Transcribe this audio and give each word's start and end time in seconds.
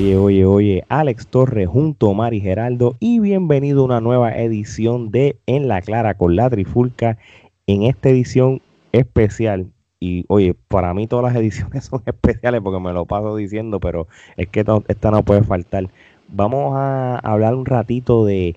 Oye, 0.00 0.16
oye, 0.16 0.46
oye, 0.46 0.84
Alex 0.88 1.26
Torres 1.26 1.68
junto 1.68 2.10
a 2.10 2.14
Mari 2.14 2.40
Geraldo 2.40 2.96
y 3.00 3.20
bienvenido 3.20 3.82
a 3.82 3.84
una 3.84 4.00
nueva 4.00 4.32
edición 4.34 5.10
de 5.10 5.38
En 5.44 5.68
la 5.68 5.82
Clara 5.82 6.14
con 6.14 6.36
la 6.36 6.48
Trifulca. 6.48 7.18
En 7.66 7.82
esta 7.82 8.08
edición 8.08 8.62
especial, 8.92 9.66
y 10.00 10.24
oye, 10.28 10.56
para 10.68 10.94
mí 10.94 11.06
todas 11.06 11.30
las 11.30 11.36
ediciones 11.38 11.84
son 11.90 12.02
especiales 12.06 12.62
porque 12.62 12.80
me 12.80 12.94
lo 12.94 13.04
paso 13.04 13.36
diciendo, 13.36 13.78
pero 13.78 14.08
es 14.38 14.48
que 14.48 14.64
esta 14.88 15.10
no 15.10 15.22
puede 15.22 15.42
faltar. 15.42 15.90
Vamos 16.28 16.72
a 16.76 17.18
hablar 17.18 17.54
un 17.54 17.66
ratito 17.66 18.24
de 18.24 18.56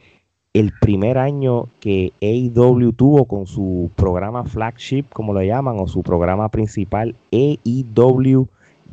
el 0.53 0.71
primer 0.79 1.17
año 1.17 1.67
que 1.81 2.13
AEW 2.21 2.93
tuvo 2.93 3.25
con 3.25 3.47
su 3.47 3.91
programa 3.97 4.45
flagship, 4.45 5.07
como 5.11 5.33
lo 5.33 5.43
llaman, 5.43 5.75
o 5.77 5.89
su 5.89 6.03
programa 6.03 6.47
principal, 6.47 7.15
AEW 7.33 8.47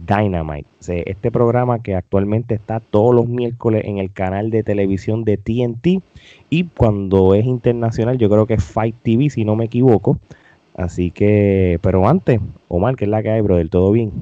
Dynamite. 0.06 0.68
este 0.80 1.30
programa 1.30 1.82
que 1.82 1.94
actualmente 1.94 2.54
está 2.54 2.80
todos 2.80 3.14
los 3.14 3.28
miércoles 3.28 3.84
en 3.84 3.98
el 3.98 4.12
canal 4.12 4.50
de 4.50 4.62
televisión 4.62 5.24
de 5.24 5.36
TNT 5.36 6.02
y 6.48 6.64
cuando 6.64 7.34
es 7.34 7.44
internacional 7.44 8.18
yo 8.18 8.28
creo 8.28 8.46
que 8.46 8.54
es 8.54 8.64
Fight 8.64 8.94
TV 9.02 9.30
si 9.30 9.44
no 9.44 9.56
me 9.56 9.66
equivoco. 9.66 10.18
Así 10.76 11.10
que, 11.10 11.78
pero 11.82 12.08
antes, 12.08 12.40
Omar, 12.68 12.96
¿qué 12.96 13.04
es 13.04 13.10
la 13.10 13.22
que 13.22 13.30
hay, 13.30 13.40
brother? 13.40 13.68
¿Todo 13.68 13.92
bien? 13.92 14.12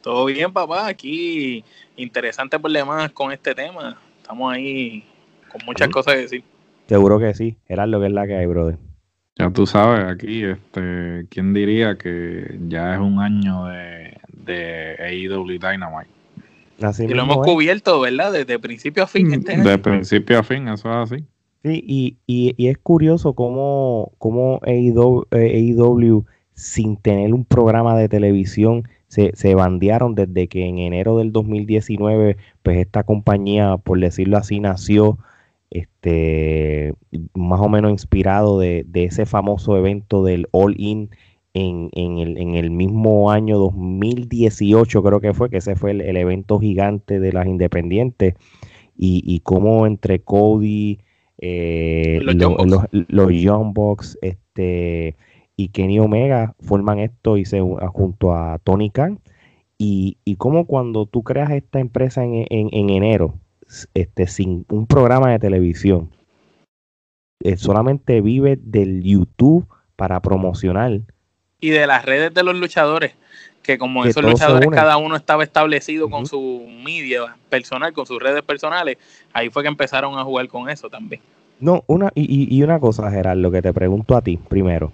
Todo 0.00 0.24
bien, 0.26 0.52
papá. 0.52 0.86
Aquí 0.86 1.64
interesante 1.96 2.58
problemas 2.58 3.10
con 3.12 3.32
este 3.32 3.54
tema. 3.54 3.98
Estamos 4.22 4.52
ahí 4.52 5.04
con 5.50 5.60
muchas 5.66 5.88
cosas 5.88 6.14
que 6.14 6.20
decir. 6.20 6.44
Seguro 6.88 7.18
que 7.18 7.34
sí. 7.34 7.56
Era 7.68 7.86
lo 7.86 8.00
que 8.00 8.06
es 8.06 8.12
la 8.12 8.26
que 8.26 8.36
hay, 8.36 8.46
brother. 8.46 8.78
Ya 9.38 9.50
tú 9.50 9.66
sabes, 9.66 10.10
aquí, 10.10 10.44
este, 10.44 11.26
¿quién 11.28 11.52
diría 11.52 11.98
que 11.98 12.58
ya 12.68 12.94
es 12.94 13.00
un 13.00 13.20
año 13.20 13.66
de, 13.66 14.16
de 14.32 14.96
AEW 14.98 15.58
Dynamite? 15.58 16.10
Así 16.80 17.04
y 17.04 17.08
lo 17.08 17.22
hemos 17.22 17.44
cubierto, 17.44 18.00
¿verdad? 18.00 18.32
Desde 18.32 18.58
principio 18.58 19.02
a 19.02 19.06
fin. 19.06 19.34
Este 19.34 19.56
de 19.58 19.78
principio 19.78 20.38
a 20.38 20.42
fin, 20.42 20.68
eso 20.68 20.88
es 20.90 21.12
así. 21.12 21.24
Sí, 21.62 21.84
y, 21.86 22.16
y, 22.26 22.68
es 22.68 22.78
curioso 22.78 23.34
cómo, 23.34 24.12
cómo 24.18 24.60
AEW, 24.62 25.26
AEW, 25.30 26.24
sin 26.54 26.96
tener 26.96 27.34
un 27.34 27.44
programa 27.44 27.96
de 27.96 28.08
televisión, 28.08 28.88
se, 29.08 29.32
se 29.34 29.54
bandearon 29.54 30.14
desde 30.14 30.48
que 30.48 30.66
en 30.66 30.78
enero 30.78 31.18
del 31.18 31.32
2019, 31.32 32.38
pues 32.62 32.78
esta 32.78 33.02
compañía, 33.02 33.76
por 33.76 34.00
decirlo 34.00 34.38
así, 34.38 34.60
nació 34.60 35.18
este, 35.70 36.94
más 37.34 37.60
o 37.60 37.68
menos 37.68 37.90
inspirado 37.90 38.58
de, 38.58 38.86
ese 38.94 39.26
famoso 39.26 39.76
evento 39.76 40.24
del 40.24 40.48
All 40.52 40.74
In 40.78 41.10
en, 41.54 41.90
el, 42.54 42.70
mismo 42.70 43.30
año 43.30 43.58
2018, 43.58 45.02
creo 45.02 45.20
que 45.20 45.32
fue, 45.32 45.48
que 45.50 45.58
ese 45.58 45.74
fue 45.74 45.92
el, 45.92 46.16
evento 46.16 46.58
gigante 46.58 47.18
de 47.18 47.32
las 47.32 47.46
independientes, 47.46 48.34
y, 48.96 49.22
y 49.24 49.40
cómo 49.40 49.86
entre 49.86 50.20
Cody, 50.20 51.00
eh, 51.38 52.20
los, 52.22 53.32
Young 53.32 53.72
Bucks, 53.72 54.18
este, 54.20 55.16
y 55.56 55.68
Kenny 55.68 55.98
Omega 55.98 56.54
forman 56.60 56.98
esto 56.98 57.38
y 57.38 57.46
se, 57.46 57.60
junto 57.60 58.34
a 58.34 58.58
Tony 58.62 58.90
Khan, 58.90 59.20
y, 59.78 60.18
y 60.24 60.36
cómo 60.36 60.66
cuando 60.66 61.06
tú 61.06 61.22
creas 61.22 61.50
esta 61.50 61.80
empresa 61.80 62.22
en, 62.24 62.46
en 62.50 62.90
enero, 62.90 63.34
este, 63.94 64.26
sin 64.26 64.64
un 64.68 64.86
programa 64.86 65.30
de 65.30 65.38
televisión. 65.38 66.10
Eh, 67.42 67.56
solamente 67.56 68.20
vive 68.20 68.58
del 68.60 69.02
YouTube 69.02 69.66
para 69.96 70.20
promocionar. 70.20 71.00
Y 71.60 71.70
de 71.70 71.86
las 71.86 72.04
redes 72.04 72.32
de 72.32 72.42
los 72.42 72.56
luchadores, 72.56 73.14
que 73.62 73.78
como 73.78 74.04
esos 74.04 74.22
luchadores 74.22 74.68
cada 74.70 74.96
uno 74.96 75.16
estaba 75.16 75.42
establecido 75.42 76.08
con 76.08 76.26
su 76.26 76.66
media 76.84 77.36
personal, 77.48 77.92
con 77.92 78.06
sus 78.06 78.22
redes 78.22 78.42
personales, 78.42 78.96
ahí 79.32 79.50
fue 79.50 79.62
que 79.62 79.68
empezaron 79.68 80.18
a 80.18 80.24
jugar 80.24 80.48
con 80.48 80.68
eso 80.70 80.88
también. 80.88 81.20
No, 81.58 81.82
una, 81.86 82.10
y, 82.14 82.54
y 82.54 82.62
una 82.62 82.78
cosa, 82.78 83.10
Gerardo, 83.10 83.50
que 83.50 83.62
te 83.62 83.72
pregunto 83.72 84.16
a 84.16 84.22
ti 84.22 84.36
primero. 84.36 84.92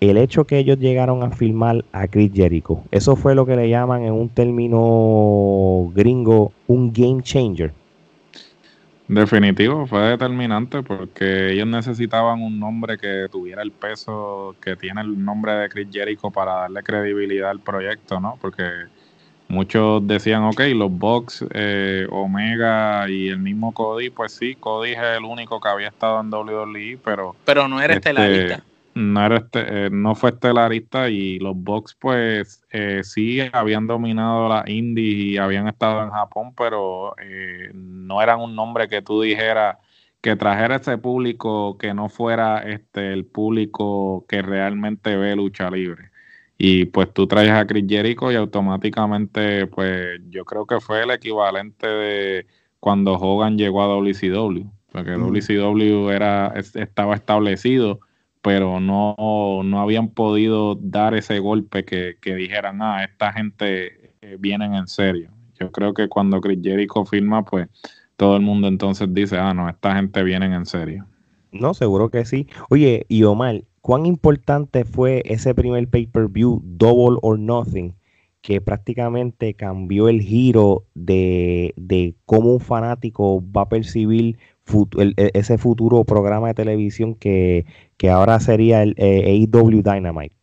El 0.00 0.16
hecho 0.16 0.44
que 0.44 0.58
ellos 0.58 0.78
llegaron 0.78 1.22
a 1.22 1.30
filmar 1.30 1.84
a 1.92 2.08
Chris 2.08 2.32
Jericho, 2.32 2.82
eso 2.90 3.16
fue 3.16 3.34
lo 3.34 3.44
que 3.44 3.54
le 3.54 3.68
llaman 3.68 4.04
en 4.04 4.14
un 4.14 4.30
término 4.30 5.92
gringo 5.94 6.52
un 6.68 6.92
game 6.92 7.22
changer. 7.22 7.74
Definitivo, 9.10 9.88
fue 9.88 10.02
determinante 10.02 10.84
porque 10.84 11.50
ellos 11.50 11.66
necesitaban 11.66 12.40
un 12.40 12.60
nombre 12.60 12.96
que 12.96 13.26
tuviera 13.28 13.60
el 13.60 13.72
peso 13.72 14.54
que 14.62 14.76
tiene 14.76 15.00
el 15.00 15.24
nombre 15.24 15.52
de 15.54 15.68
Chris 15.68 15.88
Jericho 15.90 16.30
para 16.30 16.52
darle 16.52 16.80
credibilidad 16.84 17.50
al 17.50 17.58
proyecto, 17.58 18.20
¿no? 18.20 18.38
Porque 18.40 18.62
muchos 19.48 20.06
decían, 20.06 20.44
ok, 20.44 20.60
los 20.76 20.92
Box, 20.92 21.44
eh, 21.52 22.06
Omega 22.08 23.10
y 23.10 23.30
el 23.30 23.38
mismo 23.38 23.74
Cody, 23.74 24.10
pues 24.10 24.30
sí, 24.30 24.54
Cody 24.54 24.92
es 24.92 25.00
el 25.00 25.24
único 25.24 25.60
que 25.60 25.68
había 25.68 25.88
estado 25.88 26.20
en 26.20 26.32
WWE, 26.32 27.00
pero... 27.04 27.34
Pero 27.44 27.66
no 27.66 27.82
era 27.82 27.94
este, 27.94 28.10
estelarista 28.10 28.62
no 28.94 29.24
era 29.24 29.36
este, 29.38 29.86
eh, 29.86 29.90
no 29.90 30.14
fue 30.14 30.30
estelarista 30.30 31.08
y 31.08 31.38
los 31.38 31.56
Bucks 31.56 31.94
pues 31.94 32.64
eh, 32.70 33.02
sí 33.04 33.40
habían 33.52 33.86
dominado 33.86 34.48
la 34.48 34.64
indies 34.66 35.32
y 35.34 35.38
habían 35.38 35.68
estado 35.68 36.02
en 36.02 36.10
Japón, 36.10 36.54
pero 36.56 37.14
eh, 37.18 37.70
no 37.74 38.20
eran 38.20 38.40
un 38.40 38.56
nombre 38.56 38.88
que 38.88 39.02
tú 39.02 39.22
dijeras 39.22 39.76
que 40.20 40.36
trajera 40.36 40.76
ese 40.76 40.98
público 40.98 41.78
que 41.78 41.94
no 41.94 42.08
fuera 42.08 42.58
este 42.62 43.12
el 43.12 43.24
público 43.24 44.26
que 44.28 44.42
realmente 44.42 45.16
ve 45.16 45.36
lucha 45.36 45.70
libre. 45.70 46.10
Y 46.58 46.86
pues 46.86 47.12
tú 47.14 47.26
traes 47.26 47.50
a 47.50 47.66
Chris 47.66 47.86
Jericho 47.88 48.30
y 48.30 48.34
automáticamente 48.34 49.66
pues 49.66 50.20
yo 50.28 50.44
creo 50.44 50.66
que 50.66 50.80
fue 50.80 51.04
el 51.04 51.10
equivalente 51.10 51.86
de 51.86 52.46
cuando 52.80 53.14
Hogan 53.14 53.56
llegó 53.56 53.82
a 53.82 53.86
WCW, 53.86 54.70
porque 54.92 55.12
WCW 55.12 56.10
era, 56.10 56.52
estaba 56.56 57.14
establecido 57.14 58.00
pero 58.42 58.80
no, 58.80 59.62
no 59.64 59.80
habían 59.80 60.08
podido 60.08 60.74
dar 60.74 61.14
ese 61.14 61.38
golpe 61.38 61.84
que, 61.84 62.34
dijeran, 62.34 62.80
ah, 62.82 63.04
esta 63.04 63.32
gente 63.32 64.12
eh, 64.20 64.36
vienen 64.38 64.74
en 64.74 64.86
serio. 64.86 65.30
Yo 65.58 65.70
creo 65.70 65.92
que 65.92 66.08
cuando 66.08 66.40
Chris 66.40 66.58
Jericho 66.62 67.04
firma, 67.04 67.44
pues 67.44 67.68
todo 68.16 68.36
el 68.36 68.42
mundo 68.42 68.68
entonces 68.68 69.12
dice, 69.12 69.36
ah, 69.38 69.52
no, 69.52 69.68
esta 69.68 69.94
gente 69.94 70.22
vienen 70.22 70.52
en 70.52 70.66
serio. 70.66 71.06
No, 71.52 71.74
seguro 71.74 72.10
que 72.10 72.24
sí. 72.24 72.46
Oye, 72.70 73.04
y 73.08 73.24
Omar, 73.24 73.64
¿cuán 73.82 74.06
importante 74.06 74.84
fue 74.84 75.22
ese 75.26 75.54
primer 75.54 75.88
pay-per-view, 75.88 76.62
Double 76.64 77.18
or 77.22 77.38
Nothing, 77.38 77.94
que 78.40 78.60
prácticamente 78.62 79.52
cambió 79.54 80.08
el 80.08 80.22
giro 80.22 80.86
de, 80.94 81.74
de 81.76 82.14
cómo 82.24 82.54
un 82.54 82.60
fanático 82.60 83.42
va 83.54 83.62
a 83.62 83.68
percibir 83.68 84.38
e, 84.98 85.30
ese 85.34 85.58
futuro 85.58 86.04
programa 86.04 86.48
de 86.48 86.54
televisión 86.54 87.14
que, 87.14 87.64
ahora 88.10 88.40
sería 88.40 88.82
el 88.82 88.94
eh, 88.96 89.46
AEW 89.52 89.82
Dynamite? 89.82 90.34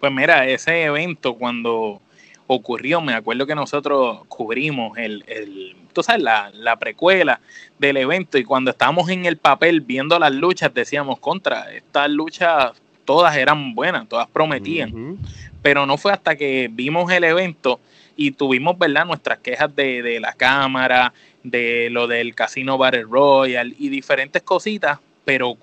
Pues 0.00 0.12
mira, 0.12 0.46
ese 0.46 0.84
evento 0.84 1.34
cuando 1.34 2.00
ocurrió, 2.46 3.00
me 3.00 3.14
acuerdo 3.14 3.46
que 3.46 3.54
nosotros 3.54 4.22
cubrimos 4.28 4.98
el, 4.98 5.24
el 5.26 5.76
tú 5.92 6.02
sabes, 6.02 6.22
la, 6.22 6.50
la, 6.52 6.76
precuela 6.76 7.40
del 7.78 7.96
evento 7.96 8.36
y 8.36 8.44
cuando 8.44 8.70
estábamos 8.70 9.08
en 9.08 9.24
el 9.24 9.38
papel 9.38 9.80
viendo 9.80 10.18
las 10.18 10.32
luchas 10.32 10.74
decíamos 10.74 11.18
contra, 11.20 11.72
estas 11.72 12.10
luchas 12.10 12.72
todas 13.04 13.36
eran 13.36 13.74
buenas, 13.74 14.08
todas 14.08 14.28
prometían, 14.28 15.18
pero 15.62 15.86
no 15.86 15.96
fue 15.96 16.12
hasta 16.12 16.36
que 16.36 16.68
vimos 16.70 17.10
el 17.12 17.24
evento 17.24 17.80
y 18.16 18.32
tuvimos, 18.32 18.78
¿verdad?, 18.78 19.06
nuestras 19.06 19.38
quejas 19.38 19.74
de, 19.74 20.02
de 20.02 20.20
la 20.20 20.32
cámara, 20.32 21.12
de 21.44 21.90
lo 21.90 22.08
del 22.08 22.34
Casino 22.34 22.76
Battle 22.76 23.04
Royale 23.04 23.76
y 23.78 23.90
diferentes 23.90 24.42
cositas, 24.42 24.98
pero 25.24 25.56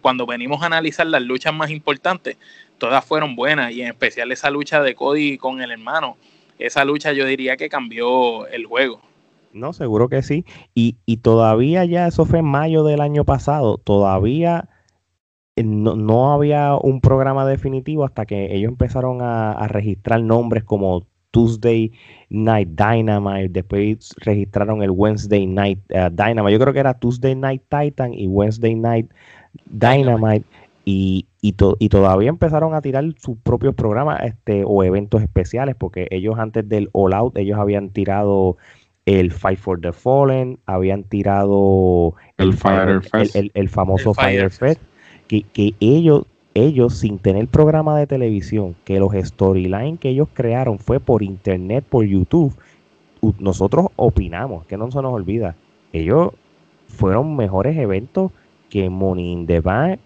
cuando 0.00 0.26
venimos 0.26 0.62
a 0.62 0.66
analizar 0.66 1.06
las 1.06 1.22
luchas 1.22 1.54
más 1.54 1.70
importantes, 1.70 2.36
todas 2.78 3.04
fueron 3.04 3.34
buenas 3.34 3.72
y 3.72 3.80
en 3.80 3.88
especial 3.88 4.30
esa 4.30 4.50
lucha 4.50 4.82
de 4.82 4.94
Cody 4.94 5.38
con 5.38 5.62
el 5.62 5.70
hermano, 5.70 6.16
esa 6.58 6.84
lucha 6.84 7.12
yo 7.12 7.26
diría 7.26 7.56
que 7.56 7.68
cambió 7.68 8.46
el 8.48 8.66
juego. 8.66 9.00
No, 9.52 9.72
seguro 9.72 10.08
que 10.08 10.22
sí. 10.22 10.44
Y, 10.74 10.96
y 11.06 11.18
todavía 11.18 11.84
ya, 11.84 12.06
eso 12.08 12.26
fue 12.26 12.40
en 12.40 12.44
mayo 12.44 12.84
del 12.84 13.00
año 13.00 13.24
pasado, 13.24 13.78
todavía 13.78 14.68
eh, 15.56 15.62
no, 15.64 15.96
no 15.96 16.32
había 16.32 16.74
un 16.74 17.00
programa 17.00 17.46
definitivo 17.46 18.04
hasta 18.04 18.26
que 18.26 18.54
ellos 18.54 18.68
empezaron 18.68 19.22
a 19.22 19.66
registrar 19.68 20.20
nombres 20.20 20.64
como 20.64 21.06
Tuesday 21.34 21.90
Night 22.30 22.68
Dynamite, 22.68 23.48
después 23.48 24.14
registraron 24.18 24.84
el 24.84 24.92
Wednesday 24.92 25.46
Night 25.46 25.80
uh, 25.90 26.08
Dynamite, 26.10 26.52
yo 26.52 26.60
creo 26.60 26.72
que 26.72 26.78
era 26.78 26.94
Tuesday 26.94 27.34
Night 27.34 27.62
Titan 27.68 28.14
y 28.14 28.28
Wednesday 28.28 28.76
Night 28.76 29.10
Dynamite, 29.66 30.46
Y, 30.86 31.26
y, 31.40 31.52
todavía 31.88 32.28
empezaron 32.28 32.74
a 32.74 32.82
tirar 32.82 33.04
sus 33.16 33.38
propios 33.38 33.74
programas 33.74 34.20
este, 34.22 34.64
o 34.66 34.84
eventos 34.84 35.22
especiales, 35.22 35.74
porque 35.76 36.06
ellos 36.10 36.38
antes 36.38 36.68
del 36.68 36.90
All 36.92 37.14
Out, 37.14 37.38
ellos 37.38 37.58
habían 37.58 37.88
tirado 37.88 38.58
el 39.06 39.32
Fight 39.32 39.58
for 39.58 39.80
the 39.80 39.92
Fallen, 39.92 40.58
habían 40.66 41.04
tirado 41.04 42.14
el, 42.36 42.52
Fire, 42.52 43.00
el, 43.54 43.68
famoso 43.70 44.12
Fire, 44.12 44.50
Fest, 44.50 44.80
que, 45.26 45.42
que 45.54 45.74
ellos 45.80 46.26
ellos 46.54 46.98
sin 46.98 47.18
tener 47.18 47.48
programa 47.48 47.98
de 47.98 48.06
televisión, 48.06 48.76
que 48.84 48.98
los 49.00 49.12
storylines 49.12 49.98
que 49.98 50.10
ellos 50.10 50.28
crearon 50.32 50.78
fue 50.78 51.00
por 51.00 51.22
internet, 51.22 51.84
por 51.88 52.04
YouTube, 52.06 52.54
nosotros 53.38 53.88
opinamos, 53.96 54.64
que 54.66 54.76
no 54.76 54.90
se 54.90 55.02
nos 55.02 55.12
olvida, 55.12 55.56
ellos 55.92 56.30
fueron 56.86 57.36
mejores 57.36 57.76
eventos 57.76 58.30
que 58.70 58.88
Money 58.88 59.32
in 59.32 59.46
the 59.46 59.60
Bank 59.60 60.00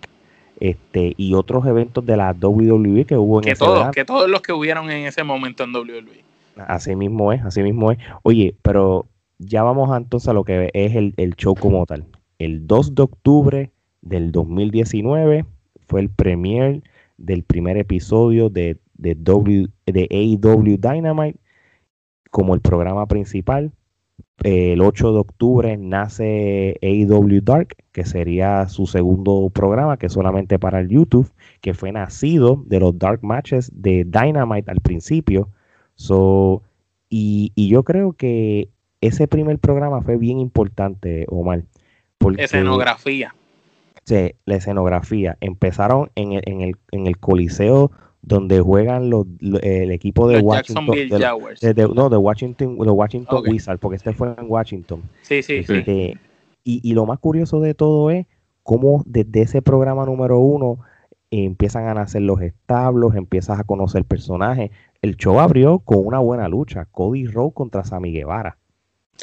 este, 0.60 1.14
y 1.16 1.34
otros 1.34 1.66
eventos 1.66 2.04
de 2.04 2.16
la 2.16 2.32
WWE 2.32 3.04
que 3.04 3.16
hubo 3.16 3.38
en 3.38 3.44
que 3.44 3.54
todos, 3.54 3.90
Que 3.92 4.04
todos 4.04 4.28
los 4.28 4.40
que 4.40 4.52
hubieron 4.52 4.90
en 4.90 5.06
ese 5.06 5.22
momento 5.22 5.64
en 5.64 5.74
WWE. 5.74 6.24
Así 6.56 6.96
mismo 6.96 7.32
es, 7.32 7.44
así 7.44 7.62
mismo 7.62 7.92
es. 7.92 7.98
Oye, 8.22 8.56
pero 8.62 9.06
ya 9.38 9.62
vamos 9.62 9.96
entonces 9.96 10.28
a 10.28 10.32
lo 10.32 10.44
que 10.44 10.70
es 10.74 10.96
el, 10.96 11.14
el 11.16 11.36
show 11.36 11.54
como 11.54 11.86
tal. 11.86 12.06
El 12.38 12.66
2 12.66 12.94
de 12.94 13.02
octubre 13.02 13.72
del 14.02 14.32
2019 14.32 15.44
fue 15.88 16.00
el 16.00 16.10
premier 16.10 16.82
del 17.16 17.42
primer 17.42 17.76
episodio 17.76 18.48
de, 18.50 18.78
de, 18.94 19.14
w, 19.14 19.68
de 19.86 20.08
AEW 20.10 20.76
Dynamite 20.76 21.38
como 22.30 22.54
el 22.54 22.60
programa 22.60 23.06
principal. 23.06 23.72
El 24.44 24.80
8 24.80 25.12
de 25.12 25.18
octubre 25.18 25.76
nace 25.76 26.78
AEW 26.80 27.40
Dark, 27.42 27.74
que 27.90 28.04
sería 28.04 28.68
su 28.68 28.86
segundo 28.86 29.50
programa, 29.52 29.96
que 29.96 30.06
es 30.06 30.12
solamente 30.12 30.60
para 30.60 30.78
el 30.78 30.88
YouTube, 30.88 31.28
que 31.60 31.74
fue 31.74 31.90
nacido 31.90 32.62
de 32.66 32.78
los 32.78 32.96
Dark 32.96 33.24
Matches 33.24 33.72
de 33.74 34.04
Dynamite 34.04 34.70
al 34.70 34.80
principio. 34.80 35.48
So, 35.96 36.62
y, 37.08 37.50
y 37.56 37.68
yo 37.68 37.82
creo 37.82 38.12
que 38.12 38.68
ese 39.00 39.26
primer 39.26 39.58
programa 39.58 40.02
fue 40.02 40.16
bien 40.16 40.38
importante, 40.38 41.26
Omar. 41.28 41.64
Porque, 42.18 42.44
escenografía. 42.44 43.34
Sí, 44.08 44.34
la 44.46 44.56
escenografía. 44.56 45.36
Empezaron 45.42 46.10
en 46.14 46.32
el, 46.32 46.42
en 46.46 46.62
el, 46.62 46.76
en 46.92 47.06
el 47.06 47.18
Coliseo 47.18 47.90
donde 48.22 48.58
juegan 48.58 49.10
los, 49.10 49.26
el 49.60 49.90
equipo 49.90 50.26
de 50.28 50.40
Washington. 50.40 50.86
no, 51.94 52.08
de 52.08 52.16
Washington, 52.16 52.78
de 52.78 52.90
Washington 52.90 53.44
Wizards, 53.46 53.78
porque 53.78 53.96
este 53.96 54.14
fue 54.14 54.34
en 54.38 54.46
Washington. 54.50 55.02
Sí, 55.20 55.42
sí, 55.42 55.62
sí. 55.62 55.74
Este, 55.74 56.18
y, 56.64 56.80
y, 56.82 56.94
lo 56.94 57.04
más 57.04 57.18
curioso 57.18 57.60
de 57.60 57.74
todo 57.74 58.10
es 58.10 58.26
cómo 58.62 59.02
desde 59.04 59.42
ese 59.42 59.60
programa 59.60 60.06
número 60.06 60.38
uno 60.38 60.78
empiezan 61.30 61.86
a 61.86 61.92
nacer 61.92 62.22
los 62.22 62.40
establos, 62.40 63.14
empiezas 63.14 63.60
a 63.60 63.64
conocer 63.64 64.06
personajes. 64.06 64.70
El 65.02 65.18
show 65.18 65.38
abrió 65.38 65.80
con 65.80 66.06
una 66.06 66.18
buena 66.18 66.48
lucha, 66.48 66.86
Cody 66.86 67.26
Rowe 67.26 67.52
contra 67.52 67.84
Sammy 67.84 68.10
Guevara. 68.10 68.56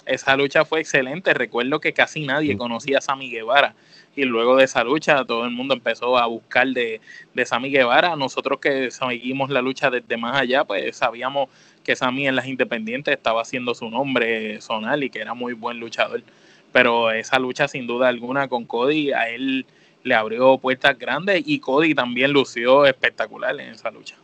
Esa 0.05 0.35
lucha 0.35 0.65
fue 0.65 0.81
excelente. 0.81 1.33
Recuerdo 1.33 1.79
que 1.79 1.93
casi 1.93 2.25
nadie 2.25 2.57
conocía 2.57 2.99
a 2.99 3.01
Sammy 3.01 3.31
Guevara. 3.31 3.75
Y 4.15 4.23
luego 4.23 4.55
de 4.55 4.63
esa 4.63 4.83
lucha, 4.83 5.25
todo 5.25 5.45
el 5.45 5.51
mundo 5.51 5.73
empezó 5.73 6.17
a 6.17 6.25
buscar 6.25 6.67
de, 6.67 7.01
de 7.33 7.45
Sammy 7.45 7.69
Guevara. 7.69 8.15
Nosotros 8.15 8.59
que 8.59 8.91
seguimos 8.91 9.49
la 9.49 9.61
lucha 9.61 9.89
desde 9.89 10.17
más 10.17 10.39
allá, 10.39 10.63
pues 10.63 10.95
sabíamos 10.95 11.49
que 11.83 11.95
Sammy 11.95 12.27
en 12.27 12.35
las 12.35 12.47
independientes 12.47 13.13
estaba 13.13 13.41
haciendo 13.41 13.75
su 13.75 13.89
nombre 13.89 14.59
zonal 14.61 15.03
y 15.03 15.09
que 15.09 15.19
era 15.19 15.33
muy 15.33 15.53
buen 15.53 15.79
luchador. 15.79 16.23
Pero 16.71 17.11
esa 17.11 17.39
lucha, 17.39 17.67
sin 17.67 17.87
duda 17.87 18.07
alguna, 18.09 18.47
con 18.47 18.65
Cody, 18.65 19.11
a 19.11 19.29
él 19.29 19.65
le 20.03 20.15
abrió 20.15 20.57
puertas 20.57 20.97
grandes 20.97 21.43
y 21.45 21.59
Cody 21.59 21.95
también 21.95 22.31
lució 22.31 22.85
espectacular 22.85 23.59
en 23.59 23.69
esa 23.71 23.91
lucha. 23.91 24.15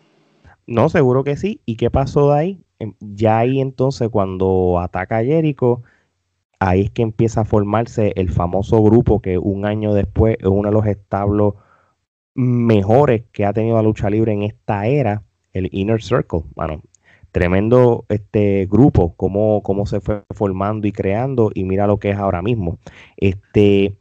No, 0.67 0.89
seguro 0.89 1.23
que 1.23 1.35
sí. 1.35 1.59
¿Y 1.65 1.75
qué 1.75 1.89
pasó 1.89 2.31
de 2.31 2.39
ahí? 2.39 2.59
Em, 2.79 2.93
ya 2.99 3.39
ahí 3.39 3.61
entonces 3.61 4.09
cuando 4.09 4.79
ataca 4.79 5.17
a 5.17 5.23
Jericho, 5.23 5.81
ahí 6.61 6.81
es 6.81 6.91
que 6.91 7.01
empieza 7.01 7.41
a 7.41 7.45
formarse 7.45 8.13
el 8.15 8.29
famoso 8.29 8.81
grupo 8.83 9.19
que 9.19 9.39
un 9.39 9.65
año 9.65 9.95
después 9.95 10.37
es 10.39 10.45
uno 10.45 10.69
de 10.69 10.73
los 10.73 10.85
establos 10.85 11.55
mejores 12.35 13.23
que 13.31 13.45
ha 13.45 13.51
tenido 13.51 13.75
la 13.77 13.81
lucha 13.81 14.11
libre 14.11 14.31
en 14.31 14.43
esta 14.43 14.85
era, 14.85 15.23
el 15.53 15.69
Inner 15.71 16.03
Circle. 16.03 16.43
Tremendo 17.31 18.05
este 18.09 18.67
grupo, 18.69 19.15
cómo, 19.15 19.63
cómo 19.63 19.87
se 19.87 20.01
fue 20.01 20.21
formando 20.29 20.87
y 20.87 20.91
creando, 20.91 21.49
y 21.51 21.63
mira 21.63 21.87
lo 21.87 21.97
que 21.97 22.11
es 22.11 22.17
ahora 22.17 22.43
mismo. 22.43 22.77
Este, 23.17 23.95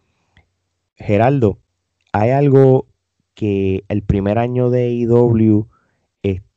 Geraldo, 0.96 1.58
hay 2.12 2.30
algo 2.30 2.88
que 3.32 3.84
el 3.88 4.02
primer 4.02 4.38
año 4.38 4.68
de 4.68 4.90
IW 4.90 5.66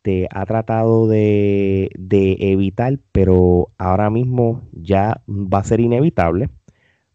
este, 0.03 0.27
ha 0.31 0.45
tratado 0.45 1.07
de, 1.07 1.89
evitar, 2.11 2.99
pero 3.13 3.69
ahora 3.77 4.09
mismo 4.09 4.61
ya 4.73 5.21
va 5.29 5.59
a 5.59 5.63
ser 5.63 5.79
inevitable 5.79 6.49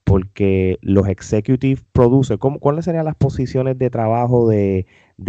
porque 0.04 0.78
los 0.80 1.06
executive 1.06 1.82
producers, 1.92 2.40
¿cuáles 2.40 2.86
serían 2.86 3.04
las 3.04 3.14
posiciones 3.14 3.76
de 3.76 3.90
trabajo 3.90 4.48
de, 4.48 4.86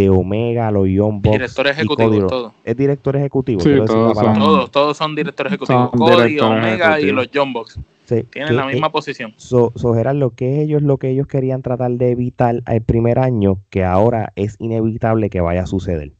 Omega, 0.10 0.72
los 0.72 0.88
Young 0.88 1.22
Box? 1.22 1.34
Director 1.34 1.68
ejecutivo, 1.68 2.28
todo. 2.28 2.54
Es 2.64 2.78
director 2.78 3.18
ejecutivo. 3.18 3.62
todos, 3.62 4.18
son, 4.18 4.72
todos, 4.72 4.96
son 4.96 5.16
directores 5.16 5.52
ejecutivos. 5.52 5.92
Cody, 5.92 6.40
Omega 6.40 7.02
y 7.02 7.12
los 7.12 7.30
Young 7.30 7.52
Box. 7.52 7.78
Tienen 8.32 8.56
la 8.56 8.68
misma 8.68 8.90
posición. 8.90 9.34
So, 9.36 9.74
so 9.76 9.94
Gerardo, 9.94 10.30
¿qué 10.34 10.56
es 10.56 10.60
ellos 10.64 10.82
lo 10.82 10.98
que 10.98 11.10
ellos 11.10 11.28
querían 11.28 11.62
tratar 11.62 11.92
de 11.92 12.12
evitar 12.12 12.64
el 12.66 12.82
primer 12.82 13.20
año 13.20 13.60
que 13.70 13.84
ahora 13.84 14.32
es 14.38 14.56
inevitable 14.60 15.30
que 15.30 15.42
vaya 15.42 15.64
a 15.64 15.68
suceder? 15.68 16.14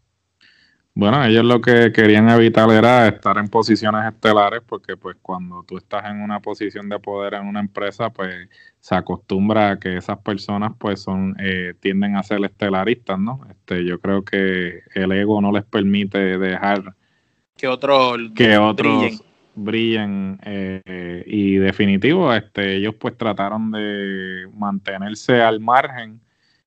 Bueno, 1.00 1.24
ellos 1.24 1.46
lo 1.46 1.62
que 1.62 1.94
querían 1.94 2.28
evitar 2.28 2.70
era 2.70 3.08
estar 3.08 3.38
en 3.38 3.48
posiciones 3.48 4.06
estelares, 4.06 4.62
porque 4.68 4.98
pues 4.98 5.16
cuando 5.22 5.64
tú 5.64 5.78
estás 5.78 6.04
en 6.12 6.22
una 6.22 6.42
posición 6.42 6.90
de 6.90 7.00
poder 7.00 7.36
en 7.36 7.48
una 7.48 7.62
empresa, 7.62 8.10
pues 8.10 8.50
se 8.82 8.96
acostumbra 8.96 9.72
a 9.72 9.80
que 9.80 9.96
esas 9.96 10.18
personas 10.18 10.74
pues 10.78 11.02
son 11.02 11.38
eh, 11.40 11.74
tienden 11.80 12.18
a 12.18 12.24
ser 12.24 12.44
estelaristas, 12.44 13.18
¿no? 13.18 13.40
Este, 13.50 13.86
yo 13.86 14.02
creo 14.02 14.26
que 14.26 14.82
el 14.94 15.14
ego 15.14 15.40
no 15.40 15.54
les 15.54 15.64
permite 15.64 16.38
dejar 16.38 16.94
que 17.56 17.68
otros 17.70 18.18
que 18.36 18.58
otros 18.58 19.24
brillen, 19.56 20.38
eh, 20.44 21.24
y 21.26 21.56
definitivo, 21.56 22.34
este, 22.34 22.76
ellos 22.76 22.96
pues 22.96 23.18
trataron 23.18 23.72
de 23.72 24.50
mantenerse 24.54 25.42
al 25.42 25.62
margen 25.62 26.20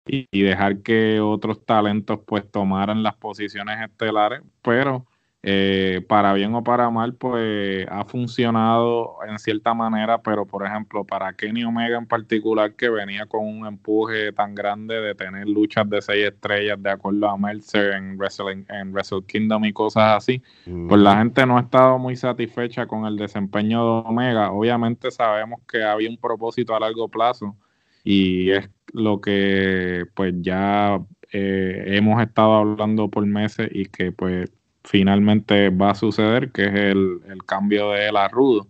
y, 0.06 0.42
dejar 0.42 0.82
que 0.82 1.20
otros 1.20 1.64
talentos 1.64 2.20
pues 2.26 2.50
tomaran 2.50 3.02
las 3.02 3.14
posiciones 3.14 3.80
estelares, 3.80 4.42
pero 4.62 5.06
eh, 5.44 6.04
para 6.08 6.32
bien 6.34 6.54
o 6.54 6.62
para 6.62 6.88
mal 6.90 7.14
pues 7.14 7.86
ha 7.90 8.04
funcionado 8.04 9.16
en 9.28 9.38
cierta 9.40 9.74
manera, 9.74 10.22
pero 10.22 10.46
por 10.46 10.64
ejemplo 10.64 11.04
para 11.04 11.32
Kenny 11.32 11.64
Omega 11.64 11.98
en 11.98 12.06
particular 12.06 12.74
que 12.74 12.88
venía 12.88 13.26
con 13.26 13.44
un 13.44 13.66
empuje 13.66 14.32
tan 14.32 14.54
grande 14.54 15.00
de 15.00 15.16
tener 15.16 15.48
luchas 15.48 15.90
de 15.90 16.00
seis 16.00 16.26
estrellas 16.26 16.80
de 16.80 16.90
acuerdo 16.90 17.28
a 17.28 17.36
Meltzer 17.36 17.92
en 17.94 18.16
Wrestling, 18.18 18.64
en 18.68 18.92
Wrestle 18.92 19.24
Kingdom 19.26 19.64
y 19.64 19.72
cosas 19.72 20.16
así, 20.16 20.42
pues 20.64 21.00
la 21.00 21.16
gente 21.18 21.44
no 21.44 21.58
ha 21.58 21.62
estado 21.62 21.98
muy 21.98 22.14
satisfecha 22.14 22.86
con 22.86 23.06
el 23.06 23.16
desempeño 23.16 23.84
de 23.84 24.08
Omega, 24.08 24.52
obviamente 24.52 25.10
sabemos 25.10 25.60
que 25.66 25.82
había 25.82 26.08
un 26.08 26.18
propósito 26.18 26.76
a 26.76 26.80
largo 26.80 27.08
plazo 27.08 27.56
y 28.04 28.50
es 28.50 28.68
lo 28.92 29.20
que 29.20 30.04
pues 30.14 30.34
ya 30.40 31.00
eh, 31.32 31.84
hemos 31.86 32.22
estado 32.22 32.54
hablando 32.54 33.08
por 33.08 33.24
meses 33.26 33.68
y 33.72 33.86
que 33.86 34.12
pues 34.12 34.50
finalmente 34.84 35.70
va 35.70 35.90
a 35.90 35.94
suceder, 35.94 36.52
que 36.52 36.66
es 36.66 36.74
el, 36.74 37.20
cambio 37.46 37.90
de 37.92 38.08
él 38.08 38.16
a 38.16 38.28
Rudo 38.28 38.66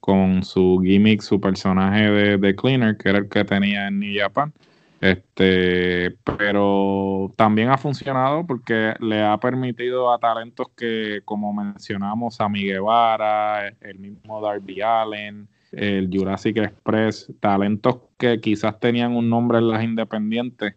con 0.00 0.42
su 0.42 0.80
gimmick, 0.82 1.20
su 1.20 1.40
personaje 1.40 2.10
de, 2.10 2.38
de, 2.38 2.56
Cleaner, 2.56 2.96
que 2.96 3.10
era 3.10 3.18
el 3.18 3.28
que 3.28 3.44
tenía 3.44 3.88
en 3.88 3.98
New 4.00 4.12
Japan. 4.18 4.52
Este, 5.00 6.10
pero 6.24 7.32
también 7.36 7.70
ha 7.70 7.78
funcionado 7.78 8.44
porque 8.46 8.94
le 8.98 9.22
ha 9.22 9.38
permitido 9.38 10.12
a 10.12 10.18
talentos 10.18 10.68
que, 10.76 11.20
como 11.24 11.52
mencionamos, 11.52 12.40
a 12.40 12.48
Miguel 12.48 12.78
Guevara, 12.78 13.68
el 13.80 13.98
mismo 13.98 14.40
Darby 14.40 14.80
Allen, 14.80 15.48
el 15.72 16.08
Jurassic 16.12 16.56
Express, 16.58 17.30
talentos 17.40 17.96
que 18.18 18.40
quizás 18.40 18.78
tenían 18.80 19.14
un 19.14 19.28
nombre 19.28 19.58
en 19.58 19.68
las 19.68 19.84
independientes, 19.84 20.74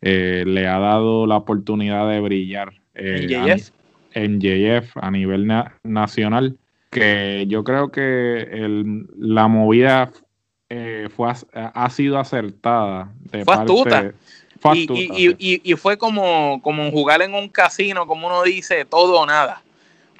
eh, 0.00 0.44
le 0.46 0.66
ha 0.66 0.78
dado 0.78 1.26
la 1.26 1.36
oportunidad 1.36 2.08
de 2.10 2.20
brillar 2.20 2.72
eh, 2.94 3.26
¿En, 4.12 4.40
JF? 4.40 4.96
a 4.96 5.10
nivel 5.10 5.50
nacional, 5.82 6.56
que 6.90 7.46
yo 7.48 7.64
creo 7.64 7.90
que 7.90 8.42
el, 8.42 9.06
la 9.18 9.48
movida 9.48 10.12
eh, 10.68 11.08
fue, 11.14 11.32
ha 11.52 11.90
sido 11.90 12.18
acertada. 12.18 13.12
De 13.32 13.44
fue 13.44 13.54
astuta. 13.54 14.12
y, 14.74 15.74
fue 15.74 15.98
como, 15.98 16.60
como 16.62 16.90
jugar 16.90 17.22
en 17.22 17.34
un 17.34 17.48
casino, 17.48 18.06
como 18.06 18.28
uno 18.28 18.42
dice, 18.44 18.84
todo 18.84 19.20
o 19.20 19.26
nada. 19.26 19.62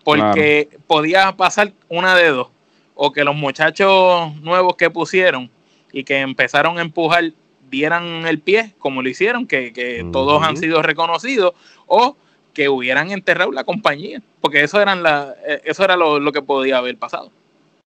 Porque 0.02 0.68
podía 0.86 1.32
pasar 1.36 1.72
una 1.88 2.16
de 2.16 2.28
dos 2.28 2.53
o 2.94 3.12
que 3.12 3.24
los 3.24 3.34
muchachos 3.34 4.34
nuevos 4.40 4.76
que 4.76 4.90
pusieron 4.90 5.50
y 5.92 6.04
que 6.04 6.20
empezaron 6.20 6.78
a 6.78 6.82
empujar 6.82 7.32
dieran 7.70 8.26
el 8.26 8.38
pie 8.38 8.74
como 8.78 9.02
lo 9.02 9.08
hicieron, 9.08 9.46
que, 9.46 10.06
todos 10.12 10.42
han 10.42 10.56
sido 10.56 10.82
reconocidos, 10.82 11.54
o 11.86 12.16
que 12.52 12.68
hubieran 12.68 13.10
enterrado 13.10 13.50
la 13.50 13.64
compañía, 13.64 14.22
porque 14.40 14.62
eso, 14.62 14.80
eran 14.80 15.02
la, 15.02 15.34
eh, 15.46 15.60
eso 15.64 15.84
era 15.84 15.96
lo, 15.96 16.32
que 16.32 16.42
podía 16.42 16.78
haber 16.78 16.96
pasado. 16.96 17.30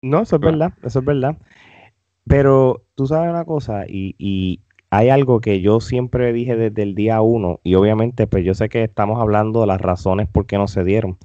No, 0.03 0.21
eso 0.21 0.35
es 0.35 0.41
verdad, 0.41 0.73
eso 0.83 0.99
es 0.99 1.05
verdad. 1.05 1.35
Pero 2.27 2.83
tú 2.95 3.07
sabes 3.07 3.29
una 3.29 3.45
cosa, 3.45 3.85
y, 3.87 4.15
y 4.19 4.59
hay 4.91 5.09
algo 5.09 5.41
que 5.41 5.61
yo 5.61 5.79
siempre 5.79 6.31
dije 6.33 6.55
desde 6.55 6.83
el 6.83 6.93
día 6.93 7.21
uno, 7.21 7.59
y 7.63 7.75
obviamente 7.75 8.27
pues 8.27 8.45
yo 8.45 8.53
sé 8.53 8.69
que 8.69 8.83
estamos 8.83 9.19
hablando 9.19 9.61
de 9.61 9.67
las 9.67 9.81
razones 9.81 10.27
por 10.27 10.45
qué 10.45 10.57
no 10.57 10.67
se 10.67 10.83
dieron. 10.83 11.17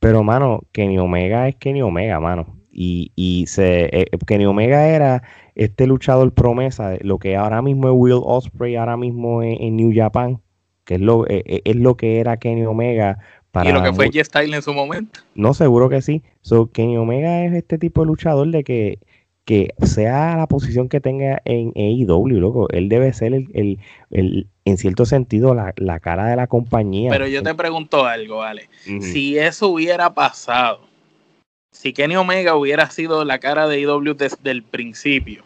Pero, 0.00 0.22
mano, 0.22 0.60
Kenny 0.70 0.98
Omega 0.98 1.48
es 1.48 1.56
Kenny 1.56 1.82
Omega, 1.82 2.20
mano 2.20 2.57
y, 2.80 3.10
y 3.16 3.48
se, 3.48 3.86
eh, 3.86 4.06
Kenny 4.24 4.46
Omega 4.46 4.86
era 4.86 5.24
este 5.56 5.88
luchador 5.88 6.32
promesa, 6.32 6.96
lo 7.00 7.18
que 7.18 7.34
ahora 7.34 7.60
mismo 7.60 7.88
es 7.88 7.94
Will 7.96 8.20
Osprey, 8.22 8.76
ahora 8.76 8.96
mismo 8.96 9.42
en, 9.42 9.74
New 9.74 9.90
Japan, 9.92 10.40
que 10.84 10.94
es 10.94 11.00
lo, 11.00 11.26
eh, 11.26 11.42
eh, 11.44 11.62
es 11.64 11.74
lo 11.74 11.96
que 11.96 12.20
era 12.20 12.36
Kenny 12.36 12.64
Omega. 12.66 13.18
Para 13.50 13.68
y 13.68 13.72
lo 13.72 13.82
que 13.82 13.92
fue 13.92 14.06
J 14.06 14.22
Style 14.22 14.54
en 14.54 14.62
su 14.62 14.72
momento. 14.72 15.18
No, 15.34 15.54
seguro 15.54 15.88
que 15.88 16.02
sí. 16.02 16.22
So, 16.42 16.70
Kenny 16.70 16.96
Omega 16.98 17.44
es 17.44 17.52
este 17.52 17.78
tipo 17.78 18.02
de 18.02 18.06
luchador 18.06 18.46
de 18.46 18.62
que, 18.62 19.00
que 19.44 19.74
sea 19.82 20.36
la 20.36 20.46
posición 20.46 20.88
que 20.88 21.00
tenga 21.00 21.42
en 21.46 21.72
AEW, 21.74 22.38
loco, 22.38 22.68
él 22.70 22.88
debe 22.88 23.12
ser 23.12 23.34
el, 23.34 23.80
el, 24.12 24.46
en 24.64 24.76
cierto 24.76 25.04
sentido 25.04 25.52
la, 25.52 25.98
cara 25.98 26.26
de 26.26 26.36
la 26.36 26.46
compañía. 26.46 27.10
Pero 27.10 27.26
yo 27.26 27.42
te 27.42 27.56
pregunto 27.56 28.04
algo, 28.04 28.36
vale. 28.36 28.68
Si 29.00 29.36
eso 29.36 29.66
hubiera 29.66 30.14
pasado, 30.14 30.87
si 31.72 31.92
Kenny 31.92 32.16
Omega 32.16 32.56
hubiera 32.56 32.90
sido 32.90 33.24
la 33.24 33.38
cara 33.38 33.68
de 33.68 33.76
AEW 33.76 34.14
desde 34.14 34.50
el 34.50 34.62
principio, 34.62 35.44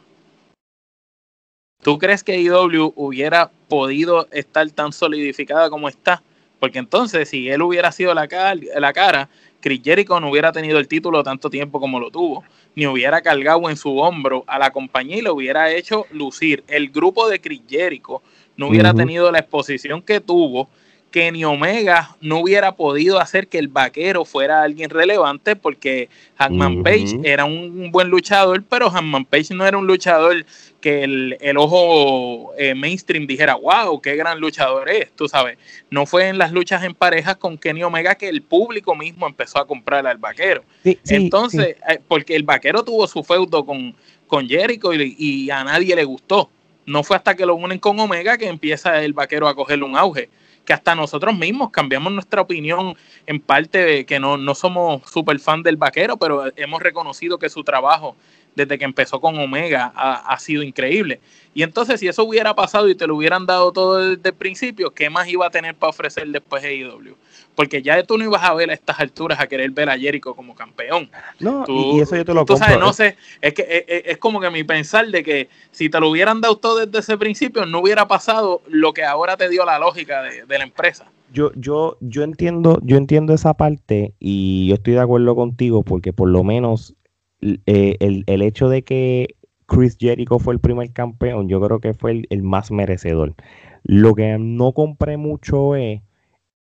¿Tú 1.83 1.99
crees 1.99 2.23
que 2.23 2.39
IW 2.39 2.93
hubiera 2.95 3.51
podido 3.69 4.29
estar 4.31 4.71
tan 4.71 4.93
solidificada 4.93 5.69
como 5.69 5.89
está? 5.89 6.23
Porque 6.61 6.79
entonces, 6.79 7.29
si 7.29 7.49
él 7.49 7.61
hubiera 7.61 7.91
sido 7.91 8.15
la, 8.15 8.29
la 8.77 8.93
cara, 8.93 9.29
Chris 9.61 9.81
Jericho 9.83 10.21
no 10.21 10.31
hubiera 10.31 10.53
tenido 10.53 10.79
el 10.79 10.87
título 10.87 11.25
tanto 11.25 11.51
tiempo 11.51 11.81
como 11.81 11.99
lo 11.99 12.13
tuvo, 12.13 12.45
ni 12.77 12.87
hubiera 12.87 13.21
cargado 13.21 13.69
en 13.69 13.77
su 13.77 13.99
hombro 13.99 14.45
a 14.47 14.61
la 14.61 14.71
compañía 14.71 15.19
y 15.19 15.23
lo 15.23 15.35
hubiera 15.35 15.73
hecho 15.73 16.07
lucir. 16.13 16.63
El 16.69 16.91
grupo 16.91 17.29
de 17.29 17.41
Chris 17.41 17.63
Jericho 17.69 18.23
no 18.57 18.69
hubiera 18.69 18.95
tenido 18.95 19.33
la 19.33 19.41
exposición 19.41 20.03
que 20.03 20.21
tuvo 20.21 20.69
Kenny 21.13 21.45
Omega 21.45 22.17
no 22.21 22.41
hubiera 22.41 22.75
podido 22.75 23.21
hacer 23.21 23.47
que 23.47 23.59
el 23.59 23.69
vaquero 23.69 24.25
fuera 24.25 24.63
alguien 24.63 24.91
relevante 24.91 25.55
porque 25.55 26.09
Hanman 26.39 26.83
Page 26.83 27.21
era 27.23 27.45
un, 27.45 27.93
buen 27.93 28.09
luchador, 28.09 28.65
pero 28.69 28.91
Hanman 28.91 29.27
Page 29.27 29.55
no 29.55 29.65
era 29.65 29.79
un 29.79 29.87
luchador 29.87 30.45
que 30.81 31.05
el, 31.05 31.57
ojo 31.57 32.53
eh, 32.59 32.75
mainstream 32.75 33.27
dijera, 33.27 33.55
wow, 33.55 34.01
qué 34.01 34.17
gran 34.17 34.41
luchador 34.41 34.91
es, 34.91 35.13
tú 35.13 35.29
sabes. 35.29 35.59
No 35.91 36.07
fue 36.07 36.29
en 36.29 36.39
las 36.39 36.51
luchas 36.51 36.83
en 36.83 36.95
parejas 36.95 37.37
con 37.37 37.59
Kenny 37.59 37.85
Omega 37.85 38.17
que 38.17 38.29
el 38.29 38.43
público 38.43 38.97
mismo 38.97 39.29
empezó 39.29 39.59
a 39.59 39.67
comprar 39.67 40.07
al 40.07 40.19
vaquero. 40.19 40.65
Entonces, 40.83 41.77
eh, 41.89 42.01
porque 42.09 42.35
el 42.35 42.43
vaquero 42.43 42.83
tuvo 42.83 43.07
su 43.07 43.23
feudo 43.23 43.65
con, 43.65 43.95
con 44.27 44.49
Jericho 44.49 44.93
y, 44.95 45.15
y 45.17 45.51
a 45.51 45.63
nadie 45.63 45.95
le 45.95 46.05
gustó. 46.05 46.51
No 46.87 47.05
fue 47.05 47.17
hasta 47.17 47.37
que 47.37 47.47
lo 47.47 47.55
unen 47.55 47.79
con 47.79 48.01
Omega 48.01 48.37
que 48.37 48.49
empieza 48.49 49.05
el 49.05 49.13
vaquero 49.13 49.47
a 49.47 49.55
cogerle 49.55 49.85
un 49.85 49.97
auge 49.97 50.29
que 50.65 50.73
hasta 50.73 50.95
nosotros 50.95 51.37
mismos 51.37 51.71
cambiamos 51.71 52.13
nuestra 52.13 52.41
opinión 52.41 52.97
en 53.27 53.41
parte 53.41 54.07
que 54.07 54.21
no, 54.21 54.37
no 54.37 54.55
somos 54.55 55.03
súper 55.11 55.39
fan 55.41 55.63
del 55.63 55.77
vaquero, 55.77 56.17
pero 56.17 56.45
hemos 56.57 56.83
reconocido 56.83 57.39
que 57.39 57.49
su 57.49 57.65
trabajo 57.65 58.17
desde 58.55 58.79
que 58.79 58.85
empezó 58.85 59.21
con 59.21 59.39
Omega 59.39 59.93
ha, 59.95 60.39
sido 60.39 60.63
increíble. 60.63 61.21
Y 61.55 61.63
entonces, 61.63 62.01
si 62.01 62.09
eso 62.09 62.25
hubiera 62.25 62.55
pasado 62.55 62.89
y 62.89 62.95
te 62.95 63.07
lo 63.07 63.17
hubieran 63.17 63.47
dado 63.47 63.73
todo 63.73 63.99
desde 63.99 64.29
el 64.29 64.35
principio, 64.35 64.93
¿qué 64.93 65.11
más 65.11 65.29
iba 65.29 65.47
a 65.47 65.51
tener 65.51 65.75
para 65.75 65.91
ofrecer 65.91 66.27
después 66.29 66.63
AEW? 66.63 67.17
Porque 67.55 67.83
ya 67.83 68.03
tú 68.03 68.17
no 68.17 68.25
ibas 68.25 68.43
a 68.43 68.55
ver 68.55 68.71
a 68.71 68.75
estas 68.75 68.99
alturas 68.99 69.39
a 69.39 69.47
querer 69.47 69.71
ver 69.71 69.91
a 69.91 69.99
Jericho 69.99 70.35
como 70.35 70.55
campeón. 70.55 71.11
No, 71.39 71.65
y 71.69 72.01
eso 72.01 72.17
yo 72.17 72.25
te 72.25 72.33
lo 72.33 72.45
tú 72.45 72.57
sabes, 72.57 72.79
no 72.79 72.93
sé, 72.93 73.17
es 73.41 73.53
que 73.53 73.85
es, 74.07 74.19
como 74.19 74.41
que 74.41 74.51
mi 74.51 74.65
pensar 74.65 75.07
de 75.09 75.23
que 75.23 75.49
si 75.71 75.91
te 75.91 76.01
lo 76.01 76.09
hubieran 76.09 76.41
dado 76.41 76.57
todo 76.57 76.85
desde 76.87 76.99
ese 76.99 77.19
principio, 77.19 77.67
no 77.67 77.81
hubiera 77.81 78.09
pasado 78.09 78.63
lo 78.69 78.95
que 78.95 79.05
ahora 79.05 79.37
te 79.37 79.49
dio 79.49 79.65
la 79.65 79.79
lógica 79.79 80.23
de, 80.23 80.47
de 80.47 80.59
la 80.59 80.65
empresa. 80.65 81.07
Yo, 81.33 81.51
yo, 81.55 81.97
yo 82.01 82.23
entiendo, 82.25 82.79
yo 82.83 82.97
entiendo 82.97 83.33
esa 83.33 83.55
parte 83.55 84.15
y 84.19 84.69
yo 84.69 84.75
estoy 84.75 84.95
de 84.95 85.01
acuerdo 85.01 85.35
contigo 85.35 85.83
porque 85.83 86.13
por 86.13 86.29
lo 86.29 86.45
menos 86.45 86.95
eh, 87.43 87.97
el, 87.99 88.43
hecho 88.43 88.69
de 88.69 88.85
que 88.85 89.35
Chris 89.67 89.97
Jericho 89.99 90.39
fue 90.39 90.55
el 90.55 90.61
primer 90.61 90.93
campeón, 90.93 91.49
yo 91.49 91.61
creo 91.61 91.81
que 91.81 91.93
fue 91.93 92.23
el, 92.29 92.43
más 92.43 92.71
merecedor. 92.71 93.35
Lo 93.83 94.15
que 94.15 94.37
no 94.39 94.73
compré 94.73 95.17
mucho 95.17 95.75
es 95.75 96.03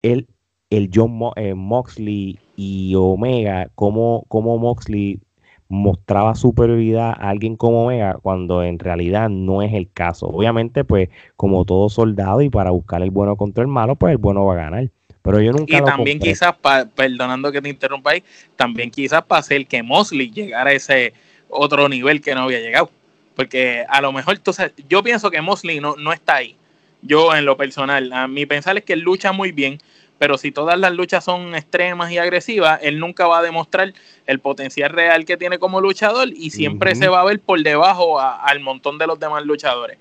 el, 0.01 0.27
el 0.71 0.89
John 0.93 1.19
eh, 1.35 1.53
Moxley 1.53 2.39
y 2.55 2.95
Omega, 2.95 3.69
cómo, 3.75 4.25
cómo 4.29 4.57
Moxley 4.57 5.19
mostraba 5.67 6.35
superioridad 6.35 7.11
a 7.11 7.29
alguien 7.29 7.55
como 7.55 7.85
Omega 7.85 8.17
cuando 8.21 8.63
en 8.63 8.79
realidad 8.79 9.29
no 9.29 9.61
es 9.61 9.73
el 9.73 9.89
caso. 9.91 10.27
Obviamente, 10.27 10.83
pues 10.83 11.09
como 11.35 11.63
todo 11.65 11.89
soldado 11.89 12.41
y 12.41 12.49
para 12.49 12.71
buscar 12.71 13.01
el 13.01 13.11
bueno 13.11 13.35
contra 13.35 13.61
el 13.61 13.67
malo, 13.67 13.95
pues 13.95 14.11
el 14.11 14.17
bueno 14.17 14.45
va 14.45 14.53
a 14.53 14.57
ganar. 14.57 14.89
Pero 15.21 15.39
yo 15.39 15.51
nunca. 15.51 15.77
Y 15.77 15.81
también 15.81 16.19
quizás, 16.19 16.55
perdonando 16.95 17.51
que 17.51 17.61
te 17.61 17.69
interrumpa 17.69 18.11
ahí, 18.11 18.23
también 18.55 18.89
quizás 18.89 19.23
para 19.23 19.39
hacer 19.39 19.67
que 19.67 19.83
Mosley 19.83 20.31
llegara 20.31 20.71
a 20.71 20.73
ese 20.73 21.13
otro 21.49 21.87
nivel 21.87 22.21
que 22.21 22.33
no 22.33 22.41
había 22.41 22.59
llegado. 22.59 22.89
Porque 23.35 23.85
a 23.87 24.01
lo 24.01 24.11
mejor, 24.11 24.35
entonces, 24.35 24.73
yo 24.89 25.03
pienso 25.03 25.29
que 25.31 25.41
Mosley 25.41 25.79
no, 25.79 25.95
no 25.95 26.11
está 26.11 26.35
ahí. 26.35 26.55
Yo 27.01 27.35
en 27.35 27.45
lo 27.45 27.55
personal, 27.55 28.11
a 28.13 28.27
mi 28.27 28.45
pensar 28.45 28.77
es 28.77 28.83
que 28.83 28.93
él 28.93 29.01
lucha 29.01 29.31
muy 29.31 29.51
bien, 29.51 29.79
pero 30.21 30.37
si 30.37 30.51
todas 30.51 30.77
las 30.77 30.93
luchas 30.93 31.23
son 31.23 31.55
extremas 31.55 32.11
y 32.11 32.19
agresivas, 32.19 32.79
él 32.83 32.99
nunca 32.99 33.25
va 33.25 33.39
a 33.39 33.41
demostrar 33.41 33.91
el 34.27 34.39
potencial 34.39 34.91
real 34.91 35.25
que 35.25 35.35
tiene 35.35 35.57
como 35.57 35.81
luchador 35.81 36.29
y 36.29 36.51
siempre 36.51 36.93
se 36.93 37.07
va 37.07 37.21
a 37.21 37.25
ver 37.25 37.39
por 37.39 37.59
debajo 37.63 38.19
al 38.19 38.59
montón 38.59 38.99
de 38.99 39.07
los 39.07 39.19
demás 39.19 39.43
luchadores. 39.47 39.97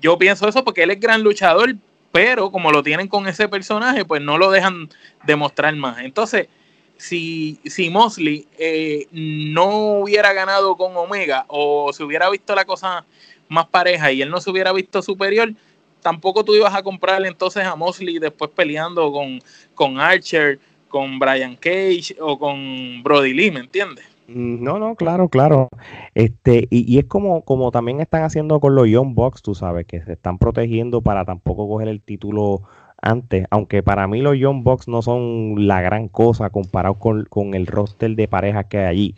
Yo 0.00 0.18
pienso 0.18 0.48
eso 0.48 0.64
porque 0.64 0.82
él 0.82 0.90
es 0.90 0.98
gran 0.98 1.22
luchador, 1.22 1.76
pero 2.10 2.50
como 2.50 2.72
lo 2.72 2.82
tienen 2.82 3.06
con 3.06 3.28
ese 3.28 3.46
personaje, 3.46 4.04
pues 4.04 4.20
no 4.20 4.38
lo 4.38 4.50
dejan 4.50 4.88
demostrar 5.22 5.76
más. 5.76 6.00
Entonces, 6.00 6.48
si, 6.96 7.60
si 7.64 7.90
Mosley 7.90 8.48
eh, 8.58 9.06
no 9.12 10.00
hubiera 10.00 10.32
ganado 10.32 10.76
con 10.76 10.96
Omega 10.96 11.44
o 11.46 11.92
se 11.92 12.02
hubiera 12.02 12.28
visto 12.28 12.56
la 12.56 12.64
cosa 12.64 13.04
más 13.48 13.66
pareja 13.66 14.10
y 14.10 14.20
él 14.20 14.30
no 14.30 14.40
se 14.40 14.50
hubiera 14.50 14.72
visto 14.72 15.00
superior, 15.00 15.52
tampoco 16.00 16.44
tú 16.44 16.54
ibas 16.54 16.74
a 16.74 16.82
comprarle 16.82 17.28
entonces 17.28 17.64
a 17.64 17.76
Mosley 17.76 18.18
después 18.18 18.50
peleando 18.54 19.12
con, 19.12 19.40
con 19.74 20.00
Archer, 20.00 20.58
con 20.88 21.18
Brian 21.18 21.56
Cage 21.56 22.16
o 22.20 22.38
con 22.38 23.02
Brody 23.02 23.32
Lee, 23.32 23.50
¿me 23.50 23.60
entiendes? 23.60 24.04
Mm, 24.32 24.62
no, 24.62 24.78
no, 24.78 24.94
claro, 24.94 25.28
claro. 25.28 25.68
Este, 26.14 26.68
y, 26.70 26.98
es 26.98 27.04
como, 27.06 27.42
como 27.42 27.70
también 27.70 28.00
están 28.00 28.22
haciendo 28.22 28.60
con 28.60 28.74
los 28.74 28.88
Young 28.88 29.14
Bucks, 29.14 29.42
tú 29.42 29.54
sabes, 29.54 29.86
que 29.86 30.02
se 30.02 30.12
están 30.12 30.38
protegiendo 30.38 31.02
para 31.02 31.24
tampoco 31.24 31.68
coger 31.68 31.88
el 31.88 32.00
título 32.00 32.62
antes, 33.02 33.46
aunque 33.50 33.82
para 33.82 34.06
mí 34.06 34.20
los 34.20 34.36
Young 34.36 34.62
Bucks 34.62 34.86
no 34.86 35.02
son 35.02 35.66
la 35.66 35.80
gran 35.80 36.08
cosa 36.08 36.50
comparado 36.50 36.94
con, 36.98 37.54
el 37.54 37.66
roster 37.66 38.14
de 38.14 38.28
parejas 38.28 38.66
que 38.66 38.78
hay 38.78 38.86
allí. 38.86 39.14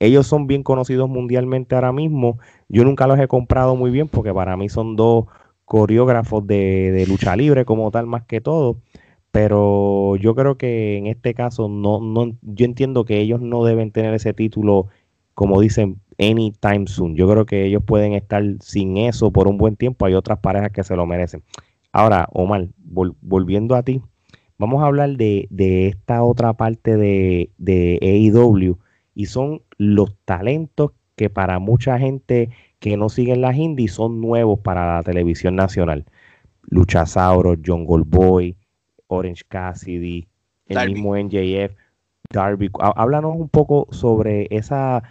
ellos 0.00 0.26
son 0.26 0.46
bien 0.46 0.62
conocidos 0.62 1.08
mundialmente 1.08 1.74
ahora 1.74 1.92
mismo. 1.92 2.38
Yo 2.68 2.84
nunca 2.84 3.06
los 3.06 3.18
he 3.18 3.28
comprado 3.28 3.76
muy 3.76 3.90
bien 3.90 4.08
porque 4.08 4.32
para 4.32 4.56
mí 4.56 4.68
son 4.68 4.96
dos 4.96 5.26
coreógrafos 5.64 6.46
de, 6.46 6.92
de 6.92 7.06
lucha 7.06 7.36
libre 7.36 7.64
como 7.64 7.90
tal 7.90 8.06
más 8.06 8.24
que 8.24 8.40
todo 8.40 8.78
pero 9.30 10.16
yo 10.16 10.34
creo 10.34 10.56
que 10.56 10.96
en 10.96 11.06
este 11.06 11.34
caso 11.34 11.68
no, 11.68 12.00
no, 12.00 12.36
yo 12.42 12.64
entiendo 12.64 13.04
que 13.04 13.20
ellos 13.20 13.40
no 13.40 13.64
deben 13.64 13.92
tener 13.92 14.14
ese 14.14 14.32
título, 14.32 14.88
como 15.34 15.60
dicen, 15.60 16.00
anytime 16.18 16.86
soon. 16.86 17.14
Yo 17.14 17.28
creo 17.30 17.46
que 17.46 17.66
ellos 17.66 17.82
pueden 17.84 18.14
estar 18.14 18.42
sin 18.60 18.96
eso 18.96 19.30
por 19.30 19.46
un 19.48 19.58
buen 19.58 19.76
tiempo. 19.76 20.06
Hay 20.06 20.14
otras 20.14 20.38
parejas 20.40 20.72
que 20.72 20.82
se 20.82 20.96
lo 20.96 21.06
merecen. 21.06 21.42
Ahora, 21.92 22.28
Omar, 22.32 22.68
volviendo 22.84 23.74
a 23.76 23.82
ti, 23.82 24.02
vamos 24.58 24.82
a 24.82 24.86
hablar 24.86 25.16
de, 25.16 25.46
de 25.50 25.88
esta 25.88 26.22
otra 26.24 26.54
parte 26.54 26.96
de, 26.96 27.50
de 27.58 27.98
AEW 28.02 28.78
y 29.14 29.26
son 29.26 29.62
los 29.76 30.16
talentos 30.24 30.92
que 31.18 31.28
para 31.28 31.58
mucha 31.58 31.98
gente 31.98 32.48
que 32.78 32.96
no 32.96 33.08
siguen 33.08 33.40
las 33.40 33.56
indies 33.56 33.92
son 33.92 34.20
nuevos 34.20 34.60
para 34.60 34.96
la 34.96 35.02
televisión 35.02 35.56
nacional. 35.56 36.06
Luchasauro, 36.62 37.56
John 37.64 37.84
Goldboy, 37.84 38.56
Orange 39.08 39.42
Cassidy, 39.48 40.28
el 40.68 40.92
mismo 40.92 41.16
NJF, 41.16 41.74
Darby. 42.30 42.70
Háblanos 42.78 43.34
un 43.36 43.48
poco 43.48 43.88
sobre 43.90 44.46
esa, 44.50 45.02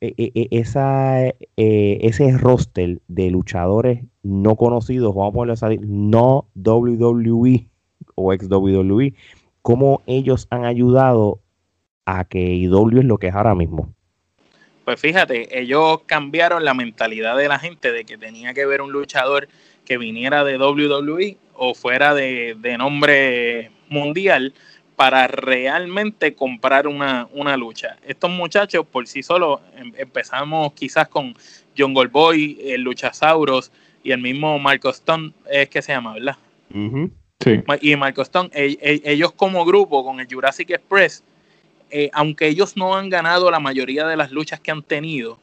e, 0.00 0.14
e, 0.16 0.30
e, 0.34 0.48
esa 0.52 1.26
ese 1.56 2.38
roster 2.38 3.00
de 3.08 3.30
luchadores 3.30 4.04
no 4.22 4.54
conocidos, 4.54 5.14
vamos 5.14 5.30
a 5.30 5.34
ponerlo 5.34 5.52
así, 5.54 5.80
no 5.82 6.46
WWE 6.54 7.68
o 8.14 8.32
ex 8.32 8.48
WWE, 8.48 9.14
cómo 9.62 10.02
ellos 10.06 10.46
han 10.50 10.64
ayudado 10.64 11.40
a 12.04 12.24
que 12.24 12.54
IW 12.54 13.00
es 13.00 13.04
lo 13.04 13.18
que 13.18 13.28
es 13.28 13.34
ahora 13.34 13.56
mismo. 13.56 13.95
Pues 14.86 15.00
fíjate, 15.00 15.58
ellos 15.58 16.02
cambiaron 16.06 16.64
la 16.64 16.72
mentalidad 16.72 17.36
de 17.36 17.48
la 17.48 17.58
gente 17.58 17.90
de 17.90 18.04
que 18.04 18.16
tenía 18.16 18.54
que 18.54 18.66
ver 18.66 18.80
un 18.80 18.92
luchador 18.92 19.48
que 19.84 19.98
viniera 19.98 20.44
de 20.44 20.58
WWE 20.58 21.36
o 21.54 21.74
fuera 21.74 22.14
de, 22.14 22.54
nombre 22.78 23.72
mundial 23.88 24.54
para 24.94 25.26
realmente 25.26 26.36
comprar 26.36 26.86
una, 26.86 27.56
lucha. 27.56 27.96
Estos 28.06 28.30
muchachos 28.30 28.86
por 28.86 29.08
sí 29.08 29.24
solos, 29.24 29.60
em, 29.74 29.92
empezamos 29.98 30.72
quizás 30.74 31.08
con 31.08 31.34
John 31.76 31.92
Goldboy, 31.92 32.56
el 32.66 32.82
Luchasauros 32.82 33.72
y 34.04 34.12
el 34.12 34.20
mismo 34.20 34.56
Marco 34.60 34.90
Stone, 34.90 35.32
es 35.50 35.68
que 35.68 35.82
se 35.82 35.94
llama, 35.94 36.14
¿verdad? 36.14 36.36
Sí. 37.40 37.60
Y 37.80 37.96
Marco 37.96 38.22
Stone, 38.22 38.50
ellos 38.54 39.32
como 39.32 39.64
grupo 39.64 40.04
con 40.04 40.20
el 40.20 40.28
Jurassic 40.32 40.70
Express, 40.70 41.24
eh, 41.90 42.10
aunque 42.12 42.48
ellos 42.48 42.76
no 42.76 42.96
han 42.96 43.08
ganado 43.08 43.50
la 43.50 43.60
mayoría 43.60 44.06
de 44.06 44.16
las 44.16 44.30
luchas 44.30 44.60
que 44.60 44.70
han 44.70 44.82
tenido, 44.82 45.38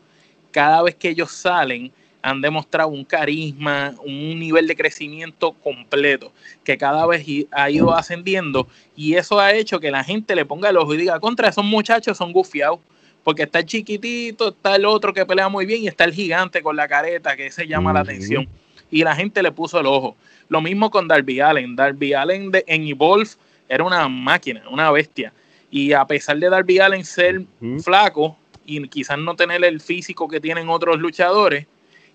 cada 0.52 0.82
vez 0.82 0.96
que 0.96 1.10
ellos 1.10 1.32
salen 1.32 1.92
han 2.22 2.40
demostrado 2.40 2.88
un 2.88 3.04
carisma, 3.04 3.94
un 4.04 4.40
nivel 4.40 4.66
de 4.66 4.78
crecimiento 4.78 5.52
completo, 5.52 6.32
que 6.64 6.78
cada 6.78 7.06
vez 7.06 7.26
ha 7.52 7.70
ido 7.70 7.94
ascendiendo 7.94 8.66
y 8.96 9.16
eso 9.16 9.42
ha 9.42 9.54
hecho 9.54 9.82
que 9.82 9.92
la 9.92 10.06
gente 10.06 10.34
le 10.34 10.46
ponga 10.46 10.70
el 10.70 10.78
ojo 10.78 10.94
y 10.94 10.98
diga, 10.98 11.20
contra 11.20 11.50
esos 11.50 11.66
muchachos 11.66 12.18
son 12.18 12.32
gufiados, 12.32 12.80
porque 13.26 13.44
está 13.44 13.60
el 13.60 13.66
chiquitito, 13.66 14.50
está 14.50 14.78
el 14.78 14.86
otro 14.86 15.14
que 15.14 15.26
pelea 15.26 15.50
muy 15.50 15.66
bien 15.66 15.84
y 15.84 15.88
está 15.88 16.06
el 16.06 16.14
gigante 16.14 16.62
con 16.62 16.78
la 16.78 16.88
careta 16.88 17.36
que 17.36 17.52
se 17.52 17.68
llama 17.68 17.92
la 17.92 18.02
atención 18.02 18.48
y 18.90 19.04
la 19.04 19.16
gente 19.16 19.44
le 19.44 19.52
puso 19.52 19.80
el 19.80 19.86
ojo. 19.86 20.16
Lo 20.48 20.62
mismo 20.62 20.92
con 20.92 21.08
Darby 21.08 21.42
Allen, 21.42 21.76
Darby 21.76 22.14
Allen 22.14 22.52
de, 22.52 22.64
en 22.68 22.88
Evolve 22.88 23.32
era 23.68 23.84
una 23.84 24.08
máquina, 24.08 24.64
una 24.70 24.92
bestia 24.92 25.34
y 25.74 25.92
a 25.94 26.06
pesar 26.06 26.38
de 26.38 26.52
Darby 26.52 26.78
Allen 26.78 27.04
ser 27.04 27.46
flaco 27.84 28.38
y 28.64 28.88
quizás 28.90 29.18
no 29.18 29.36
tener 29.36 29.66
el 29.66 29.82
físico 29.82 30.28
que 30.28 30.40
tienen 30.40 30.70
otros 30.70 31.00
luchadores, 31.00 31.66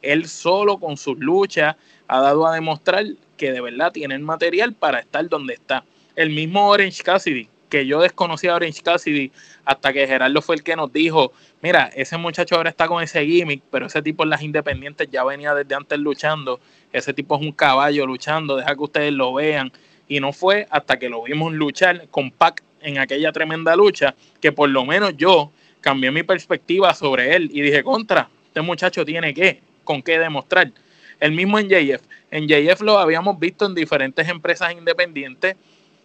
él 0.01 0.29
solo 0.29 0.79
con 0.79 0.97
sus 0.97 1.19
luchas 1.19 1.75
ha 2.07 2.21
dado 2.21 2.47
a 2.47 2.55
demostrar 2.55 3.05
que 3.37 3.51
de 3.51 3.61
verdad 3.61 3.91
tiene 3.91 4.15
el 4.15 4.21
material 4.21 4.75
para 4.75 5.01
estar 5.01 5.29
donde 5.29 5.55
está. 5.55 5.85
El 6.15 6.31
mismo 6.31 6.69
Orange 6.69 7.03
Cassidy, 7.03 7.49
que 7.69 7.85
yo 7.85 8.01
desconocía 8.01 8.53
a 8.53 8.55
Orange 8.55 8.81
Cassidy 8.81 9.33
hasta 9.65 9.93
que 9.93 10.07
Gerardo 10.07 10.41
fue 10.41 10.55
el 10.55 10.63
que 10.63 10.77
nos 10.77 10.93
dijo, 10.93 11.33
mira, 11.61 11.91
ese 11.97 12.17
muchacho 12.17 12.55
ahora 12.55 12.71
está 12.71 12.87
con 12.87 13.03
ese 13.03 13.27
gimmick, 13.27 13.65
pero 13.73 13.87
ese 13.87 14.03
tipo 14.03 14.23
en 14.23 14.31
las 14.31 14.43
independientes 14.43 15.09
ya 15.11 15.25
venía 15.25 15.53
desde 15.53 15.75
antes 15.75 15.99
luchando, 15.99 16.61
ese 16.93 17.13
tipo 17.13 17.35
es 17.35 17.43
un 17.43 17.51
caballo 17.51 18.07
luchando, 18.07 18.55
deja 18.55 18.77
que 18.77 18.83
ustedes 18.85 19.13
lo 19.13 19.35
vean. 19.35 19.73
Y 20.07 20.21
no 20.21 20.33
fue 20.33 20.69
hasta 20.71 20.97
que 20.99 21.09
lo 21.09 21.25
vimos 21.25 21.53
luchar 21.53 22.07
con 22.09 22.31
Pac 22.31 22.63
en 22.81 22.99
aquella 22.99 23.33
tremenda 23.33 23.75
lucha 23.77 24.15
que 24.41 24.53
por 24.53 24.69
lo 24.69 24.85
menos 24.85 25.17
yo 25.17 25.51
cambié 25.81 26.11
mi 26.11 26.23
perspectiva 26.23 26.95
sobre 26.95 27.35
él 27.35 27.51
y 27.53 27.61
dije, 27.61 27.83
contra, 27.83 28.29
este 28.47 28.61
muchacho 28.63 29.05
tiene 29.05 29.33
que, 29.35 29.61
con 29.85 30.03
qué 30.03 30.19
demostrar. 30.19 30.73
El 31.21 31.33
mismo 31.33 31.59
en 31.59 31.69
JF. 31.69 32.03
En 32.31 32.47
JF 32.47 32.81
lo 32.83 32.99
habíamos 32.99 33.39
visto 33.39 33.67
en 33.67 33.75
diferentes 33.75 34.29
empresas 34.29 34.73
independientes, 34.73 35.57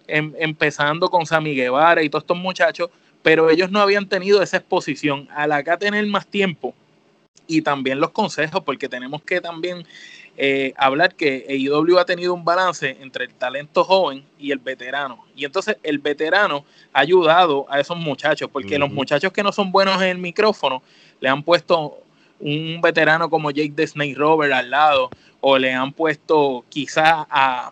em, 0.07 0.33
empezando 0.39 1.09
con 1.09 1.25
Sammy 1.25 1.55
Guevara 1.55 2.03
y 2.03 2.09
todos 2.09 2.23
estos 2.23 2.37
muchachos, 2.37 2.89
pero 3.21 3.49
ellos 3.49 3.71
no 3.71 3.79
habían 3.79 4.07
tenido 4.07 4.41
esa 4.41 4.57
exposición. 4.57 5.27
Al 5.31 5.51
acá 5.51 5.77
tener 5.77 6.05
más 6.07 6.27
tiempo 6.27 6.73
y 7.47 7.61
también 7.61 7.99
los 7.99 8.11
consejos, 8.11 8.63
porque 8.63 8.89
tenemos 8.89 9.21
que 9.23 9.41
también 9.41 9.85
eh, 10.35 10.73
hablar 10.77 11.13
que 11.13 11.45
AEW 11.47 11.99
ha 11.99 12.05
tenido 12.05 12.33
un 12.33 12.43
balance 12.43 12.97
entre 13.01 13.25
el 13.25 13.33
talento 13.35 13.83
joven 13.83 14.25
y 14.39 14.51
el 14.51 14.57
veterano. 14.57 15.25
Y 15.35 15.45
entonces 15.45 15.77
el 15.83 15.99
veterano 15.99 16.65
ha 16.91 17.01
ayudado 17.01 17.67
a 17.69 17.79
esos 17.79 17.97
muchachos, 17.97 18.49
porque 18.51 18.79
los 18.79 18.91
muchachos 18.91 19.31
que 19.31 19.43
no 19.43 19.51
son 19.51 19.71
buenos 19.71 20.01
en 20.01 20.09
el 20.09 20.17
micrófono 20.17 20.81
le 21.19 21.29
han 21.29 21.43
puesto 21.43 21.99
un 22.39 22.81
veterano 22.81 23.29
como 23.29 23.51
Jake 23.51 23.73
the 23.75 23.85
Snake 23.85 24.15
Robert 24.15 24.53
al 24.53 24.71
lado, 24.71 25.09
o 25.39 25.57
le 25.57 25.71
han 25.71 25.93
puesto 25.93 26.65
quizás 26.69 27.25
a, 27.29 27.71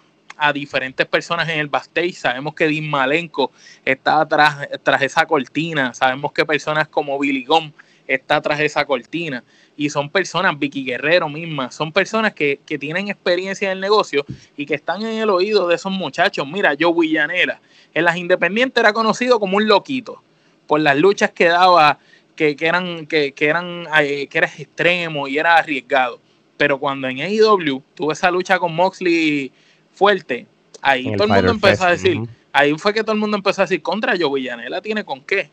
diferentes 0.56 1.06
personas 1.06 1.48
en 1.50 1.60
el 1.60 1.68
backstage. 1.68 2.15
Sabemos 2.15 2.56
que 2.56 2.68
Dean 2.68 2.89
Malenko 2.89 3.51
está 3.86 4.27
tras, 4.27 4.68
tras 4.82 5.01
esa 5.03 5.25
cortina, 5.27 5.94
sabemos 5.94 6.32
que 6.32 6.44
personas 6.46 6.88
como 6.88 7.20
Billy 7.20 7.44
Gom 7.44 7.72
está 8.13 8.41
tras 8.41 8.60
esa 8.60 8.86
cortina. 8.86 9.44
Y 9.77 9.89
son 9.89 10.10
personas, 10.10 10.58
Vicky 10.60 10.84
Guerrero 10.84 11.30
misma, 11.30 11.72
son 11.72 11.91
personas 11.91 12.34
que, 12.34 12.60
tienen 12.80 13.08
experiencia 13.08 13.72
en 13.72 13.77
el 13.77 13.82
negocio 13.82 14.25
y 14.56 14.65
que 14.65 14.76
están 14.76 15.02
en 15.02 15.19
el 15.19 15.30
oído 15.30 15.67
de 15.67 15.76
esos 15.76 15.91
muchachos. 15.91 16.47
Mira, 16.47 16.76
Joe 16.80 16.93
Villanera, 16.93 17.60
en 17.93 18.06
las 18.06 18.15
independientes 18.17 18.82
era 18.82 18.93
conocido 18.93 19.39
como 19.39 19.58
un 19.58 19.67
loquito 19.67 20.21
por 20.67 20.80
las 20.80 20.97
luchas 20.97 21.32
que 21.32 21.45
daba, 21.45 22.00
que, 22.36 22.56
eran, 22.60 23.06
que, 23.06 23.34
eran, 23.39 23.88
eh, 24.02 24.28
que 24.28 24.38
era 24.38 24.47
extremo 24.47 25.28
y 25.28 25.38
era 25.38 25.58
arriesgado. 25.58 26.19
Pero 26.58 26.80
cuando 26.80 27.08
en 27.08 27.19
AEW 27.19 27.82
tuvo 27.95 28.12
esa 28.12 28.30
lucha 28.30 28.60
con 28.60 28.76
Moxley 28.76 29.52
fuerte, 29.93 30.45
ahí 30.82 31.12
todo 31.15 31.24
el 31.26 31.34
mundo 31.34 31.52
empezó 31.52 31.86
a 31.86 31.91
decir, 31.91 32.19
ahí 32.54 32.74
fue 32.78 32.93
que 32.93 33.02
todo 33.02 33.13
el 33.13 33.19
mundo 33.19 33.36
empezó 33.38 33.62
a 33.62 33.65
decir, 33.65 33.82
contra 33.82 34.13
Joe 34.19 34.39
Villanela 34.39 34.82
tiene 34.82 35.04
con 35.04 35.21
qué 35.21 35.50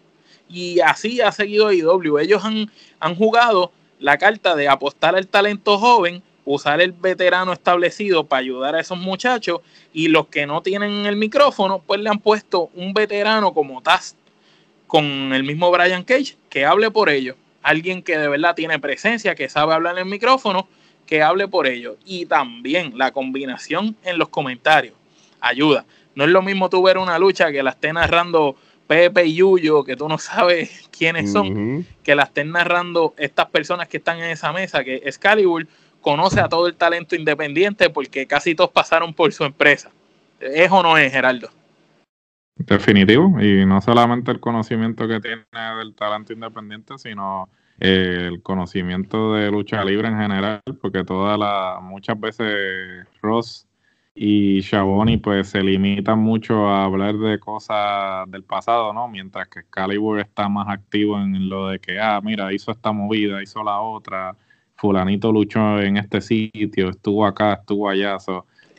y 0.48 0.80
así 0.80 1.20
ha 1.20 1.32
seguido 1.32 1.72
IW. 1.72 2.18
Ellos 2.18 2.44
han, 2.44 2.70
han 3.00 3.14
jugado 3.14 3.72
la 3.98 4.18
carta 4.18 4.56
de 4.56 4.68
apostar 4.68 5.16
al 5.16 5.26
talento 5.26 5.78
joven, 5.78 6.22
usar 6.44 6.80
el 6.80 6.92
veterano 6.92 7.52
establecido 7.52 8.24
para 8.24 8.40
ayudar 8.40 8.74
a 8.74 8.80
esos 8.80 8.98
muchachos 8.98 9.60
y 9.92 10.08
los 10.08 10.28
que 10.28 10.46
no 10.46 10.62
tienen 10.62 11.06
el 11.06 11.16
micrófono, 11.16 11.82
pues 11.86 12.00
le 12.00 12.08
han 12.08 12.20
puesto 12.20 12.70
un 12.74 12.94
veterano 12.94 13.52
como 13.52 13.82
Taz 13.82 14.16
con 14.86 15.04
el 15.34 15.44
mismo 15.44 15.70
Brian 15.70 16.04
Cage 16.04 16.36
que 16.48 16.64
hable 16.64 16.90
por 16.90 17.10
ellos. 17.10 17.36
Alguien 17.62 18.02
que 18.02 18.16
de 18.16 18.28
verdad 18.28 18.54
tiene 18.54 18.78
presencia, 18.78 19.34
que 19.34 19.48
sabe 19.48 19.74
hablar 19.74 19.94
en 19.94 20.04
el 20.04 20.06
micrófono, 20.06 20.68
que 21.06 21.22
hable 21.22 21.48
por 21.48 21.66
ellos. 21.66 21.96
Y 22.06 22.26
también 22.26 22.96
la 22.96 23.10
combinación 23.10 23.96
en 24.04 24.16
los 24.16 24.28
comentarios 24.28 24.94
ayuda. 25.40 25.84
No 26.14 26.24
es 26.24 26.30
lo 26.30 26.42
mismo 26.42 26.68
tú 26.70 26.82
ver 26.82 26.98
una 26.98 27.18
lucha 27.18 27.52
que 27.52 27.62
la 27.62 27.70
esté 27.70 27.92
narrando 27.92 28.56
Pepe 28.88 29.26
y 29.26 29.34
Yuyo, 29.36 29.84
que 29.84 29.94
tú 29.94 30.08
no 30.08 30.18
sabes 30.18 30.88
quiénes 30.90 31.30
son, 31.30 31.86
que 32.02 32.16
la 32.16 32.24
estén 32.24 32.50
narrando 32.50 33.14
estas 33.16 33.46
personas 33.46 33.86
que 33.86 33.98
están 33.98 34.18
en 34.18 34.30
esa 34.30 34.52
mesa, 34.52 34.82
que 34.82 34.96
Excalibur 34.96 35.68
conoce 36.00 36.40
a 36.40 36.48
todo 36.48 36.66
el 36.66 36.74
talento 36.74 37.14
independiente 37.14 37.90
porque 37.90 38.26
casi 38.26 38.54
todos 38.54 38.70
pasaron 38.70 39.14
por 39.14 39.32
su 39.32 39.44
empresa. 39.44 39.90
¿Es 40.40 40.70
o 40.72 40.82
no 40.82 40.96
es, 40.98 41.12
Gerardo? 41.12 41.50
Definitivo, 42.56 43.40
y 43.40 43.64
no 43.64 43.80
solamente 43.80 44.32
el 44.32 44.40
conocimiento 44.40 45.06
que 45.06 45.20
tiene 45.20 45.44
del 45.78 45.94
talento 45.94 46.32
independiente, 46.32 46.98
sino 46.98 47.48
el 47.78 48.42
conocimiento 48.42 49.34
de 49.34 49.50
lucha 49.50 49.84
libre 49.84 50.08
en 50.08 50.18
general, 50.18 50.60
porque 50.80 51.04
todas 51.04 51.38
las, 51.38 51.80
muchas 51.82 52.18
veces 52.18 53.06
Ross 53.22 53.67
y 54.20 54.60
Shaboni 54.62 55.18
pues 55.18 55.50
se 55.50 55.62
limita 55.62 56.16
mucho 56.16 56.68
a 56.68 56.84
hablar 56.84 57.16
de 57.16 57.38
cosas 57.38 58.28
del 58.28 58.42
pasado, 58.42 58.92
¿no? 58.92 59.06
Mientras 59.06 59.46
que 59.46 59.60
Excalibur 59.60 60.18
está 60.18 60.48
más 60.48 60.68
activo 60.68 61.20
en 61.20 61.48
lo 61.48 61.68
de 61.68 61.78
que, 61.78 62.00
ah, 62.00 62.20
mira, 62.20 62.52
hizo 62.52 62.72
esta 62.72 62.90
movida, 62.90 63.40
hizo 63.40 63.62
la 63.62 63.80
otra, 63.80 64.34
fulanito 64.74 65.30
luchó 65.30 65.80
en 65.80 65.98
este 65.98 66.20
sitio, 66.20 66.90
estuvo 66.90 67.24
acá, 67.24 67.54
estuvo 67.60 67.88
allá. 67.88 68.16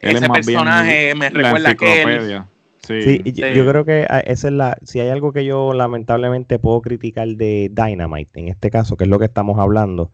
Ese 0.01 0.27
personaje 0.27 1.15
me 1.15 1.29
recuerda 1.29 1.73
que 1.75 2.41
Sí, 2.81 3.21
Yo, 3.33 3.67
creo 3.67 3.85
que 3.85 4.07
ah, 4.09 4.19
esa 4.19 4.47
es 4.47 4.53
la, 4.53 4.77
si 4.83 4.99
hay 4.99 5.09
algo 5.09 5.31
que 5.31 5.45
yo 5.45 5.73
lamentablemente 5.73 6.59
puedo 6.59 6.81
criticar 6.81 7.27
de 7.27 7.69
Dynamite, 7.71 8.39
en 8.39 8.47
este 8.49 8.69
caso, 8.71 8.97
que 8.97 9.05
es 9.05 9.09
lo 9.09 9.19
que 9.19 9.25
estamos 9.25 9.57
hablando, 9.59 10.11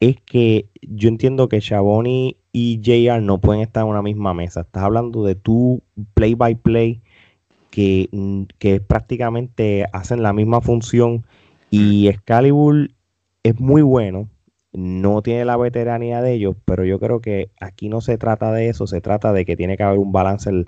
es 0.00 0.16
que 0.20 0.66
yo 0.82 1.08
entiendo 1.08 1.48
que 1.48 1.60
Shaboni 1.60 2.36
y 2.52 2.80
JR 2.82 3.22
no 3.22 3.38
pueden 3.38 3.62
estar 3.62 3.84
en 3.84 3.90
una 3.90 4.02
misma 4.02 4.34
mesa. 4.34 4.62
Estás 4.62 4.82
hablando 4.82 5.24
de 5.24 5.34
tu 5.34 5.82
play 6.14 6.34
by 6.34 6.54
play 6.56 7.00
que, 7.70 8.08
mm, 8.12 8.42
que 8.58 8.80
prácticamente 8.80 9.86
hacen 9.92 10.22
la 10.22 10.32
misma 10.32 10.60
función 10.60 11.24
y 11.70 12.08
Excalibur 12.08 12.90
es 13.42 13.60
muy 13.60 13.82
bueno, 13.82 14.28
no 14.72 15.22
tiene 15.22 15.44
la 15.44 15.56
veteranía 15.56 16.20
de 16.20 16.34
ellos, 16.34 16.56
pero 16.64 16.84
yo 16.84 16.98
creo 16.98 17.20
que 17.20 17.50
aquí 17.60 17.88
no 17.88 18.00
se 18.00 18.18
trata 18.18 18.52
de 18.52 18.68
eso, 18.68 18.86
se 18.86 19.00
trata 19.00 19.32
de 19.32 19.44
que 19.44 19.56
tiene 19.56 19.76
que 19.76 19.82
haber 19.82 19.98
un 19.98 20.12
balance 20.12 20.50
en, 20.50 20.66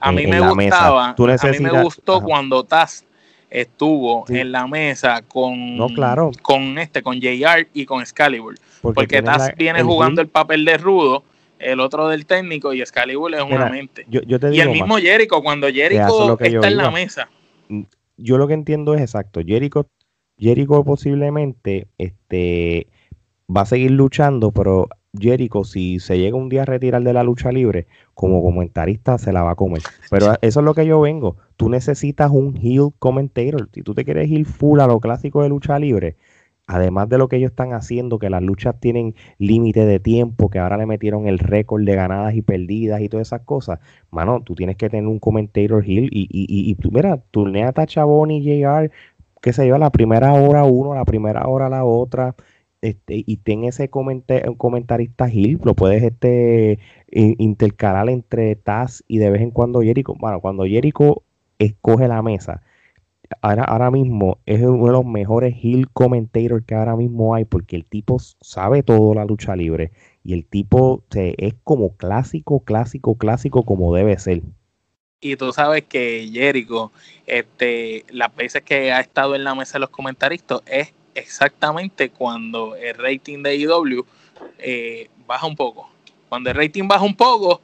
a 0.00 0.12
mí 0.12 0.26
me 0.26 0.40
gustaba, 0.40 1.10
A 1.10 1.50
mí 1.50 1.58
me 1.60 1.82
gustó 1.82 2.20
cuando 2.20 2.64
Taz 2.64 3.04
estuvo 3.52 4.24
en 4.28 4.50
la 4.50 4.66
mesa 4.66 5.22
con, 5.28 5.76
claro. 5.94 6.30
con 6.40 6.78
este, 6.78 7.02
con 7.02 7.20
JR 7.20 7.68
y 7.74 7.84
con 7.84 8.00
Excalibur. 8.00 8.54
Porque, 8.80 9.22
Taz 9.22 9.54
viene 9.56 9.82
jugando 9.82 10.22
el 10.22 10.28
papel 10.28 10.64
de 10.64 10.78
rudo, 10.78 11.22
el 11.58 11.78
otro 11.78 12.08
del 12.08 12.26
técnico, 12.26 12.72
y 12.72 12.80
Excalibur 12.80 13.34
es 13.34 13.42
una 13.42 13.68
mente. 13.68 14.06
y 14.08 14.60
el 14.60 14.70
mismo 14.70 14.96
Jericho, 14.96 15.42
cuando 15.42 15.68
Jericho 15.68 16.38
está 16.40 16.68
en 16.68 16.76
la 16.76 16.90
mesa. 16.90 17.28
Mm, 17.68 17.82
yo 18.16 18.38
lo 18.38 18.48
que 18.48 18.54
entiendo 18.54 18.94
es 18.94 19.02
exacto. 19.02 19.40
Jericho, 19.46 19.86
Jericho 20.38 20.82
posiblemente 20.82 21.88
este, 21.98 22.88
va 23.54 23.62
a 23.62 23.66
seguir 23.66 23.90
luchando, 23.90 24.50
pero 24.50 24.88
Jericho, 25.18 25.64
si 25.64 26.00
se 26.00 26.18
llega 26.18 26.36
un 26.36 26.48
día 26.48 26.62
a 26.62 26.64
retirar 26.64 27.02
de 27.02 27.12
la 27.12 27.22
lucha 27.22 27.52
libre, 27.52 27.86
como 28.14 28.42
comentarista 28.42 29.18
se 29.18 29.32
la 29.32 29.42
va 29.42 29.50
a 29.50 29.56
comer. 29.56 29.82
Pero 30.10 30.32
eso 30.40 30.60
es 30.60 30.64
lo 30.64 30.74
que 30.74 30.86
yo 30.86 31.00
vengo. 31.02 31.36
Tú 31.56 31.68
necesitas 31.68 32.30
un 32.30 32.56
heel 32.56 32.90
commentator. 32.98 33.68
Si 33.74 33.82
tú 33.82 33.94
te 33.94 34.06
quieres 34.06 34.30
ir 34.30 34.46
full 34.46 34.80
a 34.80 34.86
lo 34.86 35.00
clásico 35.00 35.42
de 35.42 35.50
lucha 35.50 35.78
libre, 35.78 36.16
además 36.66 37.10
de 37.10 37.18
lo 37.18 37.28
que 37.28 37.36
ellos 37.36 37.50
están 37.50 37.74
haciendo, 37.74 38.18
que 38.18 38.30
las 38.30 38.42
luchas 38.42 38.80
tienen 38.80 39.14
límite 39.36 39.84
de 39.84 40.00
tiempo, 40.00 40.48
que 40.48 40.58
ahora 40.58 40.78
le 40.78 40.86
metieron 40.86 41.26
el 41.26 41.38
récord 41.38 41.84
de 41.84 41.94
ganadas 41.94 42.34
y 42.34 42.40
perdidas 42.40 43.02
y 43.02 43.10
todas 43.10 43.28
esas 43.28 43.42
cosas, 43.42 43.80
mano, 44.10 44.40
tú 44.42 44.54
tienes 44.54 44.76
que 44.76 44.88
tener 44.88 45.06
un 45.06 45.18
commentator 45.18 45.84
heel 45.84 46.08
y, 46.10 46.22
y, 46.30 46.46
y, 46.48 46.70
y 46.70 46.74
tú, 46.76 46.90
mira, 46.90 47.18
turnea 47.30 47.70
a 47.74 47.86
Chabón 47.86 48.30
y 48.30 48.42
JR, 48.42 48.90
que 49.42 49.52
se 49.52 49.64
lleva 49.64 49.76
la 49.76 49.90
primera 49.90 50.32
hora 50.32 50.64
uno, 50.64 50.94
la 50.94 51.04
primera 51.04 51.46
hora 51.46 51.68
la 51.68 51.84
otra 51.84 52.34
este, 52.82 53.22
y 53.24 53.36
ten 53.38 53.62
ese 53.62 53.88
comentarista 53.88 55.28
Gil, 55.28 55.60
lo 55.62 55.74
puedes 55.74 56.02
este, 56.02 56.80
intercalar 57.08 58.10
entre 58.10 58.56
Taz 58.56 59.04
y 59.06 59.18
de 59.18 59.30
vez 59.30 59.40
en 59.40 59.52
cuando 59.52 59.80
Jericho. 59.82 60.14
Bueno, 60.18 60.40
cuando 60.40 60.64
Jericho 60.64 61.22
escoge 61.60 62.08
la 62.08 62.22
mesa, 62.22 62.60
ahora, 63.40 63.62
ahora 63.62 63.92
mismo 63.92 64.38
es 64.46 64.60
uno 64.62 64.86
de 64.86 64.92
los 64.92 65.04
mejores 65.04 65.54
heel 65.62 65.88
commentators 65.92 66.64
que 66.66 66.74
ahora 66.74 66.96
mismo 66.96 67.36
hay 67.36 67.44
porque 67.44 67.76
el 67.76 67.84
tipo 67.84 68.18
sabe 68.18 68.82
todo 68.82 69.14
la 69.14 69.24
lucha 69.24 69.54
libre 69.54 69.92
y 70.24 70.32
el 70.34 70.44
tipo 70.44 71.04
es 71.12 71.54
como 71.62 71.96
clásico, 71.96 72.64
clásico, 72.64 73.16
clásico 73.16 73.64
como 73.64 73.94
debe 73.94 74.18
ser. 74.18 74.42
Y 75.20 75.36
tú 75.36 75.52
sabes 75.52 75.84
que 75.84 76.28
Jericho, 76.32 76.90
este, 77.26 78.04
las 78.10 78.34
veces 78.34 78.62
que 78.62 78.90
ha 78.90 78.98
estado 78.98 79.36
en 79.36 79.44
la 79.44 79.54
mesa 79.54 79.74
de 79.74 79.80
los 79.80 79.90
comentaristas 79.90 80.62
es 80.66 80.92
exactamente 81.14 82.10
cuando 82.10 82.76
el 82.76 82.94
rating 82.94 83.42
de 83.42 83.56
IW 83.56 84.04
eh, 84.58 85.08
baja 85.26 85.46
un 85.46 85.56
poco. 85.56 85.88
Cuando 86.28 86.50
el 86.50 86.56
rating 86.56 86.88
baja 86.88 87.04
un 87.04 87.16
poco, 87.16 87.60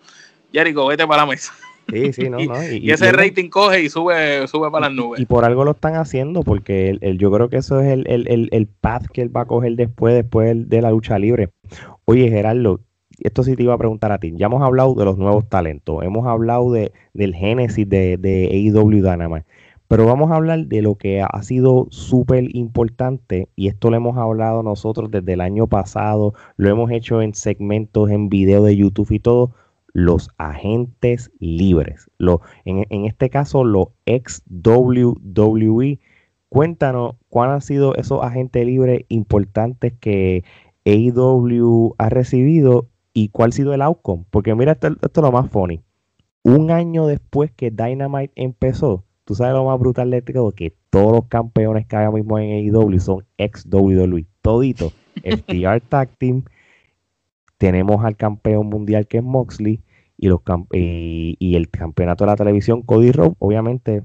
Jericho, 0.53 0.87
vete 0.87 1.07
para 1.07 1.23
la 1.23 1.27
mesa. 1.27 1.53
Sí, 1.91 2.13
sí, 2.13 2.29
no, 2.29 2.39
no. 2.39 2.63
Y, 2.73 2.91
ese 2.91 3.13
rating 3.13 3.49
coge 3.49 3.83
y 3.83 3.89
sube, 3.89 4.47
sube 4.47 4.71
para 4.71 4.89
las 4.89 4.97
nubes. 4.97 5.21
Y, 5.21 5.27
por 5.27 5.45
algo 5.45 5.65
lo 5.65 5.71
están 5.73 5.97
haciendo, 5.97 6.43
porque 6.43 6.99
el, 7.01 7.19
yo 7.19 7.31
creo 7.33 7.49
que 7.49 7.57
eso 7.57 7.81
es 7.81 7.89
el, 7.89 8.07
el, 8.07 8.49
el, 8.53 8.67
path 8.67 9.07
que 9.13 9.23
él 9.23 9.35
va 9.35 9.43
a 9.43 9.47
coger 9.47 9.75
después, 9.77 10.15
después 10.15 10.69
de 10.69 10.83
la 10.83 10.91
lucha 10.91 11.19
libre. 11.19 11.51
Oye, 12.05 12.29
Gerardo, 12.29 12.81
esto 13.21 13.43
sí 13.43 13.57
te 13.57 13.63
iba 13.63 13.75
a 13.75 13.79
preguntar 13.79 14.13
a 14.13 14.19
ti. 14.19 14.33
Ya 14.37 14.47
hemos 14.47 14.63
hablado 14.63 14.95
de 14.95 15.05
los 15.05 15.19
nuevos 15.19 15.49
talentos, 15.49 16.05
hemos 16.05 16.27
hablado 16.27 16.71
de, 16.73 16.93
del 17.15 17.35
génesis 17.35 17.89
de, 17.89 18.17
de 18.17 18.49
AEW 18.53 19.03
Dynamite, 19.03 19.47
pero 19.89 20.05
vamos 20.05 20.31
a 20.31 20.37
hablar 20.37 20.67
de 20.67 20.83
lo 20.83 20.97
que 20.97 21.23
ha 21.23 21.43
sido 21.43 21.87
súper 21.91 22.55
importante 22.55 23.49
y 23.57 23.69
esto 23.69 23.91
lo 23.91 23.97
hemos 23.97 24.17
hablado 24.19 24.63
nosotros 24.63 25.11
desde 25.11 25.33
el 25.33 25.41
año 25.41 25.67
pasado, 25.67 26.35
lo 26.57 26.69
hemos 26.69 26.91
hecho 26.91 27.23
en 27.23 27.35
segmentos, 27.35 28.11
en 28.11 28.29
video 28.29 28.63
de 28.63 28.77
YouTube 28.77 29.11
y 29.11 29.19
todo, 29.19 29.53
los 29.93 30.31
agentes 30.39 31.31
libres. 31.41 32.11
Lo, 32.19 32.43
en, 32.65 32.87
en 32.91 33.07
este 33.07 33.31
caso, 33.31 33.65
los 33.65 33.89
ex 34.07 34.43
WWE. 34.49 35.99
Cuéntanos 36.49 37.17
cuáles 37.29 37.55
han 37.55 37.63
sido 37.63 37.95
esos 37.97 38.23
agentes 38.23 38.65
libres 38.65 39.05
importantes 39.09 39.93
que 39.99 40.45
AEW 40.87 41.95
ha 41.99 42.09
recibido 42.09 42.89
y 43.13 43.29
cuál 43.29 43.51
ha 43.51 43.53
sido 43.53 43.75
el 43.75 43.83
outcome. 43.83 44.25
Porque 44.31 44.55
mira, 44.55 44.73
esto, 44.73 44.89
es 44.89 45.17
lo 45.17 45.33
más 45.33 45.51
funny. 45.51 45.83
Un 46.43 46.71
año 46.71 47.07
después 47.07 47.51
que 47.51 47.71
Dynamite 47.71 48.33
empezó, 48.37 49.05
tú 49.29 49.35
sabes 49.35 49.53
lo 49.53 49.67
más 49.67 49.79
brutal 49.79 50.11
de 50.11 50.23
todo, 50.23 50.53
que 50.53 50.75
todos 50.89 51.13
los 51.13 51.27
campeones 51.27 51.87
que 51.87 51.97
hay 51.97 52.07
ahora 52.07 52.17
mismo 52.17 52.39
en 52.39 52.75
AEW 52.75 52.99
son 52.99 53.27
ex 53.37 53.67
WWE. 53.71 54.25
Todito. 54.41 54.91
FTR 55.23 55.83
Tag 55.87 56.17
Team. 56.17 56.45
Tenemos 57.59 58.03
al 58.03 58.17
campeón 58.17 58.69
mundial 58.69 59.07
que 59.07 59.19
es 59.19 59.23
Moxley. 59.23 59.83
Y, 60.17 60.29
los 60.29 60.41
y, 60.73 61.55
el 61.57 61.69
campeonato 61.69 62.25
de 62.25 62.31
la 62.31 62.37
televisión, 62.37 62.81
Cody 62.81 63.13
Rhodes, 63.13 63.35
obviamente, 63.39 64.03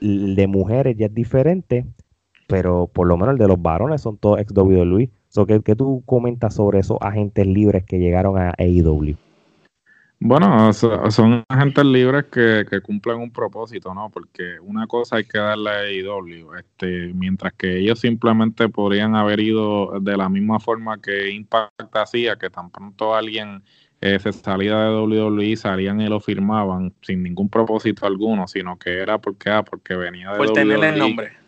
de 0.00 0.46
mujeres 0.46 0.96
ya 0.96 1.06
es 1.06 1.14
diferente, 1.14 1.84
pero 2.48 2.86
por 2.86 3.06
lo 3.06 3.18
menos 3.18 3.34
el 3.34 3.38
de 3.38 3.46
los 3.46 3.60
varones 3.60 4.00
son 4.00 4.16
todos 4.16 4.40
ex 4.40 4.52
WWE. 4.56 5.10
¿qué, 5.62 5.76
tú 5.76 6.02
comentas 6.06 6.54
sobre 6.54 6.78
esos 6.78 6.96
agentes 7.02 7.46
libres 7.46 7.84
que 7.84 7.98
llegaron 7.98 8.38
a 8.38 8.54
AEW? 8.56 9.16
Bueno, 10.26 10.72
son 10.72 11.44
agentes 11.50 11.84
libres 11.84 12.24
que, 12.32 12.80
cumplen 12.82 13.18
un 13.18 13.30
propósito, 13.30 13.92
¿no? 13.92 14.08
Porque 14.08 14.58
una 14.58 14.86
cosa 14.86 15.16
hay 15.16 15.24
que 15.24 15.36
darle 15.36 15.70
a 15.70 15.80
AEW, 15.80 16.54
este, 16.54 17.12
mientras 17.12 17.52
que 17.52 17.80
ellos 17.80 18.00
simplemente 18.00 18.70
podrían 18.70 19.16
haber 19.16 19.40
ido 19.40 20.00
de 20.00 20.16
la 20.16 20.30
misma 20.30 20.60
forma 20.60 20.98
que 20.98 21.30
Impact 21.30 21.94
hacía, 21.94 22.36
que 22.36 22.48
tan 22.48 22.70
pronto 22.70 23.14
alguien 23.14 23.62
eh, 24.00 24.18
se 24.18 24.32
salía 24.32 24.78
de 24.78 24.96
WWE, 24.96 25.56
salían 25.56 26.00
y 26.00 26.08
lo 26.08 26.20
firmaban 26.20 26.94
sin 27.02 27.22
ningún 27.22 27.50
propósito 27.50 28.06
alguno, 28.06 28.48
sino 28.48 28.78
que 28.78 29.00
era 29.00 29.18
porque, 29.18 29.50
ah, 29.50 29.62
porque 29.62 29.94
venía 29.94 30.30
de 30.30 30.38
Por 30.38 30.54
tener 30.54 30.82
el 30.82 30.98
nombre 30.98 31.43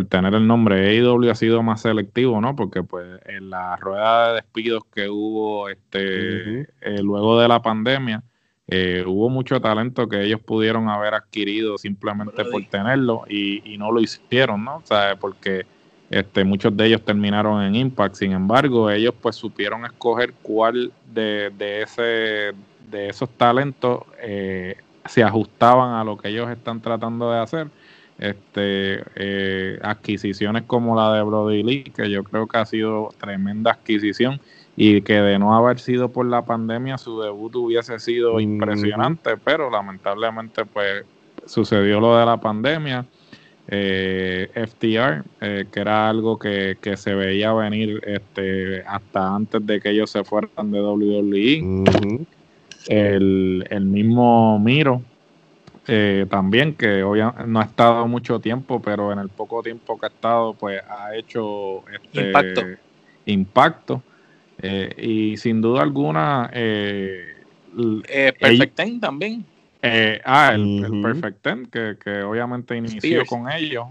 por 0.00 0.08
tener 0.08 0.34
el 0.34 0.46
nombre 0.46 0.88
AEW 0.88 1.30
ha 1.30 1.34
sido 1.34 1.62
más 1.62 1.82
selectivo, 1.82 2.40
¿no? 2.40 2.56
Porque 2.56 2.82
pues 2.82 3.20
en 3.26 3.50
la 3.50 3.76
rueda 3.76 4.28
de 4.28 4.34
despidos 4.36 4.82
que 4.94 5.10
hubo 5.10 5.68
este 5.68 6.62
eh, 6.62 7.02
luego 7.02 7.38
de 7.38 7.46
la 7.46 7.60
pandemia, 7.60 8.22
eh, 8.66 9.04
hubo 9.06 9.28
mucho 9.28 9.60
talento 9.60 10.08
que 10.08 10.24
ellos 10.24 10.40
pudieron 10.40 10.88
haber 10.88 11.12
adquirido 11.12 11.76
simplemente 11.76 12.46
por 12.46 12.64
tenerlo 12.64 13.24
y, 13.28 13.76
no 13.76 13.92
lo 13.92 14.00
hicieron, 14.00 14.64
¿no? 14.64 14.76
O 14.76 14.86
sea, 14.86 15.16
porque 15.16 15.66
este, 16.08 16.44
muchos 16.44 16.74
de 16.74 16.86
ellos 16.86 17.04
terminaron 17.04 17.62
en 17.62 17.74
Impact, 17.74 18.14
sin 18.14 18.32
embargo, 18.32 18.90
ellos 18.90 19.12
pues 19.20 19.36
supieron 19.36 19.84
escoger 19.84 20.32
cuál 20.40 20.92
de, 21.12 21.52
de, 21.58 21.82
ese, 21.82 22.54
de 22.90 23.08
esos 23.10 23.28
talentos 23.36 24.04
eh, 24.22 24.76
se 25.04 25.22
ajustaban 25.22 25.94
a 25.94 26.04
lo 26.04 26.16
que 26.16 26.28
ellos 26.28 26.50
están 26.50 26.80
tratando 26.80 27.30
de 27.30 27.38
hacer 27.40 27.68
este 28.20 29.02
eh, 29.16 29.78
adquisiciones 29.82 30.64
como 30.66 30.94
la 30.94 31.14
de 31.14 31.22
Brody 31.22 31.62
Lee, 31.62 31.84
que 31.84 32.10
yo 32.10 32.22
creo 32.22 32.46
que 32.46 32.58
ha 32.58 32.66
sido 32.66 33.08
tremenda 33.18 33.72
adquisición 33.72 34.40
y 34.76 35.00
que 35.02 35.14
de 35.14 35.38
no 35.38 35.54
haber 35.54 35.78
sido 35.80 36.10
por 36.10 36.26
la 36.26 36.44
pandemia 36.44 36.98
su 36.98 37.20
debut 37.20 37.56
hubiese 37.56 37.98
sido 37.98 38.38
impresionante, 38.38 39.36
pero 39.42 39.70
lamentablemente 39.70 40.64
pues 40.64 41.04
sucedió 41.46 42.00
lo 42.00 42.16
de 42.16 42.26
la 42.26 42.36
pandemia. 42.36 43.04
Eh, 43.72 44.50
FTR, 44.52 45.22
eh, 45.40 45.66
que 45.70 45.80
era 45.80 46.08
algo 46.08 46.36
que, 46.40 46.76
se 46.96 47.14
veía 47.14 47.52
venir 47.52 48.02
este, 48.04 48.82
hasta 48.82 49.32
antes 49.32 49.64
de 49.64 49.80
que 49.80 49.90
ellos 49.90 50.10
se 50.10 50.24
fueran 50.24 50.72
de 50.72 50.80
WWE. 50.82 51.84
el, 52.88 53.64
el 53.70 53.84
mismo 53.84 54.58
Miro, 54.58 55.02
eh, 55.92 56.26
también, 56.30 56.74
que 56.74 57.02
hoy 57.02 57.20
no 57.46 57.58
ha 57.58 57.64
estado 57.64 58.06
mucho 58.06 58.38
tiempo, 58.38 58.80
pero 58.80 59.12
en 59.12 59.18
el 59.18 59.28
poco 59.28 59.60
tiempo 59.60 59.98
que 59.98 60.06
ha 60.06 60.08
estado, 60.08 60.54
pues 60.54 60.80
ha 60.88 61.16
hecho 61.16 61.82
este 61.88 62.28
impacto. 62.28 62.62
impacto. 63.26 64.02
Eh, 64.62 64.94
y 64.98 65.36
sin 65.36 65.60
duda 65.60 65.82
alguna, 65.82 66.48
eh, 66.52 67.34
eh 68.08 68.32
Perfect 68.38 69.00
también. 69.00 69.44
ah, 70.24 70.52
el, 70.54 71.00
Perfect 71.02 71.42
Ten, 71.42 71.66
que, 71.66 71.96
que 72.02 72.22
obviamente 72.22 72.76
inició 72.76 73.26
con 73.26 73.50
ellos, 73.50 73.88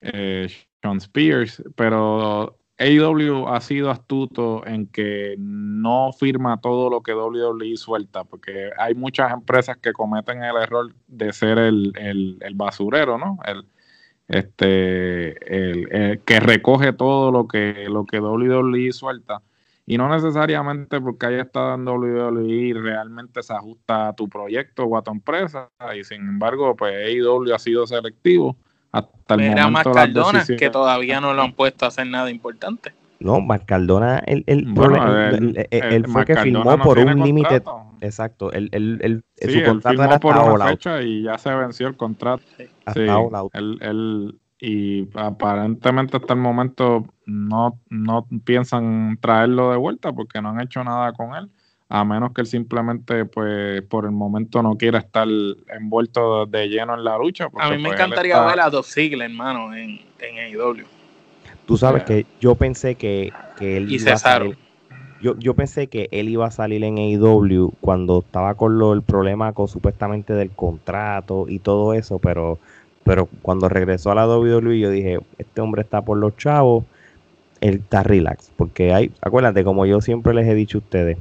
Sean 0.00 0.98
Spears, 0.98 1.64
pero 1.74 2.56
AEW 2.78 3.46
ha 3.48 3.60
sido 3.60 3.90
astuto 3.90 4.66
en 4.66 4.86
que 4.88 5.36
no 5.38 6.12
firma 6.12 6.60
todo 6.60 6.90
lo 6.90 7.02
que 7.02 7.14
WWE 7.14 7.76
suelta, 7.76 8.24
porque 8.24 8.70
hay 8.78 8.94
muchas 8.94 9.32
empresas 9.32 9.76
que 9.76 9.92
cometen 9.92 10.42
el 10.42 10.56
error 10.56 10.92
de 11.06 11.32
ser 11.32 11.58
el, 11.58 11.92
basurero, 12.54 13.16
¿no? 13.16 13.38
El, 13.46 13.64
este, 14.26 15.36
el, 15.56 16.20
que 16.24 16.40
recoge 16.40 16.92
todo 16.92 17.30
lo 17.30 17.46
que, 17.46 17.86
lo 17.88 18.06
que 18.06 18.20
suelta. 18.92 19.42
Y 19.86 19.98
no 19.98 20.08
necesariamente 20.08 21.00
porque 21.00 21.26
haya 21.26 21.42
estado 21.42 21.74
en 21.74 21.86
WWE 21.86 22.72
realmente 22.74 23.42
se 23.42 23.52
ajusta 23.52 24.08
a 24.08 24.12
tu 24.14 24.28
proyecto 24.28 24.84
o 24.84 24.96
a 24.96 25.02
tu 25.02 25.12
empresa. 25.12 25.70
Y 25.96 26.02
sin 26.04 26.22
embargo, 26.22 26.74
pues 26.74 26.94
AEW 26.94 27.54
ha 27.54 27.58
sido 27.58 27.86
selectivo 27.86 28.56
hasta 28.94 29.34
el 29.34 29.40
Era 29.40 29.64
momento 29.64 29.92
Cardona, 29.92 30.44
que 30.44 30.70
todavía 30.70 31.20
no 31.20 31.34
lo 31.34 31.42
han 31.42 31.52
puesto 31.52 31.84
a 31.84 31.88
hacer 31.88 32.06
nada 32.06 32.30
importante. 32.30 32.92
No, 33.20 33.40
Marcaldona, 33.40 34.18
él, 34.26 34.44
él, 34.46 36.04
fue 36.06 36.24
que 36.24 36.36
firmó 36.36 36.78
por 36.78 36.98
un 36.98 37.22
límite. 37.22 37.62
Exacto, 38.00 38.52
él, 38.52 38.68
él, 38.72 39.24
su 39.40 39.64
contrato 39.64 40.02
era 40.02 40.20
por 40.20 40.36
una 40.36 40.66
fecha 40.66 41.02
y 41.02 41.22
ya 41.22 41.38
se 41.38 41.54
venció 41.54 41.88
el 41.88 41.96
contrato. 41.96 42.44
Sí, 42.58 43.06
él, 43.80 44.38
y 44.60 45.08
aparentemente 45.14 46.16
hasta 46.16 46.34
el 46.34 46.40
momento 46.40 47.06
no, 47.26 47.80
no 47.88 48.26
piensan 48.44 49.18
traerlo 49.20 49.70
de 49.70 49.76
vuelta 49.76 50.12
porque 50.12 50.40
no 50.40 50.50
han 50.50 50.60
hecho 50.60 50.84
nada 50.84 51.12
con 51.12 51.34
él 51.34 51.50
a 51.94 52.04
menos 52.04 52.32
que 52.32 52.40
él 52.40 52.48
simplemente, 52.48 53.24
pues, 53.24 53.80
por 53.82 54.04
el 54.04 54.10
momento 54.10 54.64
no 54.64 54.74
quiera 54.76 54.98
estar 54.98 55.28
envuelto 55.68 56.44
de 56.44 56.66
lleno 56.66 56.94
en 56.94 57.04
la 57.04 57.16
lucha. 57.16 57.48
A 57.56 57.70
mí 57.70 57.76
me 57.76 57.90
pues, 57.90 57.94
encantaría 57.94 58.44
ver 58.44 58.58
a 58.58 58.68
Dos 58.68 58.86
Sigler, 58.86 59.30
hermano, 59.30 59.72
en, 59.72 60.00
en 60.18 60.38
AEW. 60.56 60.84
Tú 61.66 61.76
sabes 61.76 62.02
que 62.02 62.26
yo 62.40 62.56
pensé 62.56 62.96
que, 62.96 63.32
que 63.56 63.76
él 63.76 63.92
iba 63.92 64.14
a 64.14 64.16
salir, 64.16 64.58
yo, 65.22 65.38
yo 65.38 65.54
pensé 65.54 65.86
que 65.86 66.08
él 66.10 66.28
iba 66.28 66.46
a 66.46 66.50
salir 66.50 66.82
en 66.82 66.98
AEW 66.98 67.74
cuando 67.80 68.24
estaba 68.26 68.56
con 68.56 68.76
lo, 68.76 68.92
el 68.92 69.02
problema 69.02 69.52
con 69.52 69.68
supuestamente 69.68 70.32
del 70.32 70.50
contrato 70.50 71.46
y 71.48 71.60
todo 71.60 71.94
eso, 71.94 72.18
pero, 72.18 72.58
pero 73.04 73.28
cuando 73.40 73.68
regresó 73.68 74.10
a 74.10 74.16
la 74.16 74.26
WWE 74.26 74.80
yo 74.80 74.90
dije, 74.90 75.20
este 75.38 75.60
hombre 75.60 75.82
está 75.82 76.02
por 76.02 76.18
los 76.18 76.36
chavos, 76.38 76.82
él 77.60 77.76
está 77.76 78.02
relax, 78.02 78.50
porque 78.56 78.92
hay, 78.92 79.12
acuérdate, 79.20 79.62
como 79.62 79.86
yo 79.86 80.00
siempre 80.00 80.34
les 80.34 80.48
he 80.48 80.56
dicho 80.56 80.78
a 80.78 80.80
ustedes, 80.80 81.18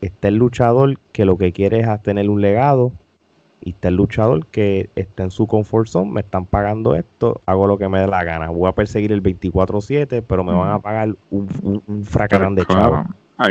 está 0.00 0.28
el 0.28 0.36
luchador 0.36 0.98
que 1.12 1.24
lo 1.24 1.36
que 1.36 1.52
quiere 1.52 1.80
es 1.80 2.02
tener 2.02 2.28
un 2.30 2.40
legado 2.40 2.92
y 3.62 3.70
está 3.70 3.88
el 3.88 3.96
luchador 3.96 4.46
que 4.46 4.88
está 4.96 5.24
en 5.24 5.30
su 5.30 5.46
comfort 5.46 5.86
zone, 5.86 6.10
me 6.10 6.20
están 6.22 6.46
pagando 6.46 6.94
esto, 6.94 7.40
hago 7.44 7.66
lo 7.66 7.76
que 7.76 7.88
me 7.88 8.00
dé 8.00 8.06
la 8.06 8.24
gana. 8.24 8.48
Voy 8.48 8.68
a 8.68 8.72
perseguir 8.72 9.12
el 9.12 9.22
24-7, 9.22 10.24
pero 10.26 10.44
me 10.44 10.54
van 10.54 10.72
a 10.72 10.78
pagar 10.78 11.14
un, 11.30 11.82
un, 11.86 12.54
de 12.54 12.66
chavo. 12.66 13.04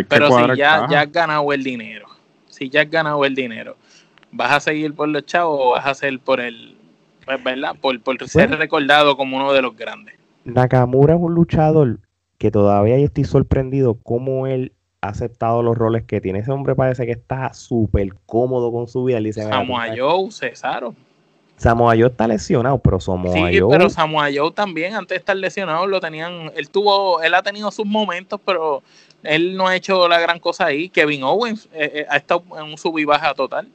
Pero 0.07 0.31
si 0.31 0.57
ya, 0.57 0.87
ya 0.89 1.01
has 1.01 1.11
ganado 1.11 1.53
el 1.53 1.63
dinero, 1.63 2.07
si 2.47 2.69
ya 2.69 2.81
has 2.81 2.89
ganado 2.89 3.23
el 3.23 3.35
dinero, 3.35 3.75
¿vas 4.31 4.51
a 4.51 4.59
seguir 4.59 4.95
por 4.95 5.09
los 5.09 5.25
chavos 5.25 5.59
o 5.61 5.69
vas 5.71 5.85
a 5.85 5.91
hacer 5.91 6.19
por 6.19 6.39
el 6.39 6.75
Pues, 7.25 7.43
¿verdad? 7.43 7.75
Por, 7.79 8.01
por 8.01 8.27
ser 8.27 8.49
recordado 8.57 9.15
como 9.15 9.37
uno 9.37 9.53
de 9.53 9.61
los 9.61 9.75
grandes. 9.75 10.15
Nakamura 10.45 11.13
es 11.13 11.19
un 11.19 11.35
luchador 11.35 11.99
que 12.39 12.49
todavía 12.49 12.97
estoy 12.97 13.25
sorprendido 13.25 13.95
cómo 14.01 14.47
él 14.47 14.71
ha 15.01 15.09
aceptado 15.09 15.63
los 15.63 15.77
roles 15.77 16.03
que 16.03 16.19
tiene. 16.21 16.39
Ese 16.39 16.51
hombre 16.51 16.75
parece 16.75 17.05
que 17.05 17.13
está 17.13 17.53
súper 17.53 18.13
cómodo 18.25 18.71
con 18.71 18.87
su 18.87 19.05
vida. 19.05 19.19
dice, 19.19 19.43
Samoa 19.43 19.87
Joe, 19.95 20.31
Cesaro. 20.31 20.93
Samoa 21.57 21.93
Joe 21.95 22.07
está 22.07 22.27
lesionado, 22.27 22.77
pero 22.79 22.99
Samoa 23.01 23.33
sí, 23.33 23.59
pero 23.69 23.89
Samoa 23.89 24.29
Joe 24.33 24.51
también, 24.51 24.95
antes 24.95 25.09
de 25.09 25.17
estar 25.17 25.35
lesionado, 25.35 25.85
lo 25.87 25.99
tenían, 25.99 26.51
él 26.55 26.69
tuvo, 26.69 27.21
él 27.21 27.33
ha 27.33 27.41
tenido 27.41 27.69
sus 27.69 27.85
momentos, 27.85 28.39
pero 28.45 28.81
él 29.23 29.57
no 29.57 29.67
ha 29.67 29.75
hecho 29.75 30.07
la 30.07 30.19
gran 30.19 30.39
cosa 30.39 30.67
ahí. 30.67 30.89
Kevin 30.89 31.23
Owens 31.23 31.67
eh, 31.73 31.91
eh, 31.95 32.05
ha 32.09 32.17
estado 32.17 32.43
en 32.57 32.63
un 32.63 32.77
sub 32.77 32.97
y 32.97 33.05
baja 33.05 33.33
total. 33.33 33.67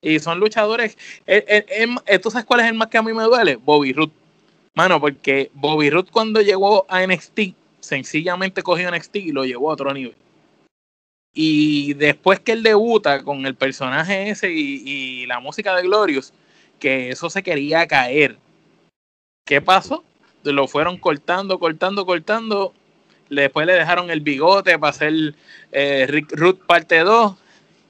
Y 0.00 0.18
son 0.18 0.40
luchadores. 0.40 0.96
Eh, 1.26 1.88
¿Tú 2.22 2.30
sabes 2.30 2.46
cuál 2.46 2.60
es 2.60 2.66
el 2.66 2.74
más 2.74 2.88
que 2.88 2.98
a 2.98 3.02
mí 3.02 3.12
me 3.12 3.24
duele? 3.24 3.56
Bobby 3.56 3.92
Roode. 3.92 4.12
Mano, 4.74 5.00
porque 5.00 5.50
Bobby 5.54 5.90
Roode 5.90 6.10
cuando 6.10 6.40
llegó 6.40 6.86
a 6.88 7.06
NXT, 7.06 7.40
sencillamente 7.80 8.62
cogió 8.62 8.90
NXT 8.90 9.16
y 9.16 9.32
lo 9.32 9.44
llevó 9.44 9.70
a 9.70 9.72
otro 9.74 9.92
nivel. 9.92 10.14
Y 11.38 11.92
después 11.94 12.40
que 12.40 12.52
él 12.52 12.62
debuta 12.62 13.22
con 13.22 13.44
el 13.44 13.54
personaje 13.54 14.30
ese 14.30 14.50
y 14.50 15.26
la 15.26 15.38
música 15.38 15.76
de 15.76 15.82
Glorious, 15.82 16.32
que 16.78 17.10
eso 17.10 17.28
se 17.28 17.42
quería 17.42 17.86
caer. 17.86 18.38
¿Qué 19.44 19.60
pasó? 19.60 20.02
Lo 20.42 20.66
fueron 20.66 20.96
cortando, 20.96 21.58
cortando, 21.58 22.06
cortando. 22.06 22.72
Después 23.28 23.66
le 23.66 23.74
dejaron 23.74 24.10
el 24.10 24.20
bigote 24.20 24.78
para 24.78 24.90
hacer 24.90 25.34
eh, 25.72 26.06
Rick 26.08 26.32
Root 26.32 26.64
parte 26.64 27.00
2. 27.00 27.36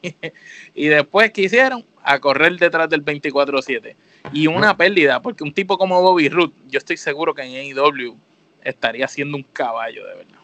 y 0.74 0.86
después, 0.86 1.30
¿qué 1.32 1.42
hicieron? 1.42 1.84
A 2.02 2.18
correr 2.18 2.58
detrás 2.58 2.88
del 2.88 3.04
24-7. 3.04 3.94
Y 4.32 4.48
una 4.48 4.76
pérdida, 4.76 5.22
porque 5.22 5.44
un 5.44 5.52
tipo 5.52 5.78
como 5.78 6.02
Bobby 6.02 6.28
Root, 6.28 6.52
yo 6.68 6.78
estoy 6.78 6.96
seguro 6.96 7.34
que 7.34 7.42
en 7.42 7.76
AEW 7.78 8.16
estaría 8.62 9.06
siendo 9.06 9.36
un 9.36 9.44
caballo, 9.44 10.04
de 10.04 10.14
verdad. 10.16 10.38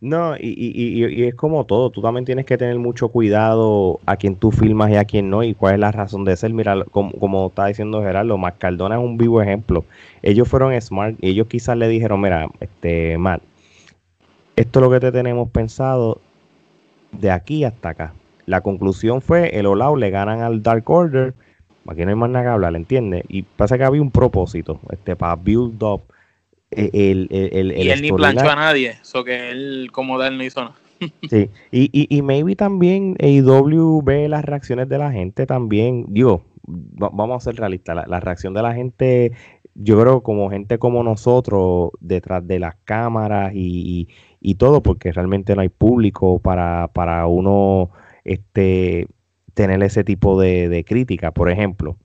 No, 0.00 0.36
y, 0.36 0.54
y, 0.56 1.04
y, 1.04 1.24
es 1.24 1.34
como 1.34 1.66
todo, 1.66 1.90
tú 1.90 2.00
también 2.00 2.24
tienes 2.24 2.46
que 2.46 2.56
tener 2.56 2.78
mucho 2.78 3.08
cuidado 3.08 3.98
a 4.06 4.16
quien 4.16 4.36
tú 4.36 4.52
filmas 4.52 4.90
y 4.92 4.94
a 4.96 5.04
quien 5.04 5.28
no, 5.28 5.42
y 5.42 5.54
cuál 5.54 5.74
es 5.74 5.80
la 5.80 5.90
razón 5.90 6.24
de 6.24 6.36
ser. 6.36 6.52
Mira, 6.52 6.84
como, 6.92 7.12
como 7.18 7.48
está 7.48 7.66
diciendo 7.66 8.00
Gerardo, 8.00 8.38
Mascardona 8.38 8.94
es 8.94 9.00
un 9.02 9.18
vivo 9.18 9.42
ejemplo. 9.42 9.84
Ellos 10.22 10.46
fueron 10.48 10.80
smart 10.80 11.16
y 11.20 11.30
ellos 11.30 11.48
quizás 11.48 11.76
le 11.76 11.88
dijeron, 11.88 12.20
mira, 12.20 12.48
este, 12.60 13.18
Matt, 13.18 13.42
esto 14.54 14.78
es 14.78 14.82
lo 14.84 14.90
que 14.90 15.00
te 15.00 15.10
tenemos 15.10 15.50
pensado 15.50 16.20
de 17.12 17.32
aquí 17.32 17.64
hasta 17.64 17.88
acá. 17.90 18.14
La 18.46 18.60
conclusión 18.60 19.20
fue, 19.20 19.58
el 19.58 19.66
Olao 19.66 19.96
le 19.96 20.10
ganan 20.10 20.42
al 20.42 20.62
Dark 20.62 20.88
Order, 20.88 21.34
aquí 21.88 22.04
no 22.04 22.10
hay 22.10 22.14
más 22.14 22.30
nada 22.30 22.44
que 22.44 22.50
hablar, 22.50 22.76
¿entiendes? 22.76 23.24
Y 23.28 23.42
pasa 23.42 23.76
que 23.76 23.84
había 23.84 24.00
un 24.00 24.12
propósito, 24.12 24.78
este, 24.90 25.16
para 25.16 25.34
build 25.34 25.82
up 25.82 26.02
e, 26.70 26.90
el, 26.92 27.28
el, 27.30 27.72
y 27.76 27.90
él 27.90 28.02
ni 28.02 28.12
planchó 28.12 28.50
a 28.50 28.56
nadie, 28.56 28.98
eso 29.00 29.24
que 29.24 29.50
él 29.50 29.88
como 29.92 30.22
él 30.22 30.36
no 30.36 30.44
hizo 30.44 30.62
nada. 30.62 30.76
Sí, 31.30 31.48
y, 31.70 31.90
y, 31.92 32.16
y 32.16 32.22
maybe 32.22 32.56
también 32.56 33.16
AEW 33.20 34.02
ve 34.02 34.28
las 34.28 34.44
reacciones 34.44 34.88
de 34.88 34.98
la 34.98 35.12
gente 35.12 35.46
también, 35.46 36.06
digo, 36.08 36.42
vamos 36.66 37.36
a 37.36 37.50
ser 37.50 37.60
realistas, 37.60 38.06
la, 38.06 38.20
reacción 38.20 38.54
de 38.54 38.62
la 38.62 38.74
gente, 38.74 39.32
yo 39.74 40.00
creo 40.00 40.22
como 40.22 40.50
gente 40.50 40.78
como 40.78 41.02
nosotros, 41.02 41.90
detrás 42.00 42.46
de 42.46 42.58
las 42.58 42.76
cámaras 42.84 43.52
y, 43.54 44.08
y, 44.40 44.54
todo, 44.56 44.82
porque 44.82 45.12
realmente 45.12 45.54
no 45.54 45.62
hay 45.62 45.68
público 45.68 46.40
para, 46.40 46.88
para 46.88 47.26
uno 47.26 47.90
este, 48.24 49.06
tener 49.54 49.82
ese 49.82 50.04
tipo 50.04 50.40
de, 50.40 50.68
de 50.68 50.84
crítica. 50.84 51.32
Por 51.32 51.50
ejemplo, 51.50 51.96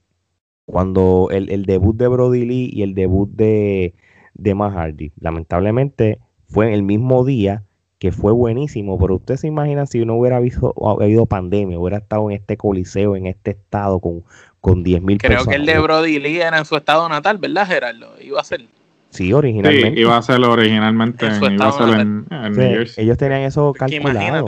cuando 0.66 1.30
el, 1.32 1.50
el 1.50 1.66
debut 1.66 1.96
de 1.98 2.08
Brody 2.08 2.46
Lee 2.46 2.70
y 2.72 2.84
el 2.84 2.94
debut 2.94 3.30
de, 3.30 3.96
de 4.34 4.56
Matt 4.56 4.74
Hardy. 4.74 5.12
Lamentablemente 5.20 6.20
fue 6.46 6.74
el 6.74 6.84
mismo 6.84 7.26
día 7.26 7.64
que 8.04 8.12
fue 8.12 8.34
buenísimo, 8.34 9.00
pero 9.00 9.16
usted 9.16 9.38
se 9.38 9.48
imagina 9.48 9.86
si 9.86 10.02
uno 10.02 10.16
hubiera 10.16 10.38
visto, 10.42 10.74
habido 11.00 11.26
pandemia, 11.26 11.80
hubiera 11.80 12.00
estado 12.00 12.30
en 12.30 12.36
este 12.36 12.58
coliseo, 12.58 13.16
en 13.16 13.28
este 13.28 13.52
estado 13.52 14.02
con, 14.02 14.24
con 14.60 14.84
10 14.84 15.02
mil 15.02 15.18
personas. 15.20 15.46
Creo 15.46 15.56
que 15.56 15.62
el 15.62 15.66
de 15.66 15.80
Brody 15.80 16.20
Lee 16.20 16.42
era 16.42 16.58
en 16.58 16.66
su 16.66 16.76
estado 16.76 17.08
natal, 17.08 17.38
¿verdad, 17.38 17.66
Gerardo? 17.66 18.14
Iba 18.22 18.42
a 18.42 18.44
ser. 18.44 18.66
Sí, 19.10 19.32
originalmente. 19.32 20.02
iba 20.02 20.18
a 20.18 20.22
ser 20.22 20.42
originalmente 20.42 21.28
en, 21.28 22.26
Ellos 22.98 23.18
tenían 23.18 23.42
eso 23.44 23.72
calculado. 23.72 24.48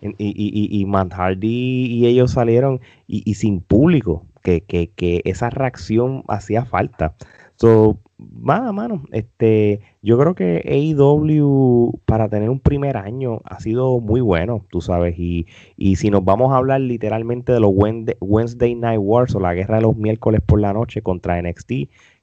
Y, 0.00 0.14
y, 0.18 0.80
y, 0.80 0.84
Matt 0.84 1.12
Hardy 1.14 1.86
y 1.86 2.06
ellos 2.06 2.30
salieron 2.30 2.80
y, 3.08 3.34
sin 3.34 3.60
público, 3.60 4.24
que, 4.44 4.60
que, 4.60 4.90
que 4.94 5.22
esa 5.24 5.50
reacción 5.50 6.22
hacía 6.28 6.64
falta. 6.64 7.14
So, 7.56 7.98
Nada, 8.18 8.72
mano, 8.72 9.04
este, 9.12 9.80
yo 10.02 10.18
creo 10.18 10.34
que 10.34 10.62
AEW 10.66 12.00
para 12.04 12.28
tener 12.28 12.50
un 12.50 12.58
primer 12.58 12.96
año 12.96 13.40
ha 13.44 13.60
sido 13.60 14.00
muy 14.00 14.20
bueno, 14.20 14.66
tú 14.70 14.80
sabes, 14.80 15.16
y, 15.16 15.46
y 15.76 15.96
si 15.96 16.10
nos 16.10 16.24
vamos 16.24 16.52
a 16.52 16.56
hablar 16.56 16.80
literalmente 16.80 17.52
de 17.52 17.60
los 17.60 17.70
Wednesday 17.72 18.74
Night 18.74 18.98
Wars 19.00 19.36
o 19.36 19.40
la 19.40 19.54
guerra 19.54 19.76
de 19.76 19.82
los 19.82 19.96
miércoles 19.96 20.40
por 20.44 20.60
la 20.60 20.72
noche 20.72 21.00
contra 21.00 21.40
NXT, 21.40 21.72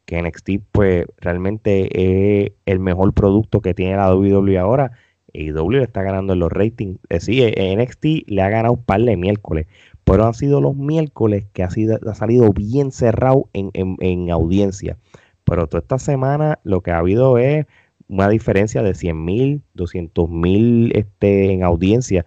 que 0.06 0.22
NXT 0.22 0.50
pues 0.74 1.06
realmente 1.18 2.44
es 2.46 2.52
el 2.66 2.80
mejor 2.80 3.14
producto 3.14 3.62
que 3.62 3.74
tiene 3.74 3.96
la 3.96 4.14
WWE 4.14 4.58
ahora, 4.58 4.92
AEW 5.34 5.82
está 5.82 6.04
ganando 6.04 6.34
en 6.34 6.40
los 6.40 6.52
ratings, 6.52 7.00
eh, 7.08 7.22
sí, 7.22 7.42
eh, 7.42 7.74
NXT 7.74 8.28
le 8.28 8.42
ha 8.42 8.50
ganado 8.50 8.74
un 8.74 8.84
par 8.84 9.00
de 9.00 9.16
miércoles, 9.16 9.68
pero 10.04 10.26
han 10.26 10.34
sido 10.34 10.60
los 10.60 10.76
miércoles 10.76 11.46
que 11.54 11.64
ha, 11.64 11.70
sido, 11.70 11.98
ha 12.06 12.16
salido 12.16 12.52
bien 12.52 12.92
cerrado 12.92 13.50
en, 13.54 13.72
en, 13.74 13.96
en 14.02 14.30
audiencia. 14.30 14.98
Pero 15.46 15.68
toda 15.68 15.82
esta 15.82 16.00
semana 16.00 16.60
lo 16.64 16.82
que 16.82 16.92
ha 16.92 16.98
habido 16.98 17.38
es 17.38 17.66
una 18.08 18.30
diferencia 18.30 18.84
de 18.84 18.94
100 18.94 19.26
mil, 19.26 19.62
200 19.74 20.30
mil 20.30 20.92
este, 20.96 21.52
en 21.52 21.64
audiencia. 21.64 22.26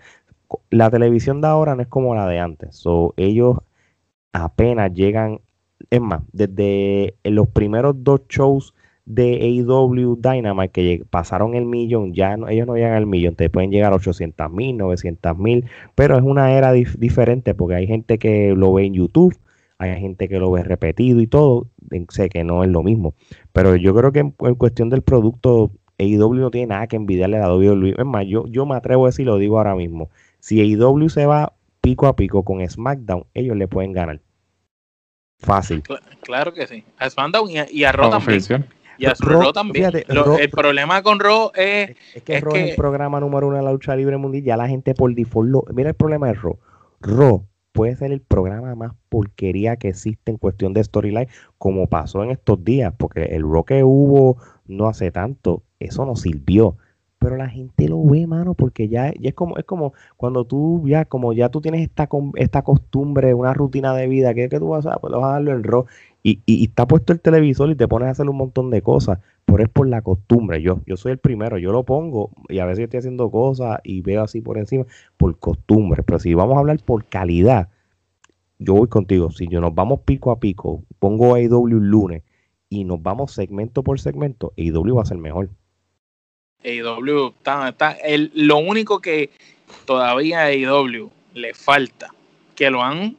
La 0.71 0.91
televisión 0.91 1.41
de 1.41 1.49
ahora 1.49 1.75
no 1.77 1.83
es 1.83 1.89
como 1.89 2.15
la 2.15 2.27
de 2.27 2.39
antes. 2.39 2.77
So, 2.77 3.15
ellos 3.17 3.59
apenas 4.33 4.93
llegan, 4.95 5.41
es 5.91 6.01
más, 6.01 6.23
desde 6.33 7.15
los 7.25 7.49
primeros 7.49 8.03
dos 8.03 8.23
shows 8.29 8.75
de 9.09 9.39
AEW 9.41 10.17
Dynamite 10.21 10.71
que 10.71 11.05
pasaron 11.09 11.55
el 11.55 11.65
millón, 11.65 12.13
ya 12.13 12.37
ellos 12.51 12.67
no 12.67 12.75
llegan 12.77 12.93
al 12.93 13.07
millón, 13.07 13.35
te 13.37 13.49
pueden 13.49 13.71
llegar 13.71 13.93
a 13.93 13.97
800 13.97 14.51
mil, 14.51 14.77
900 14.77 15.39
mil, 15.39 15.65
pero 15.95 16.17
es 16.17 16.23
una 16.23 16.53
era 16.53 16.73
diferente 16.73 17.55
porque 17.55 17.77
hay 17.77 17.87
gente 17.87 18.19
que 18.19 18.55
lo 18.55 18.75
ve 18.75 18.85
en 18.85 18.95
YouTube, 18.95 19.35
hay 19.79 20.01
gente 20.01 20.29
que 20.29 20.39
lo 20.39 20.51
ve 20.51 20.65
repetido 20.65 21.21
y 21.21 21.27
todo, 21.27 21.69
sé 22.09 22.29
que 22.29 22.43
no 22.45 22.65
es 22.65 22.71
lo 22.71 22.83
mismo, 22.83 23.15
pero 23.53 23.77
yo 23.77 23.95
creo 23.95 24.13
que 24.13 24.21
en, 24.21 24.33
cuestión 24.33 24.91
del 24.91 25.03
producto, 25.03 25.71
AEW 25.99 26.35
no 26.35 26.51
tiene 26.51 26.69
nada 26.69 26.87
que 26.89 26.97
envidiarle 26.97 27.39
a 27.39 27.53
WWE. 27.53 27.95
Es 27.97 28.05
más, 28.05 28.27
yo, 28.27 28.47
yo 28.49 28.67
me 28.67 28.77
atrevo 28.77 29.07
a 29.07 29.09
decir, 29.09 29.27
lo 29.27 29.39
digo 29.39 29.59
ahora 29.59 29.77
mismo, 29.77 30.11
si 30.41 30.61
AEW 30.61 31.09
se 31.09 31.27
va 31.27 31.53
pico 31.81 32.07
a 32.07 32.17
pico 32.17 32.45
con 32.45 32.69
SmackDown, 32.69 33.25
ellos 33.35 33.57
le 33.57 33.69
pueden 33.69 33.93
ganar. 33.93 34.21
Fácil. 35.39 35.85
Claro 36.23 36.53
que 36.53 36.67
sí. 36.67 36.85
A 36.99 37.09
SmackDown 37.09 37.49
y 37.71 37.85
a, 37.85 37.93
Raw 37.93 38.11
también. 38.11 38.67
Y 38.99 39.07
a 39.07 39.15
Raw, 39.15 39.53
también. 39.53 39.93
el 39.95 40.51
problema 40.51 41.01
con 41.03 41.21
Raw 41.21 41.53
es, 41.55 41.91
es 42.17 42.23
que 42.25 42.41
Raw 42.41 42.57
es 42.57 42.71
el 42.71 42.77
programa 42.77 43.21
número 43.21 43.47
uno 43.47 43.57
de 43.57 43.63
la 43.63 43.71
lucha 43.71 43.95
libre 43.95 44.17
mundial. 44.17 44.43
Ya 44.43 44.57
la 44.57 44.67
gente 44.67 44.95
por 44.95 45.15
default 45.15 45.49
lo. 45.49 45.65
Mira 45.73 45.91
el 45.91 45.95
problema 45.95 46.27
de 46.27 46.35
Raw. 46.35 46.59
Raw 47.01 47.47
puede 47.79 47.95
ser 47.95 48.11
el 48.11 48.21
programa 48.21 48.75
más 48.75 48.95
porquería 49.09 49.77
que 49.77 49.91
existe 49.91 50.33
en 50.33 50.37
cuestión 50.37 50.75
de 50.75 50.83
storyline, 50.83 51.29
como 51.59 51.87
pasó 51.87 52.25
en 52.25 52.33
estos 52.33 52.65
días, 52.65 52.93
porque 52.99 53.23
el 53.37 53.43
rock 53.43 53.69
que 53.69 53.85
hubo 53.85 54.37
no 54.67 54.89
hace 54.89 55.13
tanto, 55.13 55.63
eso 55.79 56.05
no 56.05 56.17
sirvió. 56.17 56.77
Pero 57.21 57.37
la 57.37 57.49
gente 57.49 57.89
lo 57.89 58.03
ve, 58.05 58.27
mano, 58.27 58.55
porque 58.55 58.89
ya, 58.89 59.11
es 59.11 59.33
como 59.35 59.59
es 59.59 59.65
como 59.65 59.93
cuando 60.17 60.45
tú 60.45 60.83
ya 60.89 61.05
como 61.05 61.33
ya 61.33 61.51
tú 61.51 61.61
tienes 61.61 61.83
esta 61.83 62.09
esta 62.35 62.63
costumbre, 62.63 63.33
una 63.33 63.55
rutina 63.55 63.95
de 63.95 64.09
vida, 64.09 64.35
que, 64.35 64.49
que 64.49 64.59
tú 64.59 64.71
vas 64.71 64.85
a, 64.85 64.97
pues 64.97 65.13
vas 65.13 65.23
a 65.23 65.33
darle 65.35 65.53
el 65.53 65.63
rock 65.63 65.89
y, 66.25 66.41
y, 66.47 66.65
está 66.65 66.89
puesto 66.89 67.13
el 67.13 67.21
televisor 67.21 67.71
y 67.71 67.77
te 67.77 67.87
pones 67.87 68.09
a 68.09 68.11
hacer 68.11 68.29
un 68.29 68.39
montón 68.39 68.71
de 68.71 68.83
cosas, 68.83 69.21
pero 69.49 69.63
es 69.63 69.71
por 69.71 69.89
la 69.89 70.03
costumbre. 70.03 70.61
Yo, 70.61 70.81
yo 70.87 70.99
soy 70.99 71.13
el 71.13 71.19
primero, 71.19 71.57
yo 71.57 71.73
lo 71.73 71.83
pongo 71.83 72.31
y 72.51 72.59
a 72.59 72.67
veces 72.67 72.85
estoy 72.85 72.99
haciendo 72.99 73.31
cosas 73.31 73.81
y 73.83 74.03
veo 74.03 74.23
así 74.23 74.43
por 74.43 74.59
encima 74.59 74.85
por 75.17 75.39
costumbre. 75.39 76.03
Pero 76.03 76.19
si 76.19 76.35
vamos 76.35 76.57
a 76.57 76.61
hablar 76.61 76.79
por 76.85 77.07
calidad, 77.07 77.71
yo 78.59 78.75
voy 78.75 78.89
contigo. 78.89 79.31
Si 79.31 79.49
yo 79.49 79.63
nos 79.63 79.75
vamos 79.75 80.01
pico 80.01 80.33
a 80.33 80.39
pico, 80.39 80.83
pongo 80.99 81.35
AEW 81.35 81.81
lunes 81.81 82.25
y 82.69 82.85
nos 82.85 83.03
vamos 83.03 83.33
segmento 83.33 83.83
por 83.83 83.99
segmento, 83.99 84.53
AEW 84.59 84.97
va 84.97 85.03
a 85.03 85.07
ser 85.07 85.17
mejor. 85.17 85.49
AEW 86.63 87.29
está, 87.29 87.71
está 87.71 87.93
el, 87.93 88.31
lo 88.35 88.59
único 88.59 89.01
que 89.01 89.31
todavía 89.87 90.45
a 90.45 90.51
le 90.51 91.55
falta, 91.55 92.13
que 92.55 92.69
lo 92.69 92.83
han 92.83 93.17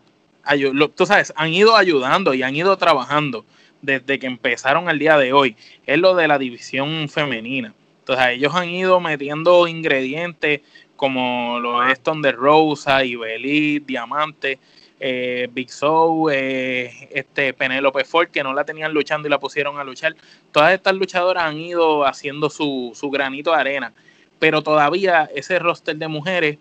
tú 0.96 1.06
sabes, 1.06 1.34
han 1.36 1.54
ido 1.54 1.76
ayudando 1.76 2.34
y 2.34 2.44
han 2.44 2.56
ido 2.56 2.78
trabajando 2.78 3.46
desde 3.82 4.20
que 4.20 4.28
empezaron 4.28 4.90
el 4.90 5.00
día 5.00 5.18
de 5.18 5.34
hoy, 5.34 5.56
es 5.86 5.98
lo 6.00 6.16
de 6.16 6.28
la 6.28 6.38
división 6.38 7.10
femenina. 7.10 7.74
Entonces, 8.00 8.28
ellos 8.30 8.56
han 8.56 8.70
ido 8.70 9.00
metiendo 9.00 9.68
ingredientes 9.68 10.62
como 10.96 11.60
lo 11.62 11.88
es 11.88 12.02
de 12.04 12.32
Rosa, 12.34 13.06
Ibelit, 13.06 13.86
Diamante, 13.86 14.60
eh, 15.00 15.48
Big 15.52 15.70
Show, 15.70 16.30
eh, 16.30 17.08
este 17.12 17.54
Penélope 17.54 18.04
Ford, 18.04 18.28
que 18.28 18.44
no 18.44 18.54
la 18.54 18.66
tenían 18.66 18.94
luchando 18.94 19.28
y 19.28 19.32
la 19.32 19.40
pusieron 19.40 19.80
a 19.80 19.84
luchar. 19.86 20.16
Todas 20.52 20.74
estas 20.74 20.96
luchadoras 20.96 21.46
han 21.46 21.58
ido 21.58 22.06
haciendo 22.06 22.50
su, 22.50 22.92
su 22.96 23.10
granito 23.10 23.52
de 23.52 23.58
arena, 23.58 23.94
pero 24.40 24.62
todavía 24.62 25.30
ese 25.34 25.58
roster 25.58 25.96
de 25.96 26.08
mujeres 26.10 26.58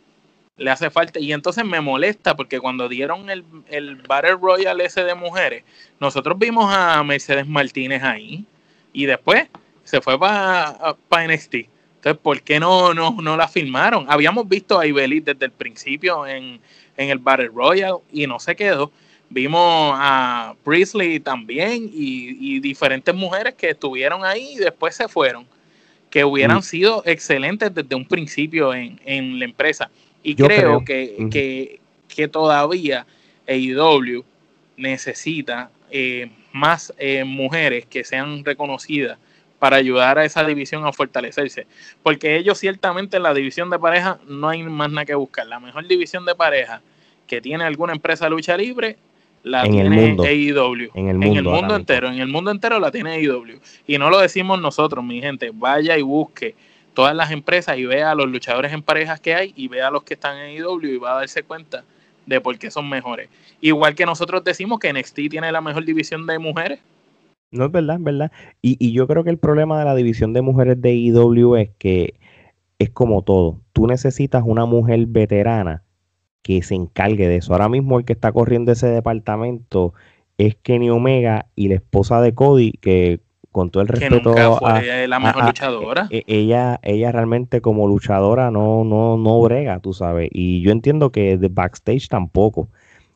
le 0.59 0.71
hace 0.71 0.91
falta. 0.91 1.19
Y 1.19 1.33
entonces 1.33 1.65
me 1.65 1.81
molesta 1.81 2.37
porque 2.37 2.61
cuando 2.61 2.89
dieron 2.89 3.31
el, 3.31 3.45
el 3.69 3.97
Battle 3.97 4.37
Royale 4.41 4.85
ese 4.85 5.05
de 5.05 5.15
mujeres, 5.15 5.65
nosotros 6.01 6.39
vimos 6.39 6.73
a 6.75 7.03
Mercedes 7.05 7.47
Martínez 7.47 8.03
ahí 8.03 8.45
y 8.93 9.07
después 9.07 9.49
se 9.85 10.01
fue 10.01 10.19
para 10.19 10.97
pa 11.09 11.27
NXT. 11.27 11.55
Entonces, 11.55 12.21
¿por 12.23 12.43
qué 12.43 12.61
no, 12.61 12.95
no, 12.95 13.17
no 13.21 13.37
la 13.37 13.49
filmaron? 13.49 14.07
Habíamos 14.09 14.49
visto 14.49 14.79
a 14.79 14.87
Ibelis 14.87 15.25
desde 15.25 15.47
el 15.47 15.51
principio 15.51 16.27
en, 16.27 16.61
en 16.97 17.11
el 17.11 17.19
Battle 17.19 17.49
Royale 17.49 17.99
y 18.13 18.27
no 18.27 18.39
se 18.39 18.55
quedó. 18.55 18.93
Vimos 19.31 19.93
a 19.97 20.55
Priestley 20.65 21.21
también 21.21 21.91
y, 21.93 22.57
y, 22.57 22.61
diferentes 22.61 23.15
mujeres 23.15 23.55
que 23.55 23.71
estuvieron 23.71 24.25
ahí 24.25 24.55
y 24.55 24.57
después 24.57 24.95
se 24.95 25.07
fueron, 25.07 25.47
que 26.09 26.25
hubieran 26.25 26.59
mm. 26.59 26.63
sido 26.63 27.03
excelentes 27.05 27.75
desde 27.75 27.95
un 27.95 28.07
principio 28.07 28.73
en, 28.73 28.99
en 29.05 29.39
la 29.39 29.45
empresa. 29.45 29.91
Y 30.23 30.35
creo, 30.35 30.85
Que, 30.85 31.29
que, 31.31 31.81
que, 32.09 32.29
todavía 32.29 33.07
AEW 33.47 34.25
necesita 34.77 35.71
eh, 35.91 36.31
más 36.53 36.93
eh, 36.99 37.25
mujeres 37.25 37.87
que 37.87 38.05
sean 38.05 38.45
reconocidas 38.45 39.19
para 39.59 39.77
ayudar 39.77 40.19
a 40.19 40.25
esa 40.25 40.45
división 40.45 40.87
a 40.87 40.93
fortalecerse. 40.93 41.67
Porque 42.03 42.37
ellos 42.37 42.59
ciertamente 42.59 43.17
en 43.17 43.23
la 43.23 43.35
división 43.35 43.71
de 43.71 43.79
pareja 43.79 44.19
no 44.27 44.49
hay 44.49 44.63
más 44.63 44.91
nada 44.91 45.05
que 45.05 45.15
buscar. 45.15 45.47
La 45.47 45.61
mejor 45.61 45.87
división 45.87 46.25
de 46.25 46.35
pareja 46.35 46.81
que 47.27 47.41
tiene 47.41 47.65
alguna 47.65 47.93
empresa 47.93 48.25
de 48.27 48.31
lucha 48.31 48.57
libre 48.57 48.97
la 49.43 49.63
tiene 49.63 50.17
AEW. 50.19 50.91
En 50.95 51.09
el 51.09 51.19
mundo, 51.19 51.33
en 51.33 51.37
el 51.37 51.45
mundo 51.45 51.77
entero. 51.77 52.09
En 52.09 52.21
el 52.21 52.29
mundo 52.29 52.51
entero 52.51 52.79
la 52.79 52.91
tiene 52.91 53.15
AEW. 53.15 53.61
Y 53.87 53.99
no 53.99 54.11
lo 54.11 54.19
decimos 54.19 54.61
nosotros, 54.61 55.05
mi 55.05 55.21
gente. 55.21 55.51
Vaya 55.53 55.97
y 55.99 56.03
busque 56.03 56.55
todas 56.99 57.15
las 57.15 57.31
empresas 57.31 57.79
y 57.79 57.87
vea 57.87 58.11
a 58.11 58.15
los 58.17 58.29
luchadores 58.29 58.73
en 58.73 58.83
parejas 58.83 59.21
que 59.21 59.33
hay 59.33 59.53
y 59.55 59.69
vea 59.69 59.87
a 59.87 59.91
los 59.93 60.03
que 60.03 60.15
están 60.15 60.37
en 60.37 60.57
IW 60.57 60.95
y 60.95 60.99
va 60.99 61.13
a 61.13 61.21
darse 61.21 61.45
cuenta 61.45 61.85
de 62.27 62.41
por 62.41 62.59
qué 62.59 62.73
son 62.73 62.89
mejores. 62.89 63.29
Igual 63.61 63.95
que 63.95 64.05
nosotros 64.05 64.43
decimos 64.43 64.81
que 64.81 64.93
NXT 64.93 65.15
tiene 65.31 65.53
la 65.53 65.61
mejor 65.61 65.85
división 65.85 66.27
de 66.27 66.41
mujeres. 66.41 66.81
No 67.53 67.67
es 67.67 67.71
verdad, 67.71 67.99
es 67.99 68.03
verdad. 68.03 68.33
Y, 68.63 68.85
y 68.85 68.91
yo 68.91 69.07
creo 69.07 69.23
que 69.23 69.31
el 69.31 69.39
problema 69.39 69.79
de 69.79 69.85
la 69.85 69.95
división 69.95 70.33
de 70.33 70.43
mujeres 70.43 70.83
de 70.83 70.93
IW 70.93 71.55
es 71.55 71.71
que 71.79 72.15
es 72.81 72.91
como 72.91 73.23
todo. 73.23 73.61
Tú 73.73 73.87
necesitas 73.87 74.43
una 74.45 74.67
mujer 74.67 75.07
veterana 75.07 75.85
que 76.43 76.63
se 76.63 76.75
encargue 76.75 77.29
de 77.29 77.37
eso. 77.37 77.53
Ahora 77.53 77.69
mismo 77.69 78.01
el 78.01 78.07
que 78.07 78.15
está 78.15 78.33
corriendo 78.33 78.73
ese 78.73 78.89
departamento 78.89 79.95
es 80.37 80.57
Kenny 80.57 80.91
Omega 80.91 81.47
y 81.55 81.69
la 81.69 81.77
esposa 81.77 82.21
de 82.21 82.35
Cody, 82.35 82.73
que 82.73 83.21
con 83.53 83.71
todo 83.71 83.83
el 83.83 83.89
respeto 83.89 84.35
fue 84.59 85.09
la 85.09 85.19
mejor 85.19 85.47
luchadora. 85.47 86.07
E, 86.11 86.23
ella, 86.27 86.79
ella 86.83 87.13
realmente 87.13 87.61
como 87.61 87.87
luchadora 87.87 88.51
no, 88.51 88.85
no, 88.85 89.17
no 89.17 89.41
brega, 89.41 89.81
tú 89.81 89.95
sabes. 89.95 90.29
Y 90.33 90.61
yo 90.61 90.71
entiendo 90.71 91.11
que 91.11 91.37
de 91.37 91.49
backstage 91.49 92.09
tampoco. 92.09 92.69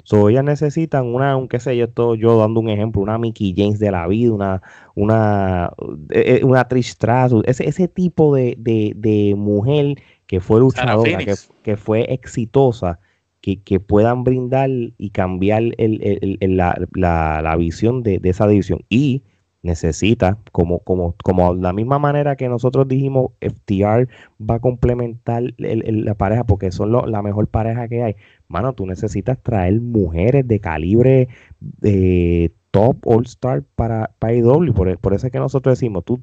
So, 0.05 0.29
ellas 0.29 0.43
necesitan 0.43 1.07
una, 1.07 1.33
aunque 1.33 1.61
sé 1.61 1.77
yo, 1.77 1.85
estoy 1.85 2.19
yo 2.19 2.37
dando 2.39 2.61
un 2.61 2.69
ejemplo, 2.69 3.03
una 3.03 3.19
Mickey 3.19 3.55
James 3.57 3.79
de 3.79 3.93
la 3.93 4.07
vida, 4.09 4.33
una, 4.33 4.63
una, 4.95 5.71
e, 6.11 6.41
e, 6.41 6.45
una 6.45 6.67
Trish 6.67 6.91
Stratus, 6.91 7.45
ese, 7.47 7.69
ese 7.69 7.87
tipo 7.87 8.35
de, 8.35 8.57
de, 8.59 9.35
mujer 9.37 9.95
que 10.27 10.41
fue 10.41 10.59
luchadora, 10.59 11.19
que, 11.19 11.35
que, 11.63 11.77
fue 11.77 12.13
exitosa, 12.13 12.99
que, 13.41 13.63
que, 13.63 13.79
puedan 13.79 14.25
brindar 14.25 14.71
y 14.71 15.11
cambiar 15.11 15.63
el, 15.79 16.37
el, 16.41 16.57
la, 16.57 16.77
la, 16.95 17.41
la, 17.41 17.57
visión 17.57 18.03
de, 18.03 18.19
de, 18.19 18.31
esa 18.31 18.49
división. 18.49 18.81
Y 18.89 19.23
necesita, 19.63 20.39
como, 20.51 20.81
como, 20.81 21.15
como 21.23 21.55
la 21.55 21.73
misma 21.73 21.99
manera 21.99 22.37
que 22.37 22.49
nosotros 22.49 22.89
dijimos, 22.89 23.31
FTR 23.41 24.09
va 24.41 24.57
a 24.57 24.61
complementar 24.61 25.45
la 25.57 26.15
pareja 26.15 26.45
porque 26.45 26.73
son 26.73 26.93
la 26.93 27.23
mejor 27.23 27.47
pareja 27.49 27.89
que 27.89 28.03
hay. 28.03 28.17
Mano, 28.49 28.75
tú 28.75 28.87
necesitas 28.87 29.41
traer 29.41 29.81
mujeres 29.81 30.47
de 30.47 30.61
calibre 30.61 31.29
de 31.61 32.53
top 32.73 33.07
all 33.07 33.25
star 33.25 33.63
para, 33.77 34.11
para 34.19 34.35
IW. 34.35 34.75
Por, 34.75 34.99
por 34.99 35.15
eso 35.15 35.27
es 35.27 35.33
que 35.33 35.39
nosotros 35.39 35.79
decimos, 35.79 36.05
tú. 36.05 36.21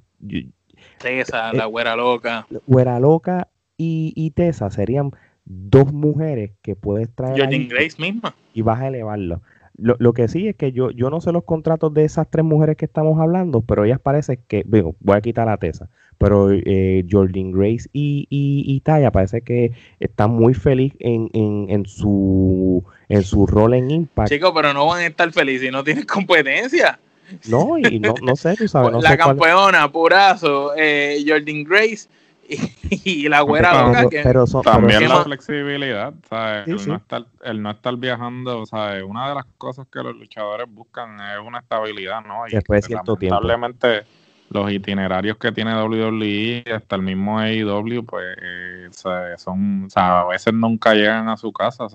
Tessa, 0.99 1.53
la 1.53 1.63
eh, 1.63 1.67
güera 1.67 1.95
loca. 1.95 2.45
Güera 2.67 2.99
loca 2.99 3.47
y, 3.77 4.11
y 4.15 4.31
Tessa 4.31 4.69
serían 4.69 5.11
dos 5.45 5.93
mujeres 5.93 6.51
que 6.61 6.75
puedes 6.75 7.09
traer. 7.15 7.39
Jordan 7.39 7.67
Grace 7.69 7.95
misma. 7.97 8.35
Y 8.53 8.61
vas 8.61 8.81
a 8.81 8.87
elevarlo. 8.87 9.41
Lo, 9.81 9.95
lo, 9.99 10.13
que 10.13 10.27
sí 10.27 10.47
es 10.47 10.55
que 10.55 10.71
yo, 10.71 10.91
yo 10.91 11.09
no 11.09 11.21
sé 11.21 11.31
los 11.31 11.43
contratos 11.43 11.93
de 11.93 12.03
esas 12.03 12.29
tres 12.29 12.45
mujeres 12.45 12.77
que 12.77 12.85
estamos 12.85 13.19
hablando, 13.19 13.61
pero 13.61 13.85
ellas 13.85 13.99
parece 13.99 14.39
que, 14.47 14.63
digo, 14.65 14.95
voy 14.99 15.17
a 15.17 15.21
quitar 15.21 15.47
la 15.47 15.57
tesa, 15.57 15.89
pero 16.17 16.51
eh, 16.51 17.05
Jordan 17.09 17.51
Grace 17.51 17.89
y, 17.93 18.27
y, 18.29 18.79
Taya 18.81 19.11
parece 19.11 19.41
que 19.41 19.71
están 19.99 20.31
muy 20.31 20.53
feliz 20.53 20.93
en, 20.99 21.29
en, 21.33 21.67
en, 21.69 21.85
su, 21.85 22.83
en 23.07 23.23
su 23.23 23.47
rol 23.47 23.73
en 23.73 23.89
Impact. 23.89 24.29
Chicos, 24.29 24.51
pero 24.53 24.73
no 24.73 24.85
van 24.85 25.01
a 25.01 25.07
estar 25.07 25.31
felices 25.31 25.67
si 25.67 25.71
no 25.71 25.83
tienen 25.83 26.05
competencia. 26.05 26.99
No, 27.47 27.77
y 27.77 27.99
no, 27.99 28.15
no 28.21 28.35
sé, 28.35 28.55
tú 28.55 28.67
sabes. 28.67 28.91
No 28.93 29.01
la 29.01 29.17
campeona, 29.17 29.91
purazo, 29.91 30.73
eh, 30.75 31.23
Jordan 31.25 31.63
Grace 31.63 32.09
y 32.89 33.29
la 33.29 33.41
güera 33.41 33.87
loca 33.87 34.09
que 34.09 34.23
también 34.63 35.07
la 35.07 35.23
flexibilidad 35.23 36.13
¿sabes? 36.27 36.67
el, 36.67 36.87
No 36.87 36.95
estar, 36.95 37.25
el 37.43 37.61
no 37.61 37.71
estar 37.71 37.95
viajando 37.97 38.65
¿sabes? 38.65 39.03
una 39.03 39.29
de 39.29 39.35
las 39.35 39.45
cosas 39.57 39.87
que 39.91 40.01
los 40.01 40.15
luchadores 40.15 40.67
buscan 40.69 41.19
es 41.19 41.45
una 41.45 41.59
estabilidad 41.59 42.23
¿no? 42.23 42.47
y 42.47 42.51
después 42.51 42.87
de 42.87 42.95
lamentablemente 42.95 44.03
los 44.49 44.71
itinerarios 44.71 45.37
que 45.37 45.51
tiene 45.51 45.79
WWE 45.79 46.63
hasta 46.73 46.95
el 46.95 47.03
mismo 47.03 47.39
AEW 47.39 48.03
pues 48.05 48.25
eh, 48.41 48.89
son 49.37 49.85
o 49.85 49.89
sea, 49.89 50.21
a 50.21 50.27
veces 50.27 50.53
nunca 50.53 50.93
llegan 50.93 51.29
a 51.29 51.37
su 51.37 51.53
casa 51.53 51.87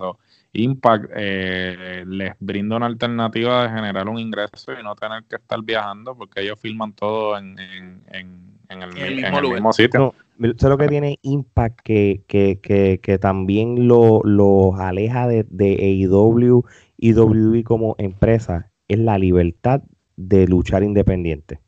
Impact 0.55 1.11
eh, 1.15 2.03
les 2.07 2.33
brinda 2.39 2.77
una 2.77 2.85
alternativa 2.85 3.63
de 3.63 3.69
generar 3.69 4.07
un 4.07 4.19
ingreso 4.19 4.71
y 4.71 4.83
no 4.83 4.95
tener 4.95 5.23
que 5.25 5.35
estar 5.35 5.61
viajando 5.61 6.15
porque 6.15 6.41
ellos 6.41 6.59
filman 6.59 6.93
todo 6.93 7.37
en, 7.37 8.54
el, 8.69 9.51
mismo, 9.51 9.73
sitio. 9.73 9.99
No, 9.99 10.13
lo 10.69 10.77
que 10.77 10.87
tiene 10.87 11.19
Impact 11.21 11.79
que, 11.83 12.23
que, 12.27 12.59
que, 12.61 12.99
que 13.01 13.17
también 13.17 13.87
lo, 13.87 14.75
aleja 14.75 15.27
de, 15.27 15.45
de 15.49 15.75
AEW 16.05 16.63
y 16.97 17.13
WWE 17.13 17.63
como 17.63 17.95
empresa 17.97 18.71
es 18.87 18.99
la 18.99 19.17
libertad 19.17 19.81
de 20.15 20.47
luchar 20.47 20.83
independiente. 20.83 21.59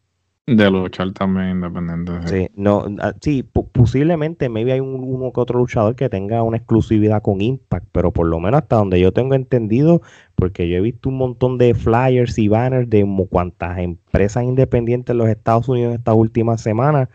De 0.47 0.71
luchar 0.71 1.11
también 1.11 1.49
independiente. 1.49 2.25
Sí, 2.25 2.49
no, 2.55 2.85
ah, 3.01 3.13
sí 3.19 3.43
posiblemente 3.43 4.47
maybe 4.47 4.71
hay 4.71 4.79
un, 4.79 5.03
uno 5.03 5.33
que 5.33 5.41
otro 5.41 5.59
luchador 5.59 5.97
que 5.97 6.07
tenga 6.07 6.41
una 6.41 6.55
exclusividad 6.55 7.21
con 7.21 7.41
Impact, 7.41 7.85
pero 7.91 8.13
por 8.13 8.27
lo 8.27 8.39
menos 8.39 8.61
hasta 8.61 8.77
donde 8.77 8.97
yo 8.97 9.11
tengo 9.11 9.35
entendido, 9.35 10.01
porque 10.35 10.69
yo 10.69 10.77
he 10.77 10.81
visto 10.81 11.09
un 11.09 11.17
montón 11.17 11.57
de 11.57 11.73
flyers 11.73 12.39
y 12.39 12.47
banners 12.47 12.89
de 12.89 13.05
cuantas 13.29 13.77
empresas 13.79 14.45
independientes 14.45 15.11
en 15.11 15.17
los 15.17 15.27
Estados 15.27 15.67
Unidos 15.67 15.95
estas 15.95 16.15
últimas 16.15 16.61
semanas, 16.61 17.09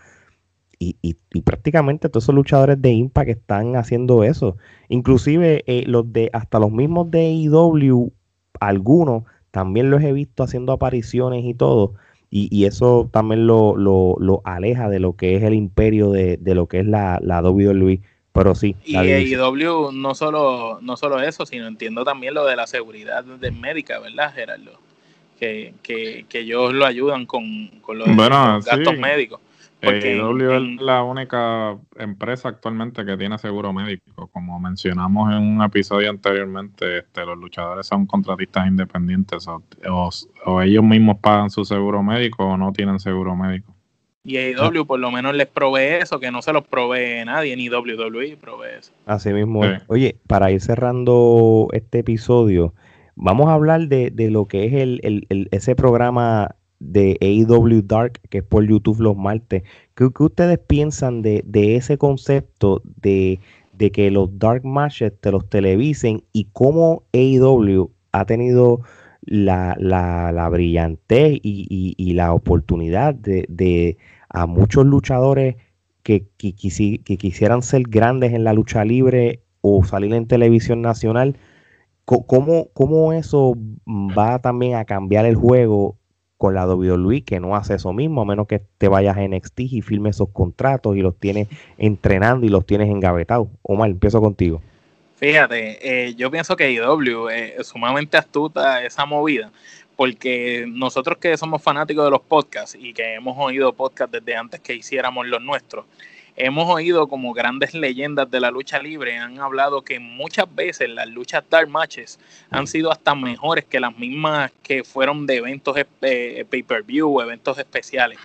y, 0.79 0.97
y, 1.01 1.42
prácticamente 1.42 2.11
todos 2.11 2.25
esos 2.25 2.35
luchadores 2.35 2.83
de 2.83 2.90
Impact 2.90 3.31
están 3.31 3.77
haciendo 3.77 4.25
eso. 4.25 4.57
Inclusive 4.88 5.62
eh, 5.66 5.85
los 5.87 6.12
de, 6.12 6.29
hasta 6.35 6.59
los 6.59 6.73
mismos 6.73 7.11
de 7.11 7.31
IW, 7.31 8.12
algunos 8.61 9.23
también 9.53 9.90
los 9.90 10.03
he 10.03 10.12
visto 10.12 10.42
haciendo 10.42 10.73
apariciones 10.73 11.45
y 11.45 11.55
todo 11.55 11.95
y, 12.35 12.64
eso 12.64 13.11
también 13.12 13.47
lo, 13.47 13.76
lo, 13.76 14.41
aleja 14.45 14.89
de 14.89 15.01
lo 15.01 15.16
que 15.16 15.37
es 15.37 15.43
el 15.43 15.53
imperio 15.53 16.11
de, 16.11 16.39
lo 16.43 16.66
que 16.66 16.80
es 16.80 16.87
la, 16.87 17.20
la 17.22 17.43
WWE. 17.43 18.01
Pero 18.33 18.55
sí. 18.55 18.74
Y 18.87 18.97
AEW 18.97 19.93
no 19.93 20.14
solo, 20.14 20.78
no 20.80 20.97
solo 20.97 21.20
eso, 21.20 21.45
sino 21.45 21.66
entiendo 21.66 22.05
también 22.05 22.33
lo 22.33 22.47
de 22.47 22.57
la 22.57 22.66
seguridad 22.66 23.22
de 23.22 23.51
médica, 23.51 23.99
¿verdad, 23.99 24.33
Gerardo? 24.33 24.80
Que, 25.39 25.74
que, 25.83 26.24
que 26.26 26.39
ellos 26.39 26.72
lo 26.72 26.87
ayudan 26.87 27.26
con, 27.26 27.68
con 27.83 27.99
los, 27.99 28.09
gastos 28.16 28.97
médicos. 28.97 29.39
Porque 29.83 30.16
es 30.16 30.80
la 30.80 31.03
única 31.03 31.76
empresa 31.97 32.51
actualmente 32.51 33.05
que 33.05 33.16
tiene 33.16 33.37
seguro 33.39 33.72
médico. 33.72 34.28
Como 34.28 34.61
mencionamos 34.61 35.33
en 35.33 35.39
un 35.39 35.62
episodio 35.62 36.09
anteriormente, 36.09 36.99
este, 36.99 37.26
los 37.26 37.37
luchadores 37.37 37.89
son 37.89 38.07
contratistas 38.07 38.68
independientes 38.68 39.47
o, 39.49 40.62
ellos 40.62 40.85
mismos 40.85 41.16
pagan 41.20 41.51
su 41.51 41.64
seguro 41.64 42.03
médico 42.03 42.45
o 42.45 42.57
no 42.57 42.72
tienen 42.72 43.01
seguro 43.01 43.35
médico. 43.35 43.74
Y 44.24 44.37
AEW 44.37 44.87
por 44.87 45.01
lo 45.01 45.11
menos 45.11 45.35
les 45.35 45.49
provee 45.49 45.99
eso, 46.01 46.20
que 46.20 46.30
no 46.30 46.43
se 46.43 46.53
los 46.53 46.62
provee 46.62 47.24
nadie, 47.24 47.57
ni 47.57 47.68
WWE 47.68 48.37
provee 48.37 48.78
eso. 48.78 48.93
Así 49.05 49.33
mismo. 49.33 49.62
Oye, 49.89 50.16
para 50.28 50.53
ir 50.53 50.61
cerrando 50.61 51.66
este 51.72 52.01
episodio, 52.01 52.72
vamos 53.16 53.49
a 53.49 53.55
hablar 53.55 53.89
de, 53.89 54.11
de 54.12 54.30
lo 54.30 54.47
que 54.47 54.66
es 54.66 54.74
el, 54.74 55.01
el, 55.28 55.49
ese 55.51 55.74
programa 55.74 56.55
de 56.91 57.16
AEW 57.20 57.83
Dark, 57.83 58.20
que 58.28 58.39
es 58.39 58.45
por 58.45 58.66
YouTube 58.66 59.01
los 59.01 59.16
martes. 59.16 59.62
¿Qué, 59.95 60.11
ustedes 60.18 60.59
piensan 60.59 61.22
de, 61.22 61.43
ese 61.76 61.99
concepto 61.99 62.83
de, 63.01 63.41
que 63.93 64.11
los 64.11 64.39
Dark 64.39 64.64
Matches 64.64 65.12
te 65.20 65.33
los 65.33 65.49
televisen 65.49 66.22
y 66.33 66.49
cómo 66.53 67.05
AEW 67.12 67.91
ha 68.12 68.24
tenido 68.26 68.80
la, 69.22 69.76
la, 69.78 70.49
brillantez 70.49 71.39
y, 71.43 72.12
la 72.14 72.33
oportunidad 72.33 73.14
de, 73.14 73.97
a 74.28 74.47
muchos 74.47 74.87
luchadores 74.87 75.57
que, 76.03 76.26
que, 76.37 76.53
quisieran 76.55 77.62
ser 77.62 77.83
grandes 77.83 78.33
en 78.33 78.45
la 78.45 78.53
lucha 78.53 78.85
libre 78.85 79.43
o 79.61 79.85
salir 79.85 80.12
en 80.14 80.26
televisión 80.26 80.83
nacional, 80.83 81.37
¿cómo, 82.05 82.68
cómo 82.72 83.12
eso 83.12 83.55
va 83.87 84.41
también 84.41 84.74
a 84.74 84.85
cambiar 84.85 85.24
el 85.24 85.37
juego 85.37 85.97
con 86.43 86.57
la 86.57 86.66
WWE 86.66 87.22
que 87.22 87.38
no 87.38 87.55
hace 87.55 87.74
eso 87.74 87.93
mismo, 87.93 88.20
a 88.20 88.24
menos 88.24 88.49
que 88.49 88.61
te 88.76 88.88
vayas 88.88 89.16
a 89.16 89.20
NXT 89.20 89.61
y 89.61 89.80
firmes 89.80 90.16
esos 90.16 90.30
contratos 90.30 90.97
y 90.97 91.01
los 91.01 91.16
tienes 91.16 91.47
entrenando 91.78 92.45
y 92.45 92.49
los 92.49 92.66
tienes 92.66 92.88
engavetados. 92.88 93.47
Omar, 93.62 93.90
empiezo 93.90 94.20
contigo. 94.20 94.61
Fíjate, 95.14 95.78
eh, 96.09 96.16
yo 96.16 96.32
pienso 96.32 96.57
que 96.57 96.72
IW 96.72 97.28
es 97.28 97.68
sumamente 97.68 98.16
astuta 98.16 98.84
esa 98.84 99.07
movida, 99.07 99.53
porque 99.95 100.64
nosotros 100.66 101.18
que 101.18 101.36
somos 101.36 101.62
fanáticos 101.62 102.07
de 102.07 102.11
los 102.11 102.22
podcasts 102.22 102.76
y 102.76 102.93
que 102.93 103.14
hemos 103.14 103.36
oído 103.38 103.72
podcasts 103.72 104.11
desde 104.11 104.34
antes 104.34 104.59
que 104.59 104.74
hiciéramos 104.74 105.28
los 105.28 105.40
nuestros, 105.40 105.84
hemos 106.37 106.68
oído 106.68 107.09
como 107.09 107.33
grandes 107.33 107.74
leyendas 107.74 108.30
de 108.30 108.41
la 108.41 108.51
lucha 108.51 108.80
libre 108.80 109.18
han 109.18 109.39
hablado 109.39 109.83
que 109.83 109.99
muchas 109.99 110.53
veces 110.55 110.89
las 110.89 111.09
luchas 111.09 111.45
dark 111.49 111.68
matches 111.68 112.18
han 112.51 112.66
sido 112.66 112.91
hasta 112.91 113.14
mejores 113.14 113.64
que 113.64 113.80
las 113.80 113.97
mismas 113.97 114.51
que 114.62 114.85
fueron 114.85 115.26
de 115.26 115.37
eventos 115.37 115.76
eh, 115.76 116.45
pay-per-view 116.49 117.18
o 117.18 117.22
eventos 117.22 117.59
especiales. 117.59 118.18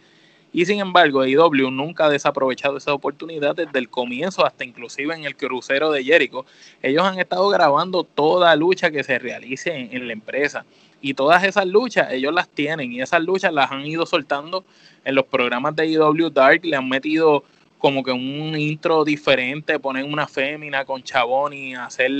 Y 0.53 0.65
sin 0.65 0.79
embargo, 0.79 1.21
AEW 1.21 1.69
nunca 1.69 2.05
ha 2.05 2.09
desaprovechado 2.09 2.77
esa 2.77 2.93
oportunidad 2.93 3.55
desde 3.55 3.77
el 3.77 3.89
comienzo 3.89 4.45
hasta 4.45 4.63
inclusive 4.63 5.13
en 5.13 5.25
el 5.25 5.35
crucero 5.35 5.91
de 5.91 6.03
Jericho. 6.03 6.45
Ellos 6.81 7.03
han 7.03 7.19
estado 7.19 7.49
grabando 7.49 8.03
toda 8.03 8.55
lucha 8.55 8.89
que 8.89 9.03
se 9.03 9.19
realice 9.19 9.75
en, 9.75 9.95
en 9.95 10.07
la 10.07 10.13
empresa. 10.13 10.65
Y 11.01 11.13
todas 11.13 11.43
esas 11.43 11.67
luchas 11.67 12.11
ellos 12.11 12.33
las 12.33 12.49
tienen 12.49 12.91
y 12.91 13.01
esas 13.01 13.21
luchas 13.21 13.53
las 13.53 13.71
han 13.71 13.85
ido 13.85 14.05
soltando 14.05 14.63
en 15.03 15.15
los 15.15 15.25
programas 15.25 15.75
de 15.75 15.83
AEW 15.83 16.29
Dark, 16.31 16.65
le 16.65 16.75
han 16.75 16.89
metido 16.89 17.43
como 17.77 18.03
que 18.03 18.11
un 18.11 18.57
intro 18.57 19.03
diferente, 19.03 19.79
ponen 19.79 20.11
una 20.11 20.27
fémina 20.27 20.85
con 20.85 21.03
chabón 21.03 21.53
y 21.53 21.75
hacer 21.75 22.11